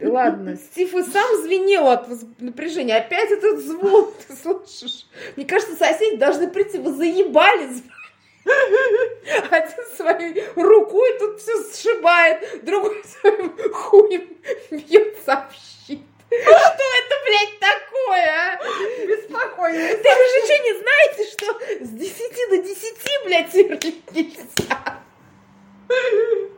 Ладно. 0.00 0.56
Стив 0.56 0.94
и 0.94 1.02
сам 1.02 1.42
звенел 1.42 1.88
от 1.88 2.08
напряжения. 2.40 2.96
Опять 2.96 3.30
этот 3.30 3.60
звон, 3.60 4.10
ты 4.26 4.34
слышишь? 4.34 5.06
Мне 5.36 5.46
кажется, 5.46 5.76
соседи 5.76 6.16
должны 6.16 6.48
прийти. 6.48 6.78
Вы 6.78 6.92
заебали 6.92 7.68
один 9.50 9.86
своей 9.96 10.44
рукой 10.54 11.18
тут 11.18 11.40
все 11.40 11.52
сшибает, 11.72 12.64
другой 12.64 13.02
своим 13.04 13.72
хуем 13.72 14.28
бьется 14.70 15.32
об 15.32 15.52
щит. 15.52 16.00
Что 16.28 16.36
это, 16.36 17.14
блядь, 17.24 17.58
такое, 17.58 18.26
а? 18.26 18.58
Беспокойный. 19.06 19.96
Да 19.96 20.14
вы 20.14 20.24
же 20.24 20.40
что, 20.44 20.58
не 20.62 20.72
знаете, 20.80 21.22
что 21.32 21.46
с 21.84 21.88
10 21.88 22.50
до 22.50 22.58
10, 22.58 23.24
блядь, 23.24 23.50
сверлить 23.50 24.12
нельзя? 24.12 25.00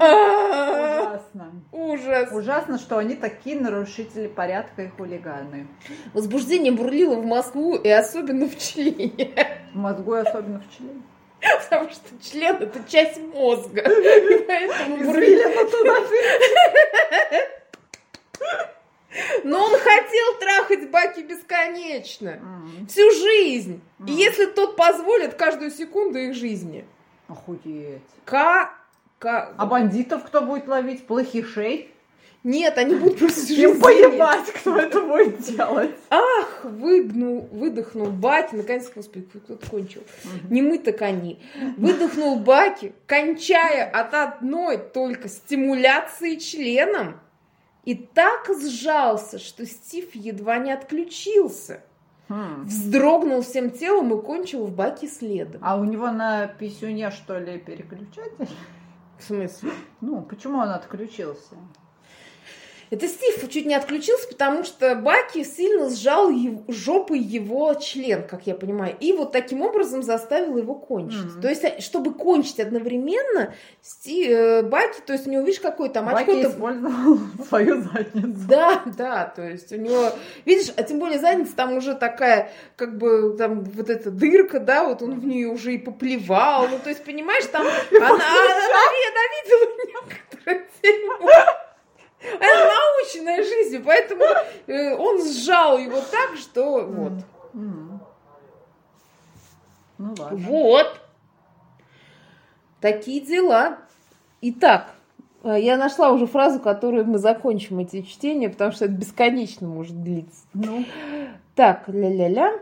А, 0.00 0.87
Ужасно. 1.18 1.52
Ужас. 1.72 2.32
Ужасно, 2.32 2.78
что 2.78 2.98
они 2.98 3.14
такие 3.14 3.58
нарушители 3.58 4.28
порядка 4.28 4.82
и 4.82 4.88
хулиганы. 4.88 5.66
Возбуждение 6.14 6.72
бурлило 6.72 7.16
в 7.16 7.26
Москву 7.26 7.76
и 7.76 7.88
особенно 7.88 8.46
в 8.46 8.56
члене. 8.58 9.34
В 9.72 9.76
мозгу 9.76 10.14
и 10.14 10.18
особенно 10.18 10.60
в 10.60 10.76
члене. 10.76 11.02
Потому 11.40 11.90
что 11.90 12.08
член 12.22 12.56
это 12.56 12.80
часть 12.88 13.20
мозга. 13.20 13.80
И 13.80 14.44
Поэтому 14.46 14.96
бурлило. 14.98 15.70
Туда 15.70 15.94
Но 19.44 19.64
он 19.64 19.72
хотел 19.72 20.38
трахать 20.38 20.90
Баки 20.90 21.20
бесконечно. 21.20 22.40
Всю 22.88 23.10
жизнь. 23.10 23.80
И 24.06 24.12
если 24.12 24.46
тот 24.46 24.76
позволит 24.76 25.34
каждую 25.34 25.70
секунду 25.70 26.18
их 26.18 26.34
жизни. 26.34 26.84
Охуеть. 27.28 28.02
Ка... 28.24 28.77
Ка... 29.18 29.52
А 29.56 29.66
бандитов 29.66 30.24
кто 30.24 30.42
будет 30.42 30.68
ловить? 30.68 31.06
Плохишей? 31.06 31.90
Нет, 32.44 32.78
они 32.78 32.94
будут 32.94 33.18
просто 33.18 33.52
Им 33.52 33.80
поебать, 33.80 34.46
кто 34.52 34.78
это 34.78 35.00
будет 35.00 35.40
делать. 35.40 35.94
Ах, 36.08 36.64
выгнул, 36.64 37.48
выдохнул 37.50 38.06
Баки, 38.06 38.54
наконец, 38.54 38.90
господи, 38.94 39.26
кто-то 39.26 39.68
кончил. 39.68 40.02
Не 40.48 40.62
мы, 40.62 40.78
так 40.78 41.02
они. 41.02 41.40
Выдохнул 41.76 42.38
Баки, 42.38 42.94
кончая 43.06 43.90
от 43.90 44.14
одной 44.14 44.78
только 44.78 45.28
стимуляции 45.28 46.36
членом. 46.36 47.20
И 47.84 47.94
так 47.94 48.48
сжался, 48.60 49.38
что 49.38 49.66
Стив 49.66 50.14
едва 50.14 50.58
не 50.58 50.70
отключился. 50.70 51.82
Хм. 52.28 52.64
Вздрогнул 52.64 53.42
всем 53.42 53.70
телом 53.70 54.16
и 54.16 54.22
кончил 54.22 54.66
в 54.66 54.74
Баке 54.74 55.08
следом. 55.08 55.60
А 55.64 55.76
у 55.76 55.84
него 55.84 56.10
на 56.10 56.46
писюне, 56.46 57.10
что 57.10 57.38
ли, 57.38 57.58
переключатель? 57.58 58.48
В 59.18 59.24
смысле? 59.24 59.72
Ну, 60.00 60.22
почему 60.22 60.58
он 60.58 60.70
отключился? 60.70 61.56
Это 62.90 63.06
Стив 63.08 63.48
чуть 63.50 63.66
не 63.66 63.74
отключился, 63.74 64.28
потому 64.28 64.64
что 64.64 64.94
Баки 64.94 65.44
сильно 65.44 65.90
сжал 65.90 66.30
ев- 66.30 66.60
жопой 66.68 67.18
его 67.18 67.74
член, 67.74 68.22
как 68.26 68.46
я 68.46 68.54
понимаю, 68.54 68.94
и 68.98 69.12
вот 69.12 69.32
таким 69.32 69.62
образом 69.62 70.02
заставил 70.02 70.56
его 70.56 70.74
кончить. 70.74 71.24
Мгм. 71.32 71.40
То 71.42 71.48
есть, 71.48 71.64
э, 71.64 71.80
чтобы 71.80 72.14
кончить 72.14 72.60
одновременно, 72.60 73.54
Сти- 73.82 74.26
э, 74.28 74.62
Баки, 74.62 75.00
то 75.06 75.12
есть 75.12 75.26
у 75.26 75.30
него, 75.30 75.42
видишь, 75.42 75.60
какой 75.60 75.88
там 75.88 76.08
очко 76.08 76.32
Баки 76.32 76.46
использовал 76.46 77.18
свою 77.48 77.82
задницу. 77.82 78.48
Да, 78.48 78.82
да, 78.96 79.32
то 79.34 79.42
есть 79.46 79.72
у 79.72 79.76
него, 79.76 80.10
видишь, 80.44 80.72
а 80.76 80.82
тем 80.82 80.98
более 80.98 81.18
задница 81.18 81.54
там 81.56 81.74
уже 81.76 81.94
такая, 81.94 82.50
как 82.76 82.96
бы 82.98 83.34
там 83.36 83.64
вот 83.64 83.90
эта 83.90 84.10
дырка, 84.10 84.60
да, 84.60 84.84
вот 84.84 85.02
он 85.02 85.18
в 85.20 85.24
нее 85.26 85.48
уже 85.48 85.74
и 85.74 85.78
поплевал, 85.78 86.68
ну 86.68 86.78
то 86.82 86.88
есть 86.90 87.04
понимаешь, 87.04 87.44
там 87.46 87.62
она, 87.92 88.06
она, 88.08 88.14
она 88.14 88.18
она 89.08 89.24
видела 89.42 89.66
некоторые 89.86 90.66
дерьмо. 92.20 92.36
Она 92.36 92.64
наученная 92.64 93.42
жизнью, 93.44 93.82
поэтому 93.84 94.24
э, 94.66 94.94
он 94.96 95.24
сжал 95.24 95.78
его 95.78 96.00
так, 96.00 96.36
что 96.36 96.84
вот. 96.86 97.12
Ну 99.98 100.14
ладно. 100.16 100.38
Вот. 100.38 101.00
Такие 102.80 103.20
дела. 103.20 103.78
Итак, 104.40 104.94
э, 105.42 105.56
я 105.60 105.76
нашла 105.76 106.10
уже 106.10 106.26
фразу, 106.26 106.60
которую 106.60 107.04
мы 107.06 107.18
закончим 107.18 107.80
эти 107.80 108.02
чтения, 108.02 108.48
потому 108.48 108.70
что 108.72 108.84
это 108.84 108.94
бесконечно 108.94 109.66
может 109.66 110.00
длиться. 110.02 110.44
Ну, 110.54 110.84
Так, 111.56 111.88
ля-ля-ля. 111.88 112.52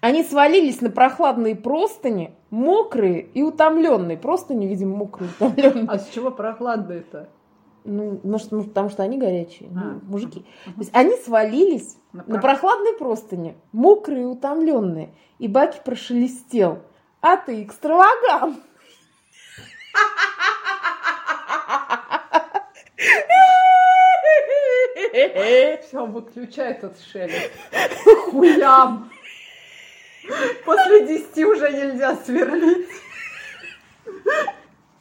Они 0.00 0.22
свалились 0.22 0.80
на 0.80 0.90
прохладные 0.90 1.56
простыни, 1.56 2.34
мокрые 2.50 3.20
и 3.22 3.42
утомленные. 3.42 4.16
Простыни, 4.16 4.66
видимо, 4.66 4.96
мокрые 4.96 5.30
и 5.30 5.34
утомленные. 5.44 5.86
а 5.88 5.98
с 5.98 6.08
чего 6.10 6.30
прохладно-то? 6.30 7.28
Ну, 7.84 8.20
может, 8.22 8.52
ну, 8.52 8.64
потому 8.64 8.90
что 8.90 9.02
они 9.02 9.18
горячие, 9.18 9.68
ну, 9.72 9.80
А. 9.80 10.00
мужики. 10.02 10.44
То 10.66 10.72
есть 10.80 10.90
они 10.94 11.16
свалились 11.16 11.96
На 12.12 12.22
на 12.26 12.34
про- 12.34 12.40
прохладной 12.42 12.92
простыне, 12.94 13.56
мокрые 13.72 14.22
и 14.22 14.26
утомленные. 14.26 15.14
И 15.38 15.48
Баки 15.48 15.80
прошелестел. 15.84 16.80
А 17.20 17.36
ты 17.36 17.62
экстравагант. 17.62 18.58
Все, 25.82 26.06
выключай 26.06 26.72
этот 26.72 26.98
шелест. 27.00 27.50
Хуям. 28.30 29.10
После 30.64 31.06
десяти 31.06 31.44
уже 31.44 31.70
нельзя 31.72 32.16
сверлить. 32.16 32.88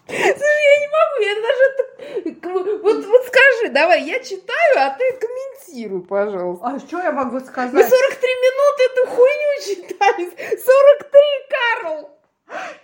Слушай, 0.07 0.63
я 0.63 0.78
не 0.80 0.88
могу, 0.97 1.15
я 1.21 1.36
даже... 1.41 2.82
Вот, 2.82 3.05
вот 3.05 3.25
скажи, 3.28 3.73
давай, 3.73 4.03
я 4.03 4.19
читаю, 4.19 4.78
а 4.78 4.97
ты 4.97 5.03
комментируй, 5.19 6.01
пожалуйста. 6.01 6.65
А 6.65 6.80
что 6.80 7.01
я 7.01 7.11
могу 7.11 7.36
Мы 7.36 7.41
сказать? 7.41 7.89
43 7.89 8.30
минуты 8.45 8.84
эту 8.93 9.07
хуйню 9.07 9.61
читали. 9.65 10.30
43, 10.57 11.21
Карл! 11.49 12.09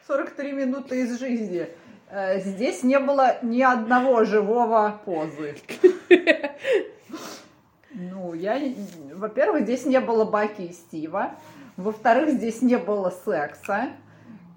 43 0.07 0.51
минуты 0.51 1.01
из 1.01 1.17
жизни. 1.19 1.69
Э, 2.09 2.39
Здесь 2.41 2.83
не 2.83 2.99
было 2.99 3.37
ни 3.41 3.61
одного 3.61 4.23
живого 4.25 4.99
позы. 5.05 5.55
Ну, 7.95 8.33
я... 8.33 8.59
Во-первых, 9.13 9.63
здесь 9.65 9.85
не 9.85 9.99
было 9.99 10.25
Баки 10.25 10.63
и 10.63 10.73
Стива. 10.73 11.35
Во-вторых, 11.77 12.29
здесь 12.31 12.61
не 12.61 12.77
было 12.77 13.13
секса. 13.25 13.89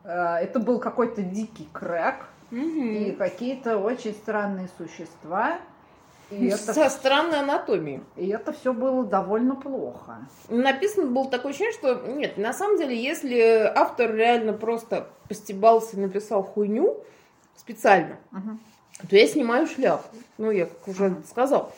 Э, 0.05 0.37
Это 0.43 0.59
был 0.61 0.79
какой-то 0.79 1.23
дикий 1.23 1.69
крэк. 1.73 2.27
И 2.53 3.14
какие-то 3.19 3.77
очень 3.79 4.12
странные 4.12 4.69
существа. 4.79 5.59
И 6.31 6.47
это, 6.47 6.75
Со 6.75 6.89
странной 6.91 7.41
анатомией. 7.41 8.03
и 8.17 8.29
это 8.29 8.53
все 8.53 8.73
было 8.73 9.05
довольно 9.05 9.55
плохо. 9.57 10.19
Написано 10.49 11.07
было 11.07 11.29
такое 11.31 11.51
ощущение, 11.53 11.73
что 11.75 11.95
нет, 12.07 12.37
на 12.37 12.53
самом 12.53 12.79
деле, 12.79 12.97
если 13.01 13.71
автор 13.75 14.12
реально 14.14 14.53
просто 14.53 15.09
постебался 15.29 15.97
и 15.97 16.01
написал 16.01 16.43
хуйню 16.43 16.99
специально, 17.57 18.17
Мгм. 18.33 18.61
то 19.09 19.17
я 19.17 19.27
снимаю 19.29 19.67
шляпу. 19.69 20.05
Ну, 20.39 20.51
я 20.51 20.67
как 20.67 20.89
уже 20.89 21.17
сказал. 21.29 21.73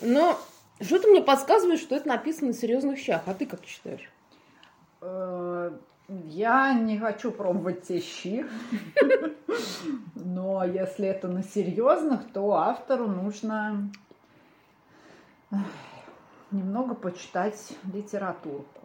Но 0.00 0.38
что-то 0.80 1.08
мне 1.08 1.20
подсказывает, 1.22 1.78
что 1.80 1.94
это 1.96 2.08
написано 2.08 2.48
на 2.48 2.54
серьезных 2.54 2.98
щах. 2.98 3.22
А 3.26 3.34
ты 3.34 3.44
как 3.46 3.64
считаешь? 3.66 4.10
Э, 5.00 5.72
Я 6.08 6.74
не 6.74 6.98
хочу 6.98 7.30
пробовать 7.30 7.82
те 7.82 8.00
щи. 8.00 8.44
Но 10.14 10.64
если 10.64 11.06
это 11.06 11.28
на 11.28 11.42
серьезных, 11.42 12.32
то 12.32 12.52
автору 12.52 13.06
нужно 13.06 13.90
немного 16.50 16.94
почитать 16.94 17.72
литературку. 17.92 18.80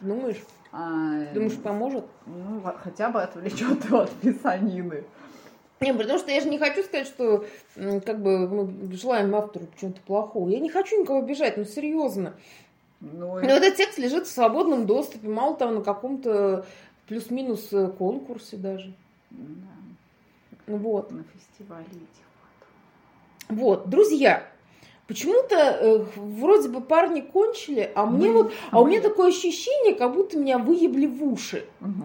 Думаешь? 0.00 0.42
А, 0.72 1.32
Думаешь, 1.32 1.56
поможет? 1.62 2.06
ну, 2.26 2.60
хотя 2.82 3.10
бы 3.10 3.22
отвлечет 3.22 3.84
его 3.84 4.00
от 4.00 4.10
писанины. 4.10 5.04
Не, 5.80 5.92
потому 5.92 6.18
что 6.18 6.30
я 6.30 6.40
же 6.40 6.48
не 6.48 6.58
хочу 6.58 6.82
сказать, 6.82 7.06
что 7.08 7.44
как 7.74 8.22
бы 8.22 8.48
мы 8.48 8.96
желаем 8.96 9.34
автору 9.34 9.66
чего-то 9.80 10.00
плохого. 10.02 10.48
Я 10.48 10.60
не 10.60 10.70
хочу 10.70 11.00
никого 11.00 11.18
обижать, 11.20 11.56
ну 11.56 11.64
серьезно. 11.64 12.34
Но, 13.02 13.34
Но 13.34 13.40
этот 13.40 13.76
текст 13.76 13.98
лежит 13.98 14.26
в 14.26 14.30
свободном 14.30 14.86
доступе, 14.86 15.28
мало 15.28 15.56
того, 15.56 15.72
на 15.72 15.82
каком-то 15.82 16.64
плюс-минус 17.08 17.72
э, 17.72 17.88
конкурсе 17.88 18.56
даже. 18.56 18.94
Да. 19.30 20.76
Вот. 20.76 21.10
На 21.10 21.24
фестивале 21.24 21.84
этих 21.84 21.98
вот. 23.48 23.58
Вот, 23.58 23.90
друзья, 23.90 24.48
Почему-то 25.08 25.56
э, 25.56 26.06
вроде 26.16 26.68
бы 26.68 26.80
парни 26.80 27.20
кончили, 27.20 27.90
а 27.94 28.06
мне 28.06 28.30
мы, 28.30 28.44
вот, 28.44 28.52
а 28.70 28.76
мы... 28.76 28.82
у 28.82 28.86
меня 28.86 29.00
такое 29.00 29.28
ощущение, 29.28 29.94
как 29.94 30.14
будто 30.14 30.38
меня 30.38 30.58
выебли 30.58 31.06
в 31.06 31.22
уши. 31.24 31.66
Угу. 31.80 32.04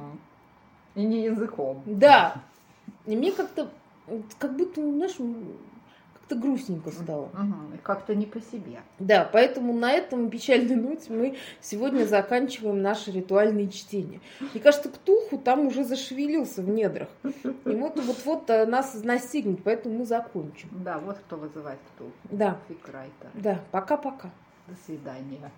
И 0.95 1.04
не 1.04 1.24
языком. 1.26 1.82
Да. 1.86 2.41
И 3.06 3.16
мне 3.16 3.32
как-то, 3.32 3.70
как 4.39 4.58
будто, 4.58 4.82
знаешь, 4.82 5.16
как-то 6.28 6.36
грустненько 6.36 6.91
стало. 6.91 7.25
Угу. 7.25 7.80
Как-то 7.84 8.13
не 8.13 8.25
по 8.25 8.41
себе. 8.41 8.80
Да, 8.99 9.28
поэтому 9.32 9.73
на 9.73 9.91
этом 9.91 10.30
печальной 10.30 10.75
ноте 10.75 11.13
мы 11.13 11.38
сегодня 11.61 12.05
заканчиваем 12.05 12.82
наше 12.82 13.11
ритуальное 13.11 13.67
чтение. 13.67 14.19
Мне 14.39 14.61
кажется, 14.61 14.89
Ктулху 14.89 15.38
там 15.38 15.67
уже 15.67 15.86
зашевелился 15.86 16.61
в 16.61 16.69
недрах. 16.69 17.07
И 17.23 17.69
вот 17.69 17.97
вот-вот 17.97 18.49
э, 18.49 18.65
нас 18.65 18.93
настигнет, 19.03 19.63
поэтому 19.63 19.99
мы 19.99 20.05
закончим. 20.05 20.69
Да, 20.71 20.99
вот 20.99 21.17
кто 21.17 21.38
вызывает 21.38 21.80
Ктулху. 21.95 22.13
Да. 22.30 22.57
Фикрайтер. 22.67 23.30
Да, 23.34 23.61
пока-пока. 23.71 24.30
До 24.67 24.75
свидания. 24.86 25.51